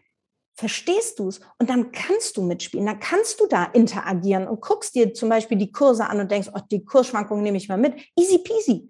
verstehst 0.58 1.20
du 1.20 1.30
es 1.30 1.40
und 1.60 1.70
dann 1.70 1.92
kannst 1.92 2.36
du 2.36 2.42
mitspielen, 2.42 2.88
dann 2.88 3.00
kannst 3.00 3.40
du 3.40 3.46
da 3.48 3.66
interagieren 3.66 4.48
und 4.48 4.60
guckst 4.60 4.96
dir 4.96 5.14
zum 5.14 5.30
Beispiel 5.30 5.58
die 5.58 5.72
Kurse 5.72 6.08
an 6.08 6.20
und 6.20 6.32
denkst, 6.32 6.50
oh, 6.54 6.60
die 6.72 6.84
Kursschwankungen 6.84 7.44
nehme 7.44 7.58
ich 7.58 7.70
mal 7.70 7.78
mit, 7.78 7.94
easy 8.18 8.40
peasy. 8.40 8.90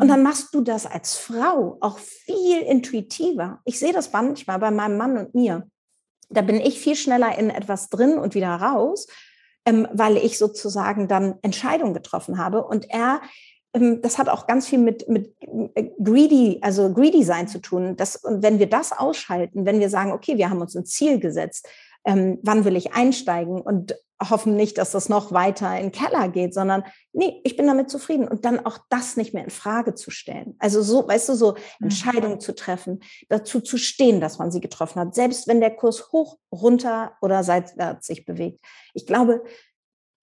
Und 0.00 0.08
dann 0.08 0.20
mhm. 0.20 0.24
machst 0.24 0.52
du 0.52 0.60
das 0.60 0.86
als 0.86 1.16
Frau 1.16 1.78
auch 1.80 1.98
viel 1.98 2.60
intuitiver. 2.62 3.60
Ich 3.64 3.78
sehe 3.78 3.92
das 3.92 4.12
manchmal 4.12 4.58
bei 4.58 4.72
meinem 4.72 4.96
Mann 4.96 5.16
und 5.16 5.34
mir. 5.36 5.68
Da 6.30 6.42
bin 6.42 6.56
ich 6.56 6.80
viel 6.80 6.96
schneller 6.96 7.38
in 7.38 7.48
etwas 7.48 7.90
drin 7.90 8.18
und 8.18 8.34
wieder 8.34 8.48
raus, 8.48 9.06
ähm, 9.64 9.86
weil 9.92 10.16
ich 10.16 10.36
sozusagen 10.36 11.06
dann 11.06 11.36
Entscheidungen 11.42 11.94
getroffen 11.94 12.38
habe 12.38 12.64
und 12.64 12.90
er 12.90 13.22
das 13.74 14.18
hat 14.18 14.28
auch 14.28 14.46
ganz 14.46 14.68
viel 14.68 14.78
mit, 14.78 15.08
mit 15.08 15.34
äh, 15.74 15.90
greedy, 16.02 16.58
also 16.62 16.92
greedy 16.92 17.24
sein 17.24 17.48
zu 17.48 17.60
tun. 17.60 17.96
Das, 17.96 18.16
und 18.16 18.42
wenn 18.42 18.60
wir 18.60 18.68
das 18.68 18.92
ausschalten, 18.92 19.66
wenn 19.66 19.80
wir 19.80 19.90
sagen, 19.90 20.12
okay, 20.12 20.38
wir 20.38 20.48
haben 20.48 20.60
uns 20.60 20.76
ein 20.76 20.86
Ziel 20.86 21.18
gesetzt, 21.18 21.68
ähm, 22.04 22.38
wann 22.42 22.64
will 22.64 22.76
ich 22.76 22.92
einsteigen 22.94 23.60
und 23.60 23.96
hoffen 24.22 24.54
nicht, 24.54 24.78
dass 24.78 24.92
das 24.92 25.08
noch 25.08 25.32
weiter 25.32 25.76
in 25.76 25.90
den 25.90 25.92
Keller 25.92 26.28
geht, 26.28 26.54
sondern 26.54 26.84
nee, 27.12 27.40
ich 27.42 27.56
bin 27.56 27.66
damit 27.66 27.90
zufrieden 27.90 28.28
und 28.28 28.44
dann 28.44 28.64
auch 28.64 28.78
das 28.88 29.16
nicht 29.16 29.34
mehr 29.34 29.44
in 29.44 29.50
Frage 29.50 29.94
zu 29.94 30.10
stellen. 30.10 30.54
Also 30.60 30.82
so, 30.82 31.06
weißt 31.08 31.30
du, 31.30 31.34
so 31.34 31.52
mhm. 31.52 31.86
Entscheidungen 31.86 32.40
zu 32.40 32.54
treffen, 32.54 33.00
dazu 33.28 33.60
zu 33.60 33.76
stehen, 33.76 34.20
dass 34.20 34.38
man 34.38 34.52
sie 34.52 34.60
getroffen 34.60 35.00
hat, 35.00 35.14
selbst 35.14 35.48
wenn 35.48 35.60
der 35.60 35.74
Kurs 35.74 36.12
hoch, 36.12 36.38
runter 36.52 37.14
oder 37.20 37.42
seitwärts 37.42 38.06
sich 38.06 38.24
bewegt. 38.24 38.64
Ich 38.94 39.06
glaube, 39.06 39.42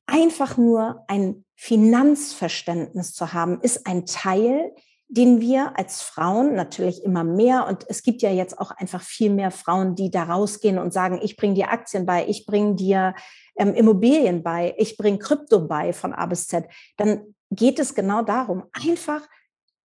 einfach 0.06 0.58
nur 0.58 1.04
ein 1.08 1.45
Finanzverständnis 1.56 3.14
zu 3.14 3.34
haben, 3.34 3.62
ist 3.62 3.88
ein 3.88 4.06
Teil, 4.06 4.74
den 5.08 5.41
wir 5.41 5.78
als 5.78 6.02
Frauen 6.02 6.56
natürlich 6.56 7.04
immer 7.04 7.26
mehr, 7.26 7.68
und 7.68 7.86
es 7.89 8.02
gibt 8.02 8.22
ja 8.22 8.32
jetzt 8.32 8.58
auch 8.58 8.72
einfach 8.72 9.02
viel 9.02 9.30
mehr 9.30 9.52
Frauen, 9.52 9.95
die 9.95 10.10
da 10.10 10.24
rausgehen 10.24 10.80
und 10.80 10.93
sagen, 10.93 11.20
ich 11.22 11.36
bringe 11.36 11.54
dir 11.54 11.70
Aktien 11.70 12.06
bei, 12.06 12.26
ich 12.28 12.45
bringe 12.45 12.76
dir 12.76 13.14
ähm, 13.58 13.74
Immobilien 13.74 14.41
bei, 14.41 14.74
ich 14.78 14.95
bringe 14.95 15.20
Krypto 15.20 15.68
bei 15.68 15.91
von 15.91 16.14
A 16.14 16.26
bis 16.28 16.47
Z, 16.47 16.66
dann 16.95 17.36
geht 17.49 17.78
es 17.80 17.93
genau 17.93 18.22
darum, 18.22 18.64
einfach 18.72 19.28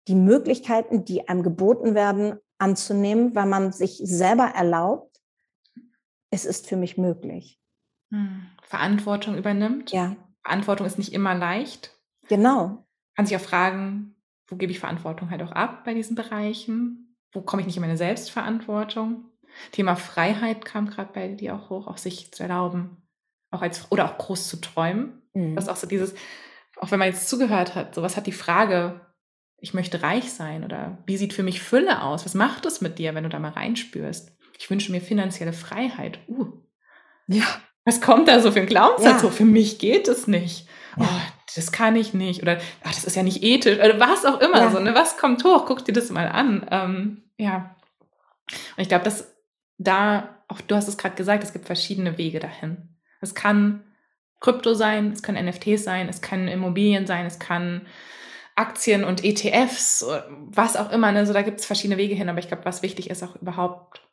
die 0.06 0.14
Möglichkeiten, 0.14 1.04
die 1.04 1.28
einem 1.28 1.42
geboten 1.42 1.96
werden, 1.96 2.38
anzunehmen, 2.58 3.34
weil 3.34 3.46
man 3.46 3.72
sich 3.72 4.00
selber 4.02 4.44
erlaubt, 4.44 5.20
es 6.30 6.44
ist 6.44 6.68
für 6.68 6.76
mich 6.76 6.96
möglich. 6.96 7.60
Hm. 8.10 8.46
Verantwortung 8.66 9.38
übernimmt. 9.38 9.92
Ja. 9.92 10.16
Verantwortung 10.42 10.86
ist 10.86 10.98
nicht 10.98 11.12
immer 11.12 11.34
leicht. 11.34 11.92
Genau. 12.28 12.84
Kann 13.14 13.26
sich 13.26 13.36
auch 13.36 13.40
fragen, 13.40 14.16
wo 14.48 14.56
gebe 14.56 14.72
ich 14.72 14.80
Verantwortung 14.80 15.30
halt 15.30 15.42
auch 15.42 15.52
ab 15.52 15.84
bei 15.84 15.94
diesen 15.94 16.16
Bereichen? 16.16 17.16
Wo 17.32 17.42
komme 17.42 17.62
ich 17.62 17.66
nicht 17.66 17.76
in 17.76 17.82
meine 17.82 17.96
Selbstverantwortung? 17.96 19.24
Thema 19.72 19.96
Freiheit 19.96 20.64
kam 20.64 20.86
gerade 20.86 21.12
bei 21.12 21.28
dir 21.28 21.54
auch 21.54 21.70
hoch, 21.70 21.86
auch 21.86 21.96
sich 21.96 22.32
zu 22.32 22.42
erlauben, 22.42 23.02
auch 23.50 23.62
als 23.62 23.90
oder 23.90 24.04
auch 24.04 24.18
groß 24.18 24.48
zu 24.48 24.60
träumen. 24.60 25.22
Mhm. 25.32 25.54
Das 25.54 25.64
ist 25.64 25.70
auch 25.70 25.76
so 25.76 25.86
dieses, 25.86 26.14
auch 26.76 26.90
wenn 26.90 26.98
man 26.98 27.08
jetzt 27.08 27.28
zugehört 27.28 27.74
hat, 27.74 27.94
so 27.94 28.02
was 28.02 28.16
hat 28.16 28.26
die 28.26 28.32
Frage, 28.32 29.00
ich 29.58 29.74
möchte 29.74 30.02
reich 30.02 30.32
sein 30.32 30.64
oder 30.64 30.98
wie 31.06 31.16
sieht 31.16 31.32
für 31.32 31.42
mich 31.42 31.62
Fülle 31.62 32.02
aus? 32.02 32.24
Was 32.24 32.34
macht 32.34 32.66
es 32.66 32.80
mit 32.80 32.98
dir, 32.98 33.14
wenn 33.14 33.24
du 33.24 33.30
da 33.30 33.38
mal 33.38 33.52
reinspürst? 33.52 34.36
Ich 34.58 34.68
wünsche 34.68 34.92
mir 34.92 35.00
finanzielle 35.00 35.52
Freiheit. 35.52 36.18
Uh. 36.28 36.52
Ja 37.28 37.46
was 37.86 38.00
kommt 38.00 38.26
da 38.26 38.40
so 38.40 38.50
für 38.50 38.60
ein 38.60 38.66
Glaubenssatz? 38.66 39.12
Ja. 39.12 39.18
So, 39.20 39.30
für 39.30 39.44
mich 39.44 39.78
geht 39.78 40.08
es 40.08 40.26
nicht. 40.26 40.66
Ja. 40.98 41.04
Oh, 41.04 41.20
das 41.54 41.70
kann 41.70 41.94
ich 41.94 42.12
nicht. 42.12 42.42
Oder 42.42 42.58
ach, 42.82 42.92
das 42.92 43.04
ist 43.04 43.14
ja 43.14 43.22
nicht 43.22 43.44
ethisch. 43.44 43.78
Oder 43.78 44.00
was 44.00 44.26
auch 44.26 44.40
immer. 44.40 44.58
Ja. 44.58 44.70
So, 44.72 44.80
ne? 44.80 44.94
Was 44.94 45.16
kommt 45.16 45.44
hoch? 45.44 45.66
Guck 45.66 45.84
dir 45.84 45.92
das 45.92 46.10
mal 46.10 46.28
an. 46.28 46.66
Ähm, 46.70 47.22
ja. 47.38 47.76
Und 48.76 48.82
ich 48.82 48.88
glaube, 48.88 49.04
dass 49.04 49.32
da, 49.78 50.40
auch 50.48 50.60
du 50.60 50.74
hast 50.74 50.88
es 50.88 50.98
gerade 50.98 51.14
gesagt, 51.14 51.44
es 51.44 51.52
gibt 51.52 51.66
verschiedene 51.66 52.18
Wege 52.18 52.40
dahin. 52.40 52.88
Es 53.20 53.36
kann 53.36 53.84
Krypto 54.40 54.74
sein, 54.74 55.12
es 55.12 55.22
können 55.22 55.46
NFTs 55.46 55.84
sein, 55.84 56.08
es 56.08 56.20
können 56.20 56.48
Immobilien 56.48 57.06
sein, 57.06 57.24
es 57.24 57.38
kann 57.38 57.86
Aktien 58.56 59.04
und 59.04 59.24
ETFs, 59.24 60.04
was 60.28 60.76
auch 60.76 60.90
immer. 60.90 61.12
Ne? 61.12 61.24
So, 61.24 61.32
da 61.32 61.42
gibt 61.42 61.60
es 61.60 61.66
verschiedene 61.66 61.98
Wege 61.98 62.16
hin. 62.16 62.28
Aber 62.28 62.40
ich 62.40 62.48
glaube, 62.48 62.64
was 62.64 62.82
wichtig 62.82 63.10
ist, 63.10 63.22
auch 63.22 63.36
überhaupt 63.36 64.05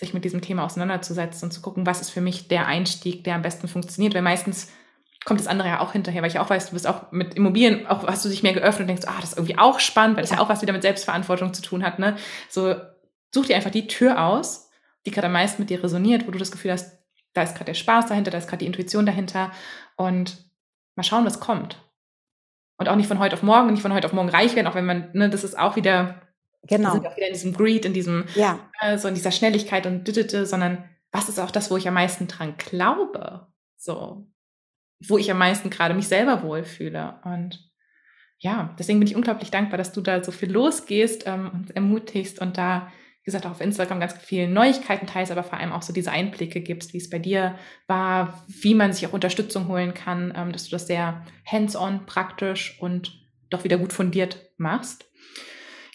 sich 0.00 0.14
mit 0.14 0.24
diesem 0.24 0.40
Thema 0.40 0.64
auseinanderzusetzen 0.64 1.46
und 1.46 1.52
zu 1.52 1.60
gucken, 1.60 1.86
was 1.86 2.00
ist 2.00 2.10
für 2.10 2.22
mich 2.22 2.48
der 2.48 2.66
Einstieg, 2.66 3.22
der 3.22 3.34
am 3.34 3.42
besten 3.42 3.68
funktioniert, 3.68 4.14
weil 4.14 4.22
meistens 4.22 4.72
kommt 5.26 5.38
das 5.38 5.46
andere 5.46 5.68
ja 5.68 5.80
auch 5.80 5.92
hinterher, 5.92 6.22
weil 6.22 6.30
ich 6.30 6.38
auch 6.38 6.48
weiß, 6.48 6.68
du 6.68 6.72
bist 6.72 6.86
auch 6.86 7.12
mit 7.12 7.34
Immobilien, 7.34 7.86
auch 7.86 8.06
hast 8.06 8.24
du 8.24 8.30
dich 8.30 8.42
mehr 8.42 8.54
geöffnet 8.54 8.82
und 8.82 8.86
denkst, 8.88 9.06
ah, 9.06 9.20
das 9.20 9.30
ist 9.30 9.38
irgendwie 9.38 9.58
auch 9.58 9.78
spannend, 9.78 10.16
weil 10.16 10.22
das 10.22 10.30
ja, 10.30 10.36
ja 10.36 10.42
auch 10.42 10.48
was 10.48 10.62
wieder 10.62 10.72
mit 10.72 10.82
Selbstverantwortung 10.82 11.52
zu 11.52 11.60
tun 11.60 11.84
hat, 11.84 11.98
ne? 11.98 12.16
So, 12.48 12.74
such 13.32 13.46
dir 13.46 13.56
einfach 13.56 13.70
die 13.70 13.86
Tür 13.86 14.24
aus, 14.24 14.70
die 15.04 15.10
gerade 15.10 15.26
am 15.26 15.34
meisten 15.34 15.60
mit 15.60 15.68
dir 15.68 15.84
resoniert, 15.84 16.26
wo 16.26 16.30
du 16.30 16.38
das 16.38 16.50
Gefühl 16.50 16.72
hast, 16.72 16.98
da 17.34 17.42
ist 17.42 17.54
gerade 17.54 17.66
der 17.66 17.74
Spaß 17.74 18.06
dahinter, 18.06 18.30
da 18.30 18.38
ist 18.38 18.48
gerade 18.48 18.60
die 18.60 18.66
Intuition 18.66 19.04
dahinter 19.04 19.52
und 19.96 20.38
mal 20.96 21.02
schauen, 21.02 21.26
was 21.26 21.38
kommt. 21.38 21.76
Und 22.78 22.88
auch 22.88 22.96
nicht 22.96 23.06
von 23.06 23.18
heute 23.18 23.36
auf 23.36 23.42
morgen, 23.42 23.70
nicht 23.70 23.82
von 23.82 23.92
heute 23.92 24.06
auf 24.06 24.14
morgen 24.14 24.30
reich 24.30 24.56
werden, 24.56 24.66
auch 24.66 24.74
wenn 24.74 24.86
man, 24.86 25.10
ne, 25.12 25.28
das 25.28 25.44
ist 25.44 25.58
auch 25.58 25.76
wieder 25.76 26.22
Genau. 26.62 26.92
Sind 26.92 27.06
auch 27.06 27.16
wieder 27.16 27.26
in 27.26 27.32
diesem 27.32 27.54
Greed, 27.54 27.84
in 27.84 27.94
diesem, 27.94 28.24
ja. 28.34 28.70
äh, 28.80 28.98
so 28.98 29.08
in 29.08 29.14
dieser 29.14 29.32
Schnelligkeit 29.32 29.86
und 29.86 30.06
düdete, 30.06 30.46
sondern 30.46 30.84
was 31.10 31.28
ist 31.28 31.40
auch 31.40 31.50
das, 31.50 31.70
wo 31.70 31.76
ich 31.76 31.88
am 31.88 31.94
meisten 31.94 32.28
dran 32.28 32.54
glaube? 32.58 33.48
So, 33.76 34.26
wo 35.06 35.18
ich 35.18 35.30
am 35.30 35.38
meisten 35.38 35.70
gerade 35.70 35.94
mich 35.94 36.08
selber 36.08 36.42
wohlfühle. 36.42 37.20
Und 37.24 37.70
ja, 38.38 38.74
deswegen 38.78 38.98
bin 38.98 39.08
ich 39.08 39.16
unglaublich 39.16 39.50
dankbar, 39.50 39.78
dass 39.78 39.92
du 39.92 40.00
da 40.00 40.22
so 40.22 40.32
viel 40.32 40.50
losgehst 40.50 41.24
ähm, 41.26 41.50
und 41.52 41.76
ermutigst 41.76 42.40
und 42.40 42.56
da, 42.56 42.92
wie 43.22 43.24
gesagt, 43.24 43.46
auch 43.46 43.52
auf 43.52 43.60
Instagram 43.60 44.00
ganz 44.00 44.14
viele 44.14 44.48
Neuigkeiten 44.48 45.06
teilst, 45.06 45.32
aber 45.32 45.42
vor 45.42 45.58
allem 45.58 45.72
auch 45.72 45.82
so 45.82 45.92
diese 45.92 46.10
Einblicke 46.10 46.60
gibst, 46.60 46.92
wie 46.92 46.98
es 46.98 47.10
bei 47.10 47.18
dir 47.18 47.58
war, 47.86 48.44
wie 48.46 48.74
man 48.74 48.92
sich 48.92 49.06
auch 49.06 49.12
Unterstützung 49.12 49.68
holen 49.68 49.94
kann, 49.94 50.32
ähm, 50.36 50.52
dass 50.52 50.64
du 50.64 50.70
das 50.70 50.86
sehr 50.86 51.24
hands-on, 51.44 52.06
praktisch 52.06 52.78
und 52.80 53.18
doch 53.50 53.64
wieder 53.64 53.78
gut 53.78 53.92
fundiert 53.92 54.52
machst. 54.56 55.09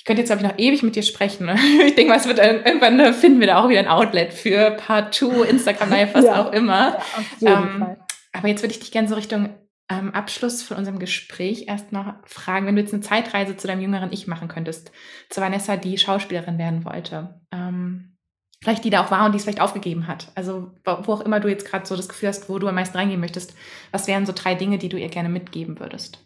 Ich 0.05 0.07
könnte 0.07 0.21
jetzt, 0.21 0.29
glaube 0.29 0.43
ich, 0.43 0.47
noch 0.47 0.59
ewig 0.59 0.83
mit 0.83 0.95
dir 0.95 1.01
sprechen. 1.01 1.49
Ich 1.83 1.95
denke 1.95 2.11
mal, 2.11 2.19
es 2.19 2.27
wird 2.27 2.37
irgendwann 2.37 3.11
finden 3.15 3.39
wir 3.39 3.47
da 3.47 3.63
auch 3.63 3.69
wieder 3.69 3.79
ein 3.79 3.87
Outlet 3.87 4.31
für 4.31 4.69
Part 4.69 5.15
2, 5.15 5.47
Instagram 5.47 5.89
Live, 5.89 6.13
was 6.13 6.25
ja, 6.25 6.45
auch 6.45 6.53
immer. 6.53 6.99
Ja, 7.39 7.63
ähm, 7.63 7.95
aber 8.31 8.47
jetzt 8.47 8.61
würde 8.61 8.73
ich 8.73 8.79
dich 8.79 8.91
gerne 8.91 9.07
so 9.07 9.15
Richtung 9.15 9.49
ähm, 9.89 10.13
Abschluss 10.13 10.61
von 10.61 10.77
unserem 10.77 10.99
Gespräch 10.99 11.65
erst 11.67 11.91
noch 11.91 12.13
fragen, 12.25 12.67
wenn 12.67 12.75
du 12.75 12.83
jetzt 12.83 12.93
eine 12.93 13.01
Zeitreise 13.01 13.57
zu 13.57 13.65
deinem 13.65 13.81
jüngeren 13.81 14.13
Ich 14.13 14.27
machen 14.27 14.47
könntest, 14.47 14.91
zu 15.31 15.41
Vanessa, 15.41 15.75
die 15.75 15.97
Schauspielerin 15.97 16.59
werden 16.59 16.85
wollte. 16.85 17.41
Ähm, 17.51 18.15
vielleicht 18.61 18.83
die 18.83 18.91
da 18.91 19.03
auch 19.03 19.09
war 19.09 19.25
und 19.25 19.31
die 19.31 19.37
es 19.37 19.43
vielleicht 19.43 19.59
aufgegeben 19.59 20.05
hat. 20.05 20.31
Also 20.35 20.71
wo 20.83 21.13
auch 21.13 21.21
immer 21.21 21.39
du 21.39 21.47
jetzt 21.47 21.65
gerade 21.65 21.87
so 21.87 21.95
das 21.95 22.09
Gefühl 22.09 22.29
hast, 22.29 22.47
wo 22.47 22.59
du 22.59 22.67
am 22.67 22.75
meisten 22.75 22.95
reingehen 22.95 23.19
möchtest, 23.19 23.55
was 23.91 24.05
wären 24.05 24.27
so 24.27 24.33
drei 24.35 24.53
Dinge, 24.53 24.77
die 24.77 24.89
du 24.89 24.97
ihr 24.97 25.09
gerne 25.09 25.29
mitgeben 25.29 25.79
würdest? 25.79 26.19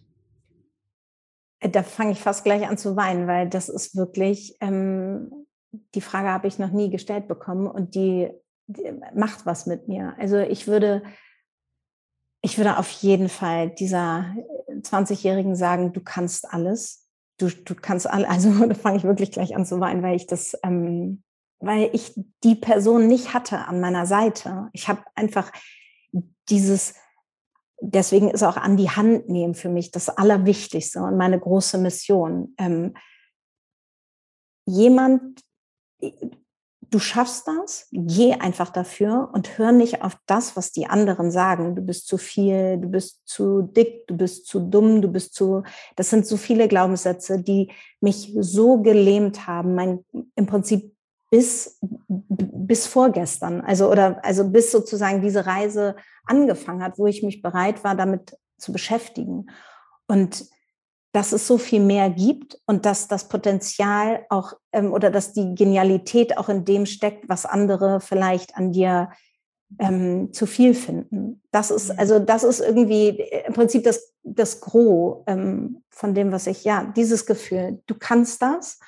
Da 1.61 1.83
fange 1.83 2.11
ich 2.11 2.19
fast 2.19 2.43
gleich 2.43 2.67
an 2.67 2.77
zu 2.77 2.95
weinen, 2.95 3.27
weil 3.27 3.49
das 3.49 3.69
ist 3.69 3.95
wirklich, 3.95 4.55
ähm, 4.61 5.47
die 5.93 6.01
Frage 6.01 6.29
habe 6.29 6.47
ich 6.47 6.57
noch 6.57 6.71
nie 6.71 6.89
gestellt 6.89 7.27
bekommen 7.27 7.67
und 7.67 7.95
die, 7.95 8.29
die 8.67 8.93
macht 9.13 9.45
was 9.45 9.65
mit 9.65 9.87
mir. 9.87 10.15
Also 10.17 10.37
ich 10.37 10.67
würde, 10.67 11.03
ich 12.41 12.57
würde 12.57 12.77
auf 12.77 12.89
jeden 12.89 13.29
Fall 13.29 13.69
dieser 13.71 14.33
20-Jährigen 14.69 15.55
sagen, 15.55 15.91
du 15.91 16.01
kannst 16.01 16.51
alles. 16.51 17.07
Du, 17.37 17.49
du 17.49 17.75
kannst 17.75 18.09
alles, 18.09 18.29
also 18.29 18.65
da 18.67 18.75
fange 18.75 18.97
ich 18.97 19.03
wirklich 19.03 19.31
gleich 19.31 19.55
an 19.55 19.65
zu 19.65 19.79
weinen, 19.79 20.01
weil 20.01 20.15
ich 20.15 20.27
das, 20.27 20.57
ähm, 20.63 21.23
weil 21.59 21.89
ich 21.93 22.13
die 22.43 22.55
Person 22.55 23.07
nicht 23.07 23.33
hatte 23.33 23.59
an 23.67 23.81
meiner 23.81 24.05
Seite. 24.05 24.69
Ich 24.71 24.87
habe 24.87 25.03
einfach 25.15 25.51
dieses, 26.49 26.95
deswegen 27.81 28.29
ist 28.29 28.43
auch 28.43 28.57
an 28.57 28.77
die 28.77 28.89
Hand 28.89 29.29
nehmen 29.29 29.55
für 29.55 29.69
mich 29.69 29.91
das 29.91 30.09
Allerwichtigste 30.09 31.01
und 31.01 31.17
meine 31.17 31.39
große 31.39 31.77
Mission. 31.77 32.53
Ähm, 32.57 32.93
jemand, 34.65 35.41
du 36.91 36.99
schaffst 36.99 37.47
das, 37.47 37.87
geh 37.91 38.33
einfach 38.33 38.69
dafür 38.69 39.29
und 39.33 39.57
hör 39.57 39.71
nicht 39.71 40.01
auf 40.03 40.17
das, 40.25 40.55
was 40.55 40.71
die 40.71 40.87
anderen 40.87 41.31
sagen. 41.31 41.75
Du 41.75 41.81
bist 41.81 42.07
zu 42.07 42.17
viel, 42.17 42.77
du 42.77 42.89
bist 42.89 43.21
zu 43.25 43.61
dick, 43.61 44.07
du 44.07 44.17
bist 44.17 44.47
zu 44.47 44.59
dumm, 44.59 45.01
du 45.01 45.07
bist 45.07 45.33
zu, 45.33 45.63
das 45.95 46.09
sind 46.09 46.25
so 46.25 46.37
viele 46.37 46.67
Glaubenssätze, 46.67 47.41
die 47.41 47.71
mich 48.01 48.33
so 48.39 48.81
gelähmt 48.81 49.47
haben, 49.47 49.75
mein, 49.75 50.05
im 50.35 50.45
Prinzip 50.45 50.95
bis, 51.29 51.79
bis 52.07 52.87
vorgestern, 52.87 53.61
also, 53.61 53.89
oder, 53.89 54.23
also 54.23 54.49
bis 54.49 54.71
sozusagen 54.71 55.21
diese 55.21 55.45
Reise 55.45 55.95
angefangen 56.25 56.83
hat, 56.83 56.97
wo 56.97 57.07
ich 57.07 57.23
mich 57.23 57.41
bereit 57.41 57.83
war, 57.83 57.95
damit 57.95 58.37
zu 58.57 58.71
beschäftigen. 58.71 59.47
Und 60.07 60.49
dass 61.11 61.31
es 61.31 61.47
so 61.47 61.57
viel 61.57 61.79
mehr 61.79 62.09
gibt 62.09 62.59
und 62.65 62.85
dass 62.85 63.07
das 63.07 63.29
Potenzial 63.29 64.25
auch 64.29 64.53
ähm, 64.71 64.93
oder 64.93 65.09
dass 65.09 65.33
die 65.33 65.55
Genialität 65.55 66.37
auch 66.37 66.49
in 66.49 66.65
dem 66.65 66.85
steckt, 66.85 67.27
was 67.27 67.45
andere 67.45 67.99
vielleicht 67.99 68.55
an 68.55 68.71
dir 68.71 69.09
ähm, 69.79 70.33
zu 70.33 70.45
viel 70.45 70.73
finden. 70.73 71.41
Das 71.51 71.71
ist 71.71 71.91
mhm. 71.91 71.99
also 71.99 72.19
das 72.19 72.43
ist 72.43 72.59
irgendwie 72.59 73.19
äh, 73.19 73.47
im 73.47 73.53
Prinzip 73.53 73.83
das 73.83 74.13
das 74.23 74.61
Gros 74.61 75.23
ähm, 75.25 75.83
von 75.89 76.13
dem, 76.13 76.31
was 76.31 76.45
ich 76.45 76.63
ja 76.63 76.83
dieses 76.95 77.25
Gefühl. 77.25 77.81
Du 77.87 77.95
kannst 77.97 78.41
das. 78.41 78.79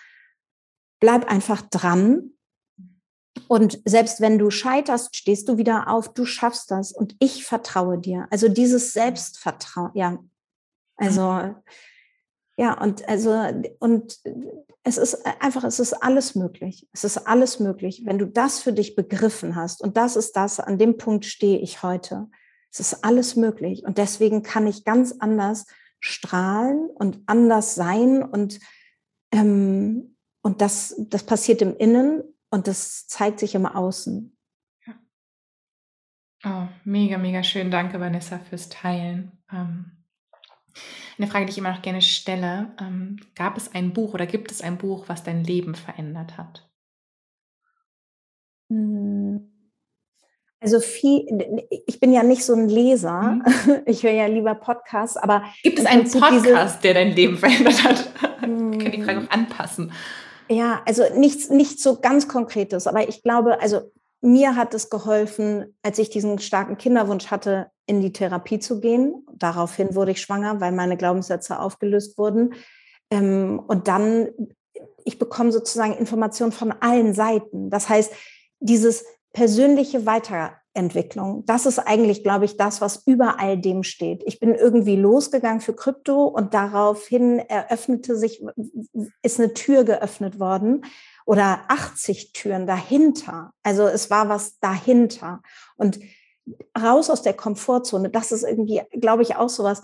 Bleib 1.02 1.30
einfach 1.30 1.62
dran. 1.64 2.32
Und 3.50 3.82
selbst 3.84 4.22
wenn 4.22 4.40
du 4.40 4.50
scheiterst, 4.50 5.18
stehst 5.18 5.50
du 5.50 5.58
wieder 5.58 5.90
auf, 5.90 6.14
du 6.14 6.24
schaffst 6.24 6.72
das 6.72 6.94
und 6.94 7.18
ich 7.20 7.44
vertraue 7.44 7.98
dir. 7.98 8.28
Also 8.32 8.48
dieses 8.48 8.94
Selbstvertrauen, 8.94 9.92
ja. 9.94 10.18
Also 10.96 11.54
ja, 12.58 12.80
und 12.80 13.08
also, 13.10 13.32
und 13.80 14.20
es 14.84 14.98
ist 14.98 15.26
einfach, 15.42 15.64
es 15.64 15.80
ist 15.80 15.94
alles 15.94 16.36
möglich. 16.36 16.88
Es 16.94 17.04
ist 17.04 17.18
alles 17.28 17.60
möglich. 17.60 18.04
Wenn 18.06 18.20
du 18.20 18.28
das 18.28 18.60
für 18.60 18.72
dich 18.72 18.96
begriffen 18.96 19.56
hast, 19.56 19.82
und 19.82 19.98
das 19.98 20.16
ist 20.16 20.36
das, 20.36 20.60
an 20.60 20.78
dem 20.78 20.98
Punkt 20.98 21.26
stehe 21.26 21.60
ich 21.60 21.82
heute. 21.82 22.30
Es 22.72 22.80
ist 22.80 23.04
alles 23.04 23.36
möglich. 23.36 23.84
Und 23.84 23.98
deswegen 23.98 24.44
kann 24.44 24.68
ich 24.68 24.86
ganz 24.86 25.16
anders 25.20 25.66
strahlen 26.00 26.88
und 26.90 27.22
anders 27.26 27.76
sein. 27.76 28.24
Und, 28.24 28.60
ähm, 29.32 30.11
und 30.42 30.62
das, 30.62 30.96
das 30.98 31.24
passiert 31.24 31.62
im 31.62 31.76
Innen 31.78 32.24
und 32.50 32.68
das 32.68 33.08
zeigt 33.08 33.40
sich 33.40 33.56
im 33.56 33.66
Außen. 33.66 34.36
Oh, 36.44 36.68
mega, 36.84 37.20
mega 37.20 37.44
schön. 37.44 37.70
Danke, 37.70 38.00
Vanessa, 38.00 38.40
fürs 38.40 38.70
Teilen. 38.70 39.44
Ähm 39.52 40.02
eine 41.18 41.30
Frage, 41.30 41.46
die 41.46 41.52
ich 41.52 41.58
immer 41.58 41.72
noch 41.72 41.82
gerne 41.82 42.02
stelle. 42.02 42.74
Ähm, 42.80 43.18
gab 43.36 43.58
es 43.58 43.74
ein 43.76 43.94
Buch 43.94 44.14
oder 44.14 44.26
gibt 44.26 44.52
es 44.52 44.62
ein 44.62 44.78
Buch, 44.78 45.06
was 45.08 45.24
dein 45.24 45.44
Leben 45.44 45.76
verändert 45.76 46.38
hat? 46.38 46.68
Hm. 48.70 49.48
Also 50.60 50.80
viel, 50.80 51.26
ich 51.88 52.00
bin 52.00 52.14
ja 52.14 52.24
nicht 52.24 52.44
so 52.44 52.54
ein 52.54 52.70
Leser. 52.70 53.22
Mhm. 53.22 53.82
Ich 53.86 54.04
höre 54.04 54.12
ja 54.12 54.28
lieber 54.28 54.56
Podcasts, 54.56 55.18
aber. 55.18 55.44
Gibt 55.64 55.80
es 55.80 55.86
einen 55.86 56.10
Podcast, 56.10 56.84
der 56.84 56.94
dein 56.94 57.16
Leben 57.16 57.38
verändert 57.38 57.84
hat? 57.84 58.10
Ich 58.42 58.80
kann 58.80 58.92
die 58.92 59.04
Frage 59.04 59.20
auch 59.20 59.24
hm. 59.24 59.30
anpassen. 59.30 59.92
Ja, 60.52 60.82
also 60.86 61.04
nichts, 61.16 61.50
nichts 61.50 61.82
so 61.82 62.02
ganz 62.02 62.28
Konkretes, 62.28 62.86
aber 62.86 63.08
ich 63.08 63.24
glaube, 63.24 63.62
also 63.62 63.90
mir 64.20 64.58
hat 64.58 64.74
es 64.74 64.90
geholfen, 64.90 65.78
als 65.82 65.98
ich 65.98 66.10
diesen 66.10 66.40
starken 66.40 66.78
Kinderwunsch 66.78 67.28
hatte, 67.28 67.72
in 67.86 68.02
die 68.02 68.12
Therapie 68.12 68.60
zu 68.60 68.82
gehen. 68.82 69.26
Daraufhin 69.34 69.96
wurde 69.96 70.12
ich 70.12 70.22
schwanger, 70.22 70.60
weil 70.60 70.74
meine 70.74 70.98
Glaubenssätze 70.98 71.58
aufgelöst 71.58 72.18
wurden. 72.18 72.54
Ähm, 73.10 73.60
und 73.66 73.88
dann, 73.88 74.28
ich 75.06 75.18
bekomme 75.18 75.54
sozusagen 75.54 75.94
Informationen 75.94 76.52
von 76.52 76.74
allen 76.82 77.14
Seiten. 77.14 77.70
Das 77.70 77.88
heißt, 77.88 78.12
dieses 78.60 79.06
persönliche 79.32 80.06
Weiterentwicklung, 80.74 81.46
das 81.46 81.66
ist 81.66 81.80
eigentlich, 81.80 82.24
glaube 82.24 82.46
ich, 82.46 82.58
das, 82.58 82.82
was 82.82 83.04
über 83.06 83.40
all 83.40 83.58
dem 83.58 83.84
steht. 83.84 84.24
Ich 84.26 84.40
bin 84.40 84.56
irgendwie 84.56 84.96
losgegangen 84.96 85.62
für 85.62 85.76
Krypto 85.76 86.26
und 86.26 86.54
daraufhin 86.54 87.40
eröffnete 87.40 88.16
sich, 88.18 88.44
ist 89.22 89.40
eine 89.40 89.54
Tür 89.54 89.84
geöffnet 89.84 90.40
worden 90.40 90.86
oder 91.26 91.62
80 91.68 92.34
Türen 92.34 92.68
dahinter. 92.68 93.54
Also 93.64 93.84
es 93.84 94.10
war 94.10 94.30
was 94.30 94.60
dahinter. 94.60 95.42
Und 95.76 96.00
raus 96.80 97.10
aus 97.10 97.22
der 97.22 97.34
Komfortzone, 97.34 98.10
das 98.10 98.32
ist 98.32 98.44
irgendwie, 98.44 98.82
glaube 99.00 99.24
ich, 99.24 99.36
auch 99.36 99.50
sowas. 99.50 99.82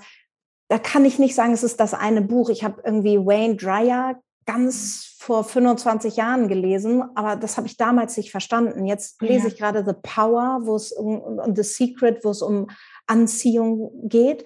Da 0.69 0.79
kann 0.79 1.05
ich 1.05 1.19
nicht 1.19 1.35
sagen, 1.35 1.53
es 1.53 1.63
ist 1.63 1.79
das 1.79 1.93
eine 1.93 2.21
Buch. 2.21 2.49
Ich 2.49 2.63
habe 2.63 2.81
irgendwie 2.83 3.17
Wayne 3.17 3.55
Dryer 3.55 4.19
ganz 4.47 5.15
vor 5.19 5.43
25 5.43 6.15
Jahren 6.15 6.47
gelesen, 6.47 7.03
aber 7.15 7.35
das 7.35 7.57
habe 7.57 7.67
ich 7.67 7.77
damals 7.77 8.15
nicht 8.17 8.31
verstanden. 8.31 8.85
Jetzt 8.85 9.21
lese 9.21 9.47
ja. 9.47 9.53
ich 9.53 9.57
gerade 9.57 9.83
The 9.85 9.93
Power, 10.01 10.61
wo 10.63 10.75
es 10.75 10.91
um, 10.91 11.19
um 11.19 11.55
The 11.55 11.63
Secret, 11.63 12.23
wo 12.23 12.29
es 12.29 12.41
um 12.41 12.67
Anziehung 13.07 13.91
geht. 14.07 14.45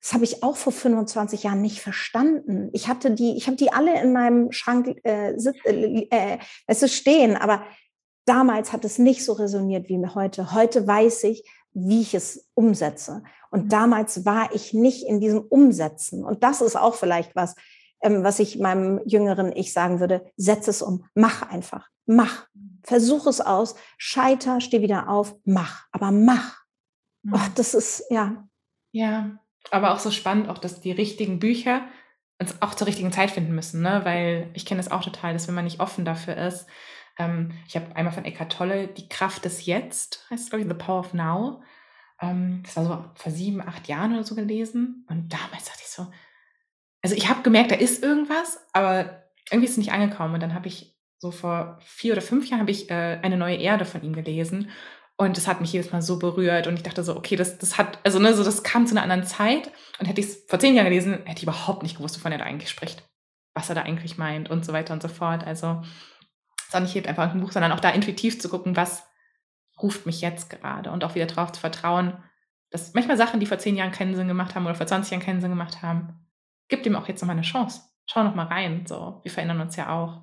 Das 0.00 0.14
habe 0.14 0.24
ich 0.24 0.42
auch 0.42 0.56
vor 0.56 0.72
25 0.72 1.44
Jahren 1.44 1.60
nicht 1.60 1.80
verstanden. 1.80 2.70
Ich 2.72 2.88
hatte 2.88 3.12
die, 3.12 3.36
ich 3.36 3.46
habe 3.46 3.56
die 3.56 3.72
alle 3.72 4.00
in 4.02 4.12
meinem 4.12 4.50
Schrank 4.52 4.96
äh, 5.04 5.32
äh, 5.32 6.06
äh, 6.10 6.38
es 6.66 6.82
ist 6.82 6.94
stehen, 6.94 7.36
aber 7.36 7.62
damals 8.24 8.72
hat 8.72 8.84
es 8.84 8.98
nicht 8.98 9.24
so 9.24 9.34
resoniert 9.34 9.88
wie 9.88 10.04
heute. 10.14 10.54
Heute 10.54 10.86
weiß 10.86 11.24
ich, 11.24 11.44
wie 11.74 12.00
ich 12.00 12.14
es 12.14 12.48
umsetze. 12.54 13.22
Und 13.50 13.72
damals 13.72 14.24
war 14.24 14.54
ich 14.54 14.72
nicht 14.72 15.06
in 15.06 15.20
diesem 15.20 15.40
Umsetzen. 15.40 16.24
Und 16.24 16.42
das 16.42 16.62
ist 16.62 16.76
auch 16.76 16.94
vielleicht 16.94 17.36
was, 17.36 17.54
ähm, 18.02 18.24
was 18.24 18.38
ich 18.38 18.58
meinem 18.58 19.00
jüngeren 19.06 19.52
Ich 19.52 19.72
sagen 19.72 20.00
würde. 20.00 20.24
Setz 20.36 20.68
es 20.68 20.82
um. 20.82 21.04
Mach 21.14 21.42
einfach. 21.42 21.88
Mach. 22.06 22.46
Mhm. 22.54 22.80
Versuch 22.82 23.26
es 23.26 23.40
aus. 23.40 23.76
Scheiter, 23.96 24.60
steh 24.60 24.82
wieder 24.82 25.08
auf. 25.08 25.36
Mach. 25.44 25.86
Aber 25.92 26.10
mach. 26.10 26.62
Oh, 27.30 27.38
das 27.54 27.74
ist, 27.74 28.04
ja. 28.10 28.48
Ja, 28.90 29.38
aber 29.70 29.92
auch 29.92 29.98
so 29.98 30.10
spannend, 30.10 30.48
auch 30.48 30.58
dass 30.58 30.80
die 30.80 30.90
richtigen 30.90 31.38
Bücher 31.38 31.82
uns 32.40 32.60
auch 32.60 32.74
zur 32.74 32.88
richtigen 32.88 33.12
Zeit 33.12 33.30
finden 33.30 33.54
müssen, 33.54 33.82
ne? 33.82 34.00
weil 34.04 34.50
ich 34.54 34.66
kenne 34.66 34.80
das 34.80 34.90
auch 34.90 35.04
total, 35.04 35.32
dass 35.32 35.46
wenn 35.46 35.54
man 35.54 35.64
nicht 35.64 35.80
offen 35.80 36.04
dafür 36.04 36.36
ist, 36.36 36.66
ähm, 37.18 37.52
ich 37.68 37.76
habe 37.76 37.94
einmal 37.94 38.12
von 38.12 38.24
Eckhart 38.24 38.52
Tolle 38.52 38.88
Die 38.88 39.08
Kraft 39.08 39.44
des 39.44 39.66
Jetzt, 39.66 40.26
heißt 40.30 40.44
es 40.44 40.50
glaube 40.50 40.62
ich, 40.64 40.68
The 40.68 40.74
Power 40.74 41.00
of 41.00 41.14
Now. 41.14 41.62
Ähm, 42.20 42.62
das 42.64 42.76
war 42.76 42.84
so 42.84 43.04
vor 43.14 43.32
sieben, 43.32 43.60
acht 43.60 43.86
Jahren 43.86 44.14
oder 44.14 44.24
so 44.24 44.34
gelesen 44.34 45.06
und 45.08 45.32
damals 45.32 45.66
dachte 45.66 45.82
ich 45.82 45.88
so, 45.88 46.08
also 47.02 47.16
ich 47.16 47.28
habe 47.28 47.42
gemerkt, 47.42 47.70
da 47.70 47.76
ist 47.76 48.02
irgendwas, 48.02 48.64
aber 48.72 49.22
irgendwie 49.50 49.66
ist 49.66 49.72
es 49.72 49.78
nicht 49.78 49.92
angekommen. 49.92 50.34
Und 50.34 50.40
dann 50.40 50.54
habe 50.54 50.68
ich 50.68 50.96
so 51.18 51.30
vor 51.30 51.78
vier 51.82 52.12
oder 52.12 52.22
fünf 52.22 52.48
Jahren 52.48 52.60
habe 52.60 52.70
ich 52.70 52.90
äh, 52.90 53.18
eine 53.22 53.36
neue 53.36 53.56
Erde 53.56 53.84
von 53.84 54.02
ihm 54.02 54.12
gelesen. 54.12 54.70
Und 55.16 55.36
das 55.36 55.46
hat 55.46 55.60
mich 55.60 55.72
jedes 55.72 55.92
Mal 55.92 56.02
so 56.02 56.18
berührt. 56.18 56.66
Und 56.66 56.76
ich 56.76 56.82
dachte 56.82 57.04
so, 57.04 57.16
okay, 57.16 57.36
das, 57.36 57.58
das 57.58 57.78
hat, 57.78 57.98
also 58.04 58.18
ne, 58.18 58.34
so 58.34 58.42
das 58.42 58.62
kam 58.62 58.86
zu 58.86 58.94
einer 58.94 59.02
anderen 59.02 59.24
Zeit. 59.24 59.70
Und 59.98 60.06
hätte 60.06 60.20
ich 60.20 60.28
es 60.28 60.44
vor 60.48 60.58
zehn 60.58 60.74
Jahren 60.74 60.86
gelesen, 60.86 61.20
hätte 61.24 61.38
ich 61.38 61.42
überhaupt 61.42 61.82
nicht 61.82 61.96
gewusst, 61.96 62.16
wovon 62.16 62.32
er 62.32 62.38
da 62.38 62.44
eigentlich 62.44 62.70
spricht, 62.70 63.08
was 63.54 63.68
er 63.68 63.74
da 63.74 63.82
eigentlich 63.82 64.16
meint 64.18 64.50
und 64.50 64.64
so 64.64 64.72
weiter 64.72 64.94
und 64.94 65.02
so 65.02 65.08
fort. 65.08 65.44
Also 65.44 65.82
es 66.58 66.68
ist 66.68 66.74
auch 66.74 66.80
nicht 66.80 67.06
einfach 67.06 67.32
ein 67.32 67.40
Buch, 67.40 67.52
sondern 67.52 67.72
auch 67.72 67.80
da 67.80 67.90
intuitiv 67.90 68.40
zu 68.40 68.48
gucken, 68.48 68.76
was 68.76 69.04
ruft 69.80 70.06
mich 70.06 70.20
jetzt 70.20 70.50
gerade? 70.50 70.90
Und 70.90 71.04
auch 71.04 71.14
wieder 71.14 71.26
darauf 71.26 71.52
zu 71.52 71.60
vertrauen, 71.60 72.22
dass 72.70 72.94
manchmal 72.94 73.16
Sachen, 73.16 73.40
die 73.40 73.46
vor 73.46 73.58
zehn 73.58 73.76
Jahren 73.76 73.92
keinen 73.92 74.14
Sinn 74.14 74.28
gemacht 74.28 74.54
haben 74.54 74.64
oder 74.64 74.74
vor 74.74 74.86
20 74.86 75.12
Jahren 75.12 75.22
keinen 75.22 75.40
Sinn 75.40 75.50
gemacht 75.50 75.82
haben, 75.82 76.26
gibt 76.72 76.86
ihm 76.86 76.96
auch 76.96 77.06
jetzt 77.06 77.20
nochmal 77.20 77.36
eine 77.36 77.44
Chance. 77.44 77.82
Schau 78.06 78.24
noch 78.24 78.34
mal 78.34 78.46
rein, 78.46 78.84
so, 78.88 79.20
wir 79.22 79.30
verändern 79.30 79.60
uns 79.60 79.76
ja 79.76 79.90
auch. 79.90 80.22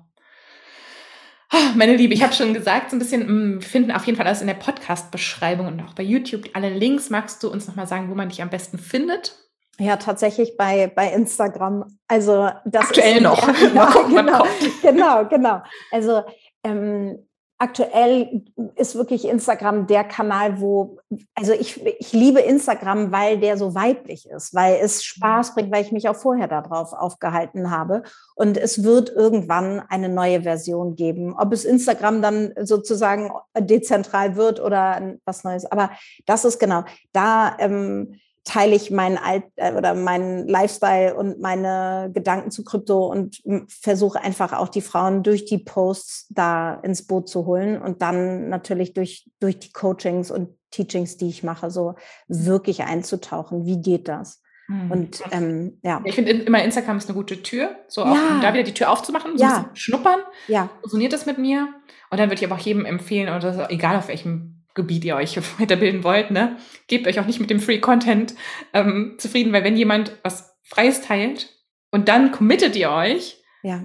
Meine 1.76 1.96
Liebe, 1.96 2.12
ich 2.12 2.24
habe 2.24 2.32
schon 2.32 2.52
gesagt, 2.52 2.90
so 2.90 2.96
ein 2.96 2.98
bisschen, 2.98 3.22
mm, 3.22 3.60
wir 3.60 3.68
finden 3.68 3.92
auf 3.92 4.04
jeden 4.04 4.16
Fall 4.16 4.26
alles 4.26 4.40
in 4.40 4.48
der 4.48 4.54
Podcast-Beschreibung 4.54 5.68
und 5.68 5.80
auch 5.80 5.94
bei 5.94 6.02
YouTube. 6.02 6.50
Alle 6.54 6.70
Links 6.70 7.08
magst 7.08 7.42
du 7.42 7.50
uns 7.50 7.68
nochmal 7.68 7.86
sagen, 7.86 8.10
wo 8.10 8.16
man 8.16 8.28
dich 8.28 8.42
am 8.42 8.50
besten 8.50 8.78
findet? 8.78 9.36
Ja, 9.78 9.96
tatsächlich 9.96 10.56
bei, 10.58 10.88
bei 10.88 11.12
Instagram. 11.12 11.84
Also 12.08 12.50
das 12.64 12.88
aktuell 12.88 13.16
ist, 13.16 13.22
noch. 13.22 13.48
Ja, 13.74 13.90
genau, 13.92 14.08
genau, 14.08 14.44
genau, 14.82 15.28
genau. 15.28 15.62
Also 15.92 16.22
ähm, 16.64 17.26
aktuell 17.60 18.42
ist 18.76 18.94
wirklich 18.94 19.28
Instagram 19.28 19.86
der 19.86 20.02
Kanal, 20.02 20.62
wo, 20.62 20.98
also 21.34 21.52
ich, 21.52 21.84
ich 21.98 22.12
liebe 22.14 22.40
Instagram, 22.40 23.12
weil 23.12 23.38
der 23.38 23.58
so 23.58 23.74
weiblich 23.74 24.28
ist, 24.30 24.54
weil 24.54 24.78
es 24.82 25.04
Spaß 25.04 25.54
bringt, 25.54 25.70
weil 25.70 25.84
ich 25.84 25.92
mich 25.92 26.08
auch 26.08 26.16
vorher 26.16 26.48
darauf 26.48 26.94
aufgehalten 26.94 27.70
habe. 27.70 28.02
Und 28.34 28.56
es 28.56 28.82
wird 28.82 29.10
irgendwann 29.10 29.80
eine 29.90 30.08
neue 30.08 30.42
Version 30.42 30.96
geben. 30.96 31.34
Ob 31.36 31.52
es 31.52 31.66
Instagram 31.66 32.22
dann 32.22 32.54
sozusagen 32.62 33.30
dezentral 33.58 34.36
wird 34.36 34.58
oder 34.58 35.18
was 35.26 35.44
Neues. 35.44 35.66
Aber 35.66 35.90
das 36.24 36.46
ist 36.46 36.58
genau, 36.58 36.84
da 37.12 37.56
ähm, 37.58 38.18
teile 38.50 38.74
ich 38.74 38.90
meinen 38.90 39.16
Alt 39.16 39.44
äh, 39.54 39.72
oder 39.72 39.94
meinen 39.94 40.48
Lifestyle 40.48 41.14
und 41.14 41.40
meine 41.40 42.10
Gedanken 42.12 42.50
zu 42.50 42.64
Krypto 42.64 43.06
und 43.06 43.40
versuche 43.68 44.20
einfach 44.20 44.52
auch 44.52 44.68
die 44.68 44.80
Frauen 44.80 45.22
durch 45.22 45.44
die 45.44 45.58
Posts 45.58 46.26
da 46.30 46.74
ins 46.82 47.06
Boot 47.06 47.28
zu 47.28 47.46
holen 47.46 47.80
und 47.80 48.02
dann 48.02 48.48
natürlich 48.48 48.92
durch, 48.92 49.30
durch 49.38 49.60
die 49.60 49.72
Coachings 49.72 50.32
und 50.32 50.48
Teachings, 50.72 51.16
die 51.16 51.28
ich 51.28 51.44
mache, 51.44 51.70
so 51.70 51.94
wirklich 52.26 52.82
einzutauchen. 52.82 53.66
Wie 53.66 53.80
geht 53.80 54.08
das? 54.08 54.42
Mhm. 54.66 54.90
Und 54.90 55.22
ähm, 55.30 55.78
ja. 55.82 56.00
Ich 56.04 56.16
finde 56.16 56.32
immer 56.32 56.62
Instagram 56.62 56.96
ist 56.96 57.08
eine 57.08 57.16
gute 57.16 57.42
Tür, 57.42 57.76
so 57.86 58.02
auch 58.02 58.14
ja. 58.14 58.34
um 58.34 58.40
da 58.40 58.52
wieder 58.52 58.64
die 58.64 58.74
Tür 58.74 58.90
aufzumachen, 58.90 59.38
so 59.38 59.44
ja. 59.44 59.48
ein 59.48 59.62
bisschen 59.62 59.76
schnuppern. 59.76 60.20
Ja. 60.48 60.70
Funktioniert 60.80 61.12
das 61.12 61.24
mit 61.24 61.38
mir? 61.38 61.68
Und 62.10 62.18
dann 62.18 62.28
würde 62.28 62.42
ich 62.42 62.50
aber 62.50 62.60
auch 62.60 62.64
jedem 62.64 62.84
empfehlen, 62.84 63.32
oder 63.32 63.70
egal 63.70 63.96
auf 63.96 64.08
welchem 64.08 64.59
Gebiet 64.74 65.04
ihr 65.04 65.16
euch 65.16 65.36
weiterbilden 65.58 66.04
wollt, 66.04 66.30
ne? 66.30 66.56
Gebt 66.86 67.06
euch 67.06 67.20
auch 67.20 67.26
nicht 67.26 67.40
mit 67.40 67.50
dem 67.50 67.60
Free 67.60 67.78
Content 67.78 68.34
ähm, 68.72 69.16
zufrieden, 69.18 69.52
weil 69.52 69.64
wenn 69.64 69.76
jemand 69.76 70.12
was 70.22 70.58
Freies 70.64 71.02
teilt 71.02 71.48
und 71.90 72.08
dann 72.08 72.30
committet 72.30 72.76
ihr 72.76 72.90
euch, 72.90 73.42
ja. 73.62 73.82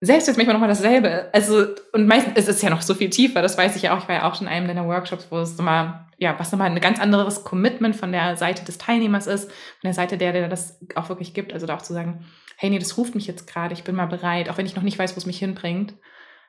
selbst 0.00 0.28
jetzt 0.28 0.36
manchmal 0.36 0.54
nochmal 0.54 0.68
dasselbe. 0.68 1.28
Also, 1.32 1.66
und 1.92 2.06
meistens 2.06 2.36
ist 2.36 2.48
es 2.48 2.62
ja 2.62 2.70
noch 2.70 2.82
so 2.82 2.94
viel 2.94 3.10
tiefer, 3.10 3.42
das 3.42 3.58
weiß 3.58 3.74
ich 3.76 3.82
ja 3.82 3.96
auch. 3.96 4.02
Ich 4.02 4.08
war 4.08 4.14
ja 4.14 4.30
auch 4.30 4.36
schon 4.36 4.46
in 4.46 4.52
einem 4.52 4.68
deiner 4.68 4.86
Workshops, 4.86 5.26
wo 5.30 5.38
es 5.38 5.58
nochmal, 5.58 6.06
ja, 6.18 6.38
was 6.38 6.52
nochmal 6.52 6.70
ein 6.70 6.80
ganz 6.80 7.00
anderes 7.00 7.42
Commitment 7.44 7.96
von 7.96 8.12
der 8.12 8.36
Seite 8.36 8.64
des 8.64 8.78
Teilnehmers 8.78 9.26
ist, 9.26 9.50
von 9.50 9.84
der 9.84 9.94
Seite 9.94 10.16
der, 10.16 10.32
der 10.32 10.48
das 10.48 10.80
auch 10.94 11.08
wirklich 11.08 11.34
gibt. 11.34 11.52
Also 11.52 11.66
da 11.66 11.76
auch 11.76 11.82
zu 11.82 11.92
sagen, 11.92 12.24
hey, 12.56 12.70
nee, 12.70 12.78
das 12.78 12.96
ruft 12.96 13.14
mich 13.14 13.26
jetzt 13.26 13.46
gerade, 13.46 13.72
ich 13.72 13.84
bin 13.84 13.96
mal 13.96 14.06
bereit, 14.06 14.48
auch 14.48 14.58
wenn 14.58 14.66
ich 14.66 14.76
noch 14.76 14.82
nicht 14.82 14.98
weiß, 14.98 15.16
wo 15.16 15.18
es 15.18 15.26
mich 15.26 15.38
hinbringt, 15.38 15.94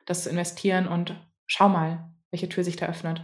das 0.06 0.24
zu 0.24 0.30
investieren 0.30 0.86
und 0.86 1.16
schau 1.46 1.68
mal, 1.68 2.12
welche 2.30 2.48
Tür 2.48 2.64
sich 2.64 2.76
da 2.76 2.86
öffnet. 2.86 3.22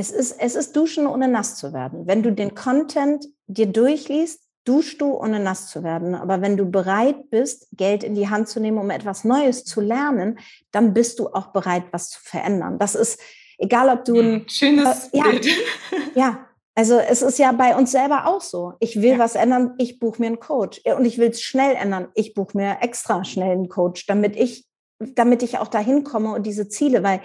Es 0.00 0.10
ist, 0.10 0.40
es 0.40 0.54
ist 0.54 0.74
Duschen, 0.74 1.06
ohne 1.06 1.28
nass 1.28 1.56
zu 1.56 1.74
werden. 1.74 2.06
Wenn 2.06 2.22
du 2.22 2.32
den 2.32 2.54
Content 2.54 3.26
dir 3.48 3.66
durchliest, 3.66 4.40
duschst 4.64 4.98
du, 4.98 5.12
ohne 5.12 5.40
nass 5.40 5.68
zu 5.68 5.82
werden. 5.82 6.14
Aber 6.14 6.40
wenn 6.40 6.56
du 6.56 6.64
bereit 6.64 7.28
bist, 7.28 7.68
Geld 7.72 8.02
in 8.02 8.14
die 8.14 8.30
Hand 8.30 8.48
zu 8.48 8.60
nehmen, 8.60 8.78
um 8.78 8.88
etwas 8.88 9.24
Neues 9.24 9.64
zu 9.64 9.82
lernen, 9.82 10.38
dann 10.70 10.94
bist 10.94 11.18
du 11.18 11.28
auch 11.28 11.48
bereit, 11.48 11.84
was 11.90 12.08
zu 12.08 12.18
verändern. 12.22 12.78
Das 12.78 12.94
ist 12.94 13.20
egal, 13.58 13.90
ob 13.90 14.06
du 14.06 14.18
ein 14.18 14.32
hm, 14.40 14.48
schönes 14.48 15.10
äh, 15.12 15.18
ja, 15.18 15.24
Bild. 15.24 15.48
Ja, 16.14 16.46
also 16.74 16.98
es 16.98 17.20
ist 17.20 17.38
ja 17.38 17.52
bei 17.52 17.76
uns 17.76 17.92
selber 17.92 18.26
auch 18.26 18.40
so. 18.40 18.72
Ich 18.80 19.02
will 19.02 19.12
ja. 19.12 19.18
was 19.18 19.34
ändern, 19.34 19.74
ich 19.76 19.98
buche 19.98 20.22
mir 20.22 20.28
einen 20.28 20.40
Coach. 20.40 20.80
Und 20.96 21.04
ich 21.04 21.18
will 21.18 21.28
es 21.28 21.42
schnell 21.42 21.74
ändern, 21.74 22.08
ich 22.14 22.32
buche 22.32 22.56
mir 22.56 22.78
extra 22.80 23.22
schnell 23.24 23.52
einen 23.52 23.68
Coach, 23.68 24.06
damit 24.06 24.34
ich, 24.34 24.64
damit 24.98 25.42
ich 25.42 25.58
auch 25.58 25.68
dahin 25.68 26.04
komme 26.04 26.32
und 26.32 26.46
diese 26.46 26.70
Ziele, 26.70 27.02
weil 27.02 27.20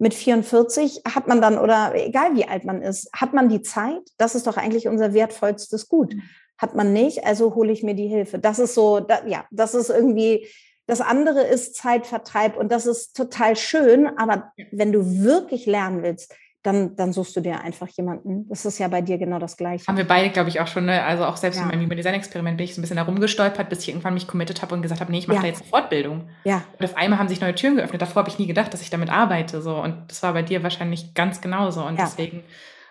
mit 0.00 0.14
44 0.14 1.02
hat 1.06 1.28
man 1.28 1.42
dann, 1.42 1.58
oder 1.58 1.92
egal 1.94 2.34
wie 2.34 2.46
alt 2.46 2.64
man 2.64 2.80
ist, 2.80 3.10
hat 3.12 3.34
man 3.34 3.50
die 3.50 3.60
Zeit? 3.60 4.00
Das 4.16 4.34
ist 4.34 4.46
doch 4.46 4.56
eigentlich 4.56 4.88
unser 4.88 5.12
wertvollstes 5.12 5.88
Gut. 5.88 6.14
Mhm. 6.14 6.22
Hat 6.56 6.74
man 6.74 6.92
nicht, 6.92 7.24
also 7.26 7.54
hole 7.54 7.70
ich 7.70 7.82
mir 7.82 7.94
die 7.94 8.08
Hilfe. 8.08 8.38
Das 8.38 8.58
ist 8.58 8.74
so, 8.74 9.00
da, 9.00 9.26
ja, 9.26 9.44
das 9.50 9.74
ist 9.74 9.90
irgendwie, 9.90 10.46
das 10.86 11.02
andere 11.02 11.42
ist 11.42 11.74
Zeitvertreib 11.74 12.56
und 12.56 12.72
das 12.72 12.86
ist 12.86 13.14
total 13.14 13.56
schön, 13.56 14.06
aber 14.18 14.52
wenn 14.72 14.90
du 14.90 15.22
wirklich 15.22 15.66
lernen 15.66 16.02
willst, 16.02 16.34
dann, 16.62 16.94
dann 16.94 17.12
suchst 17.12 17.34
du 17.36 17.40
dir 17.40 17.62
einfach 17.62 17.88
jemanden. 17.88 18.46
Das 18.48 18.66
ist 18.66 18.78
ja 18.78 18.88
bei 18.88 19.00
dir 19.00 19.16
genau 19.16 19.38
das 19.38 19.56
Gleiche. 19.56 19.86
Haben 19.86 19.96
wir 19.96 20.06
beide, 20.06 20.28
glaube 20.28 20.50
ich, 20.50 20.60
auch 20.60 20.66
schon, 20.66 20.84
ne? 20.84 21.02
also 21.02 21.24
auch 21.24 21.36
selbst 21.36 21.56
ja. 21.56 21.62
in 21.62 21.68
meinem 21.68 21.84
Human 21.84 21.96
Design 21.96 22.14
Experiment 22.14 22.58
bin 22.58 22.64
ich 22.64 22.74
so 22.74 22.80
ein 22.80 22.82
bisschen 22.82 22.98
herumgestolpert, 22.98 23.70
bis 23.70 23.80
ich 23.80 23.88
irgendwann 23.88 24.12
mich 24.12 24.26
committed 24.26 24.60
habe 24.60 24.74
und 24.74 24.82
gesagt 24.82 25.00
habe, 25.00 25.10
nee, 25.10 25.18
ich 25.18 25.28
mache 25.28 25.36
ja. 25.36 25.42
da 25.42 25.48
jetzt 25.48 25.62
eine 25.62 25.70
Fortbildung. 25.70 26.28
Ja. 26.44 26.62
Und 26.78 26.84
auf 26.84 26.96
einmal 26.96 27.18
haben 27.18 27.28
sich 27.28 27.40
neue 27.40 27.54
Türen 27.54 27.76
geöffnet. 27.76 28.02
Davor 28.02 28.20
habe 28.20 28.28
ich 28.28 28.38
nie 28.38 28.46
gedacht, 28.46 28.72
dass 28.74 28.82
ich 28.82 28.90
damit 28.90 29.10
arbeite. 29.10 29.62
So. 29.62 29.76
Und 29.76 29.96
das 30.08 30.22
war 30.22 30.34
bei 30.34 30.42
dir 30.42 30.62
wahrscheinlich 30.62 31.14
ganz 31.14 31.40
genauso. 31.40 31.82
Und 31.82 31.98
ja. 31.98 32.04
deswegen, 32.04 32.42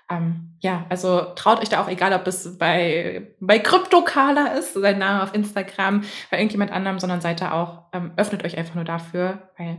ähm, 0.09 0.55
ja, 0.61 0.85
also 0.89 1.21
traut 1.35 1.61
euch 1.61 1.69
da 1.69 1.83
auch, 1.83 1.89
egal 1.89 2.13
ob 2.13 2.25
es 2.25 2.57
bei, 2.57 3.35
bei 3.39 3.59
CryptoKala 3.59 4.47
ist, 4.57 4.73
sein 4.73 4.97
Name 4.97 5.21
auf 5.21 5.35
Instagram, 5.35 6.03
bei 6.31 6.37
irgendjemand 6.37 6.71
anderem, 6.71 6.97
sondern 6.97 7.21
seid 7.21 7.39
da 7.41 7.51
auch, 7.51 7.83
ähm, 7.93 8.13
öffnet 8.17 8.43
euch 8.43 8.57
einfach 8.57 8.73
nur 8.73 8.83
dafür, 8.83 9.49
weil 9.59 9.77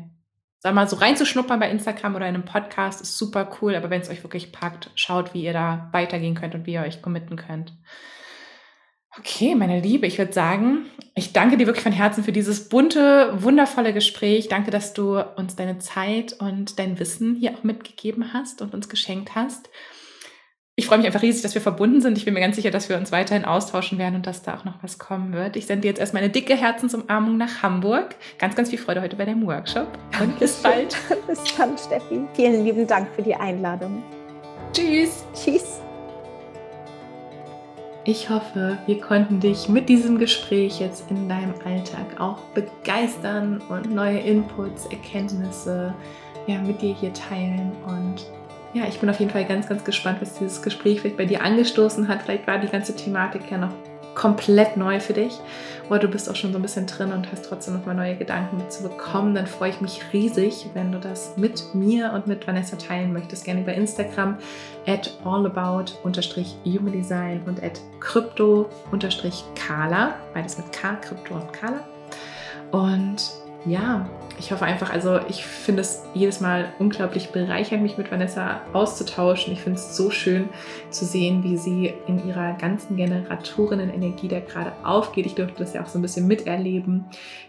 sag 0.60 0.74
mal, 0.74 0.86
so 0.86 0.96
reinzuschnuppern 0.96 1.58
bei 1.58 1.70
Instagram 1.70 2.14
oder 2.14 2.28
in 2.28 2.34
einem 2.34 2.44
Podcast 2.44 3.00
ist 3.00 3.16
super 3.16 3.50
cool, 3.60 3.74
aber 3.74 3.88
wenn 3.88 4.02
es 4.02 4.10
euch 4.10 4.22
wirklich 4.22 4.52
packt, 4.52 4.90
schaut, 4.94 5.32
wie 5.32 5.42
ihr 5.42 5.54
da 5.54 5.88
weitergehen 5.92 6.34
könnt 6.34 6.54
und 6.54 6.66
wie 6.66 6.74
ihr 6.74 6.82
euch 6.82 7.00
committen 7.00 7.36
könnt. 7.36 7.72
Okay, 9.18 9.54
meine 9.54 9.80
Liebe, 9.80 10.06
ich 10.06 10.18
würde 10.18 10.32
sagen, 10.32 10.86
ich 11.16 11.32
danke 11.32 11.56
dir 11.56 11.66
wirklich 11.66 11.82
von 11.82 11.92
Herzen 11.92 12.22
für 12.22 12.30
dieses 12.30 12.68
bunte, 12.68 13.42
wundervolle 13.42 13.92
Gespräch. 13.92 14.48
Danke, 14.48 14.70
dass 14.70 14.92
du 14.92 15.18
uns 15.18 15.56
deine 15.56 15.78
Zeit 15.78 16.34
und 16.34 16.78
dein 16.78 16.98
Wissen 16.98 17.34
hier 17.34 17.54
auch 17.54 17.64
mitgegeben 17.64 18.32
hast 18.32 18.62
und 18.62 18.72
uns 18.72 18.88
geschenkt 18.88 19.34
hast 19.34 19.68
ich 20.80 20.86
freue 20.86 20.96
mich 20.96 21.06
einfach 21.06 21.20
riesig, 21.20 21.42
dass 21.42 21.52
wir 21.52 21.60
verbunden 21.60 22.00
sind. 22.00 22.16
Ich 22.16 22.24
bin 22.24 22.32
mir 22.32 22.40
ganz 22.40 22.56
sicher, 22.56 22.70
dass 22.70 22.88
wir 22.88 22.96
uns 22.96 23.12
weiterhin 23.12 23.44
austauschen 23.44 23.98
werden 23.98 24.14
und 24.14 24.26
dass 24.26 24.40
da 24.40 24.54
auch 24.54 24.64
noch 24.64 24.82
was 24.82 24.98
kommen 24.98 25.34
wird. 25.34 25.56
Ich 25.56 25.66
sende 25.66 25.82
dir 25.82 25.88
jetzt 25.88 26.00
erstmal 26.00 26.22
eine 26.22 26.32
dicke 26.32 26.56
Herzensumarmung 26.56 27.36
nach 27.36 27.62
Hamburg. 27.62 28.16
Ganz, 28.38 28.56
ganz 28.56 28.70
viel 28.70 28.78
Freude 28.78 29.02
heute 29.02 29.14
bei 29.14 29.26
deinem 29.26 29.46
Workshop. 29.46 29.86
Und 30.22 30.38
bis 30.38 30.54
bald. 30.54 30.96
bis 31.26 31.44
dann, 31.54 31.76
Steffi. 31.76 32.22
Vielen 32.32 32.64
lieben 32.64 32.86
Dank 32.86 33.08
für 33.14 33.20
die 33.20 33.34
Einladung. 33.34 34.02
Tschüss. 34.72 35.22
Tschüss. 35.34 35.82
Ich 38.04 38.30
hoffe, 38.30 38.78
wir 38.86 39.00
konnten 39.02 39.38
dich 39.38 39.68
mit 39.68 39.90
diesem 39.90 40.18
Gespräch 40.18 40.80
jetzt 40.80 41.10
in 41.10 41.28
deinem 41.28 41.52
Alltag 41.66 42.18
auch 42.18 42.38
begeistern 42.54 43.60
und 43.68 43.94
neue 43.94 44.20
Inputs, 44.20 44.86
Erkenntnisse 44.86 45.94
ja, 46.46 46.58
mit 46.62 46.80
dir 46.80 46.94
hier 46.94 47.12
teilen 47.12 47.70
und 47.86 48.24
ja, 48.72 48.84
ich 48.88 49.00
bin 49.00 49.10
auf 49.10 49.18
jeden 49.18 49.32
Fall 49.32 49.44
ganz, 49.44 49.68
ganz 49.68 49.82
gespannt, 49.84 50.18
was 50.20 50.38
dieses 50.38 50.62
Gespräch 50.62 51.00
vielleicht 51.00 51.16
bei 51.16 51.24
dir 51.24 51.42
angestoßen 51.42 52.06
hat. 52.08 52.22
Vielleicht 52.22 52.46
war 52.46 52.58
die 52.58 52.68
ganze 52.68 52.94
Thematik 52.94 53.50
ja 53.50 53.58
noch 53.58 53.72
komplett 54.14 54.76
neu 54.76 55.00
für 55.00 55.14
dich 55.14 55.40
oder 55.88 56.00
du 56.00 56.08
bist 56.08 56.28
auch 56.30 56.36
schon 56.36 56.52
so 56.52 56.58
ein 56.58 56.62
bisschen 56.62 56.86
drin 56.86 57.10
und 57.12 57.32
hast 57.32 57.46
trotzdem 57.46 57.74
noch 57.74 57.86
mal 57.86 57.94
neue 57.94 58.16
Gedanken 58.16 58.58
mitzubekommen, 58.58 59.34
dann 59.34 59.46
freue 59.46 59.70
ich 59.70 59.80
mich 59.80 60.02
riesig, 60.12 60.66
wenn 60.74 60.92
du 60.92 60.98
das 60.98 61.36
mit 61.36 61.74
mir 61.74 62.12
und 62.12 62.26
mit 62.26 62.46
Vanessa 62.46 62.76
teilen 62.76 63.10
möchtest. 63.12 63.44
Gerne 63.44 63.62
über 63.62 63.72
Instagram 63.72 64.36
at 64.86 65.16
allabout-humandesign 65.24 67.42
und 67.46 67.62
at 67.62 67.80
crypto-kala, 68.00 70.14
beides 70.34 70.58
mit 70.58 70.70
K, 70.72 70.96
Krypto 70.96 71.34
und 71.34 71.52
Kala. 71.52 71.80
Und 72.72 73.30
ja, 73.66 74.08
ich 74.40 74.52
hoffe 74.52 74.64
einfach, 74.64 74.90
also 74.90 75.20
ich 75.28 75.44
finde 75.44 75.82
es 75.82 76.02
jedes 76.14 76.40
Mal 76.40 76.72
unglaublich 76.78 77.30
bereichernd, 77.30 77.82
mich 77.82 77.98
mit 77.98 78.10
Vanessa 78.10 78.62
auszutauschen. 78.72 79.52
Ich 79.52 79.60
finde 79.60 79.78
es 79.78 79.96
so 79.96 80.10
schön 80.10 80.48
zu 80.88 81.04
sehen, 81.04 81.44
wie 81.44 81.58
sie 81.58 81.92
in 82.06 82.26
ihrer 82.26 82.54
ganzen 82.54 82.96
Generatorinnen-Energie 82.96 84.28
da 84.28 84.40
gerade 84.40 84.72
aufgeht. 84.82 85.26
Ich 85.26 85.34
durfte 85.34 85.58
das 85.58 85.74
ja 85.74 85.82
auch 85.82 85.88
so 85.88 85.98
ein 85.98 86.02
bisschen 86.02 86.26
miterleben, 86.26 87.04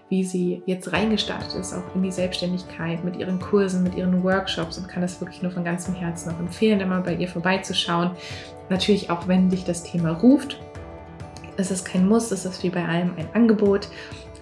wie 0.10 0.26
sie 0.26 0.62
jetzt 0.66 0.92
reingestartet 0.92 1.56
ist, 1.56 1.74
auch 1.74 1.96
in 1.96 2.04
die 2.04 2.12
Selbstständigkeit 2.12 3.06
mit 3.06 3.16
ihren 3.16 3.40
Kursen, 3.40 3.84
mit 3.84 3.96
ihren 3.96 4.22
Workshops 4.22 4.78
und 4.78 4.90
kann 4.90 5.02
das 5.02 5.22
wirklich 5.22 5.42
nur 5.42 5.54
von 5.54 5.64
ganzem 5.64 5.96
Herzen 5.96 6.36
auch 6.36 6.40
empfehlen, 6.40 6.80
da 6.80 6.86
mal 6.86 7.02
bei 7.02 7.16
ihr 7.16 7.30
vorbeizuschauen. 7.30 8.12
Natürlich 8.70 9.10
auch, 9.10 9.30
wenn 9.30 9.50
dich 9.50 9.64
das 9.64 9.84
Thema 9.84 10.12
ruft. 10.12 10.60
Es 11.56 11.72
ist 11.72 11.86
kein 11.86 12.08
Muss, 12.10 12.32
es 12.32 12.44
ist 12.44 12.64
wie 12.64 12.70
bei 12.70 12.86
allem 12.86 13.14
ein 13.18 13.28
Angebot 13.34 13.88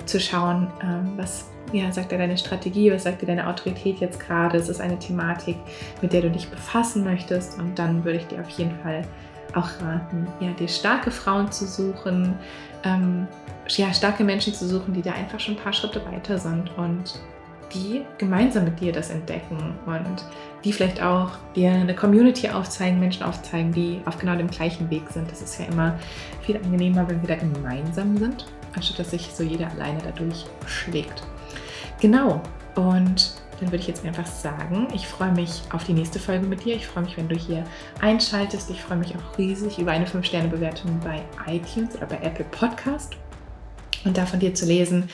zu 0.06 0.20
schauen, 0.20 0.68
ähm, 0.82 1.14
was 1.16 1.45
ja, 1.72 1.92
sagt 1.92 2.12
dir 2.12 2.18
deine 2.18 2.38
Strategie, 2.38 2.92
was 2.92 3.04
sagt 3.04 3.22
dir 3.22 3.28
deine 3.28 3.48
Autorität 3.48 4.00
jetzt 4.00 4.20
gerade? 4.20 4.58
Es 4.58 4.70
ist 4.70 4.82
eine 4.82 4.98
Thematik, 4.98 5.56
mit 6.02 6.14
der 6.14 6.22
du 6.22 6.32
dich 6.32 6.50
befassen 6.50 7.04
möchtest 7.04 7.60
und 7.60 7.78
dann 7.78 8.04
würde 8.04 8.20
ich 8.20 8.28
dir 8.28 8.40
auf 8.40 8.50
jeden 8.50 8.78
Fall 8.80 9.04
auch 9.56 9.70
raten, 9.82 10.28
ja, 10.40 10.52
dir 10.52 10.68
starke 10.68 11.12
Frauen 11.12 11.52
zu 11.52 11.66
suchen, 11.66 12.34
ähm, 12.84 13.28
ja, 13.68 13.94
starke 13.94 14.24
Menschen 14.24 14.54
zu 14.54 14.68
suchen, 14.68 14.94
die 14.94 15.02
da 15.02 15.12
einfach 15.14 15.40
schon 15.40 15.56
ein 15.56 15.60
paar 15.60 15.74
Schritte 15.74 16.04
weiter 16.06 16.38
sind 16.38 16.76
und 16.78 17.20
die 17.74 18.04
gemeinsam 18.18 18.66
mit 18.66 18.80
dir 18.80 18.92
das 18.92 19.12
entdecken 19.12 19.76
und 19.86 20.26
die 20.64 20.74
vielleicht 20.74 21.02
auch 21.02 21.32
dir 21.56 21.72
eine 21.72 21.96
Community 21.96 22.50
aufzeigen, 22.50 23.00
Menschen 23.00 23.24
aufzeigen, 23.24 23.72
die 23.72 24.02
auf 24.06 24.18
genau 24.18 24.36
dem 24.36 24.50
gleichen 24.50 24.90
Weg 24.90 25.04
sind. 25.10 25.32
Das 25.32 25.42
ist 25.42 25.60
ja 25.60 25.66
immer 25.66 25.98
viel 26.42 26.58
angenehmer, 26.58 27.08
wenn 27.08 27.22
wir 27.22 27.28
da 27.28 27.36
gemeinsam 27.36 28.18
sind, 28.18 28.46
anstatt 28.76 29.00
dass 29.00 29.12
sich 29.12 29.30
so 29.34 29.44
jeder 29.44 29.70
alleine 29.72 30.00
dadurch 30.04 30.46
schlägt. 30.66 31.24
Genau. 32.00 32.41
Und 32.76 33.34
dann 33.60 33.72
würde 33.72 33.78
ich 33.78 33.88
jetzt 33.88 34.06
einfach 34.06 34.26
sagen, 34.26 34.88
ich 34.93 35.08
freue 35.08 35.34
mich 35.34 35.64
auf 35.72 35.84
die 35.84 35.93
nächste 35.93 36.20
Folge 36.20 36.47
mit 36.47 36.64
dir. 36.64 36.76
Ich 36.76 36.88
freue 36.88 37.04
mich, 37.04 37.18
wenn 37.18 37.28
du 37.28 37.36
hier 37.36 37.66
einschaltest. 38.00 38.70
Ich 38.70 38.82
freue 38.82 38.97
mich 38.97 39.14
auch 39.16 39.38
riesig 39.38 39.80
über 39.80 39.91
eine 39.91 40.06
5-Sterne-Bewertung 40.06 41.00
bei 41.04 41.22
iTunes 41.45 41.95
oder 41.95 42.06
bei 42.06 42.20
Apple 42.22 42.45
Podcast. 42.45 43.18
und 44.06 44.18
da 44.18 44.26
von 44.26 44.39
dir 44.39 44.54
zu 44.54 44.66
lesen, 44.66 45.10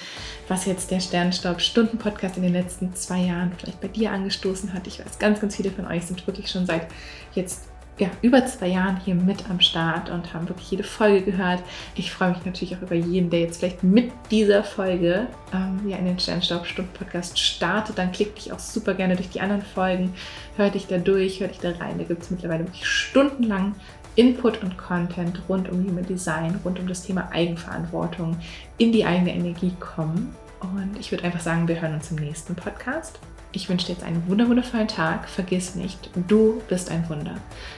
was 0.48 0.66
jetzt 0.66 0.92
der 0.92 1.00
Sternstaub-Stunden-Podcast 1.00 2.38
in 2.38 2.44
den 2.44 2.54
letzten 2.54 2.94
zwei 2.94 3.22
Jahren 3.22 3.52
vielleicht 3.58 3.82
bei 3.82 3.88
dir 3.88 4.12
angestoßen 4.12 4.74
hat. 4.74 4.86
Ich 4.86 5.00
weiß, 5.00 5.18
ganz, 5.18 5.40
ganz 5.42 5.56
viele 5.56 5.72
von 5.72 5.88
euch 5.88 6.06
sind 6.06 6.26
wirklich 6.28 6.52
schon 6.52 6.68
seit 6.68 6.88
jetzt 7.34 7.64
ja, 7.98 8.10
über 8.22 8.46
zwei 8.46 8.68
Jahren 8.68 8.98
hier 8.98 9.16
mit 9.16 9.50
am 9.50 9.62
Start 9.62 10.10
und 10.10 10.34
haben 10.34 10.50
wirklich 10.50 10.72
jede 10.72 10.84
Folge 10.84 11.32
gehört. 11.32 11.64
Ich 11.96 12.12
freue 12.12 12.32
mich 12.32 12.46
natürlich 12.46 12.76
auch 12.76 12.82
über 12.82 12.96
jeden, 12.96 13.30
der 13.30 13.42
jetzt 13.42 13.60
vielleicht 13.60 13.84
mit 13.84 14.12
dieser 14.32 14.64
Folge 14.64 15.28
ähm, 15.54 15.80
ja, 15.88 15.98
in 15.98 16.06
den 16.06 16.20
Sternstaub-Stunden-Podcast 16.20 17.40
startet. 17.40 17.98
Dann 17.98 18.12
klick 18.12 18.36
dich 18.36 18.52
auch 18.52 18.60
super 18.60 18.94
gerne 18.96 19.16
durch 19.16 19.30
die 19.30 19.40
anderen 19.40 19.62
Folgen, 19.62 20.14
hör 20.58 20.70
dich 20.70 20.88
da 20.88 20.98
durch, 20.98 21.40
hör 21.40 21.48
dich 21.48 21.60
da 21.60 21.72
rein. 21.72 21.98
Da 21.98 22.04
gibt 22.04 22.24
es 22.24 22.32
mittlerweile 22.32 22.66
wirklich 22.66 22.86
stundenlang 22.86 23.76
Input 24.16 24.62
und 24.62 24.78
Content 24.78 25.42
rund 25.48 25.70
um 25.70 25.86
Human 25.86 26.06
Design, 26.06 26.60
rund 26.66 26.80
um 26.80 26.88
das 26.88 27.04
Thema 27.04 27.30
Eigenverantwortung, 27.32 28.38
in 28.78 28.92
die 28.92 29.06
eigene 29.06 29.34
Energie 29.34 29.74
kommen. 29.80 30.36
Und 30.60 30.98
ich 31.00 31.12
würde 31.12 31.24
einfach 31.24 31.42
sagen, 31.42 31.68
wir 31.68 31.82
hören 31.82 31.94
uns 31.94 32.12
im 32.12 32.18
nächsten 32.18 32.56
Podcast. 32.56 33.20
Ich 33.56 33.70
wünsche 33.70 33.88
dir 33.88 33.94
jetzt 33.94 34.04
einen 34.04 34.28
wundervollen 34.28 34.90
Tag. 34.90 35.30
Vergiss 35.30 35.76
nicht, 35.76 36.10
du 36.28 36.62
bist 36.68 36.92
ein 36.92 37.08
Wunder. 37.08 37.36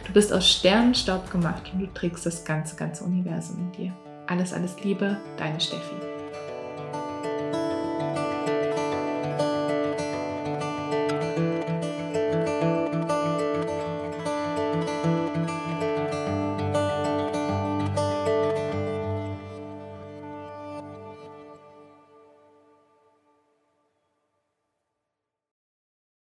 Du 0.07 0.11
bist 0.11 0.33
aus 0.33 0.49
Sternenstaub 0.49 1.29
gemacht 1.29 1.71
und 1.71 1.79
du 1.79 1.85
trägst 1.93 2.25
das 2.25 2.43
ganze, 2.43 2.75
ganze 2.75 3.03
Universum 3.03 3.59
in 3.59 3.71
dir. 3.71 3.93
Alles, 4.25 4.53
alles 4.53 4.83
Liebe, 4.83 5.17
deine 5.37 5.59
Steffi. 5.59 6.16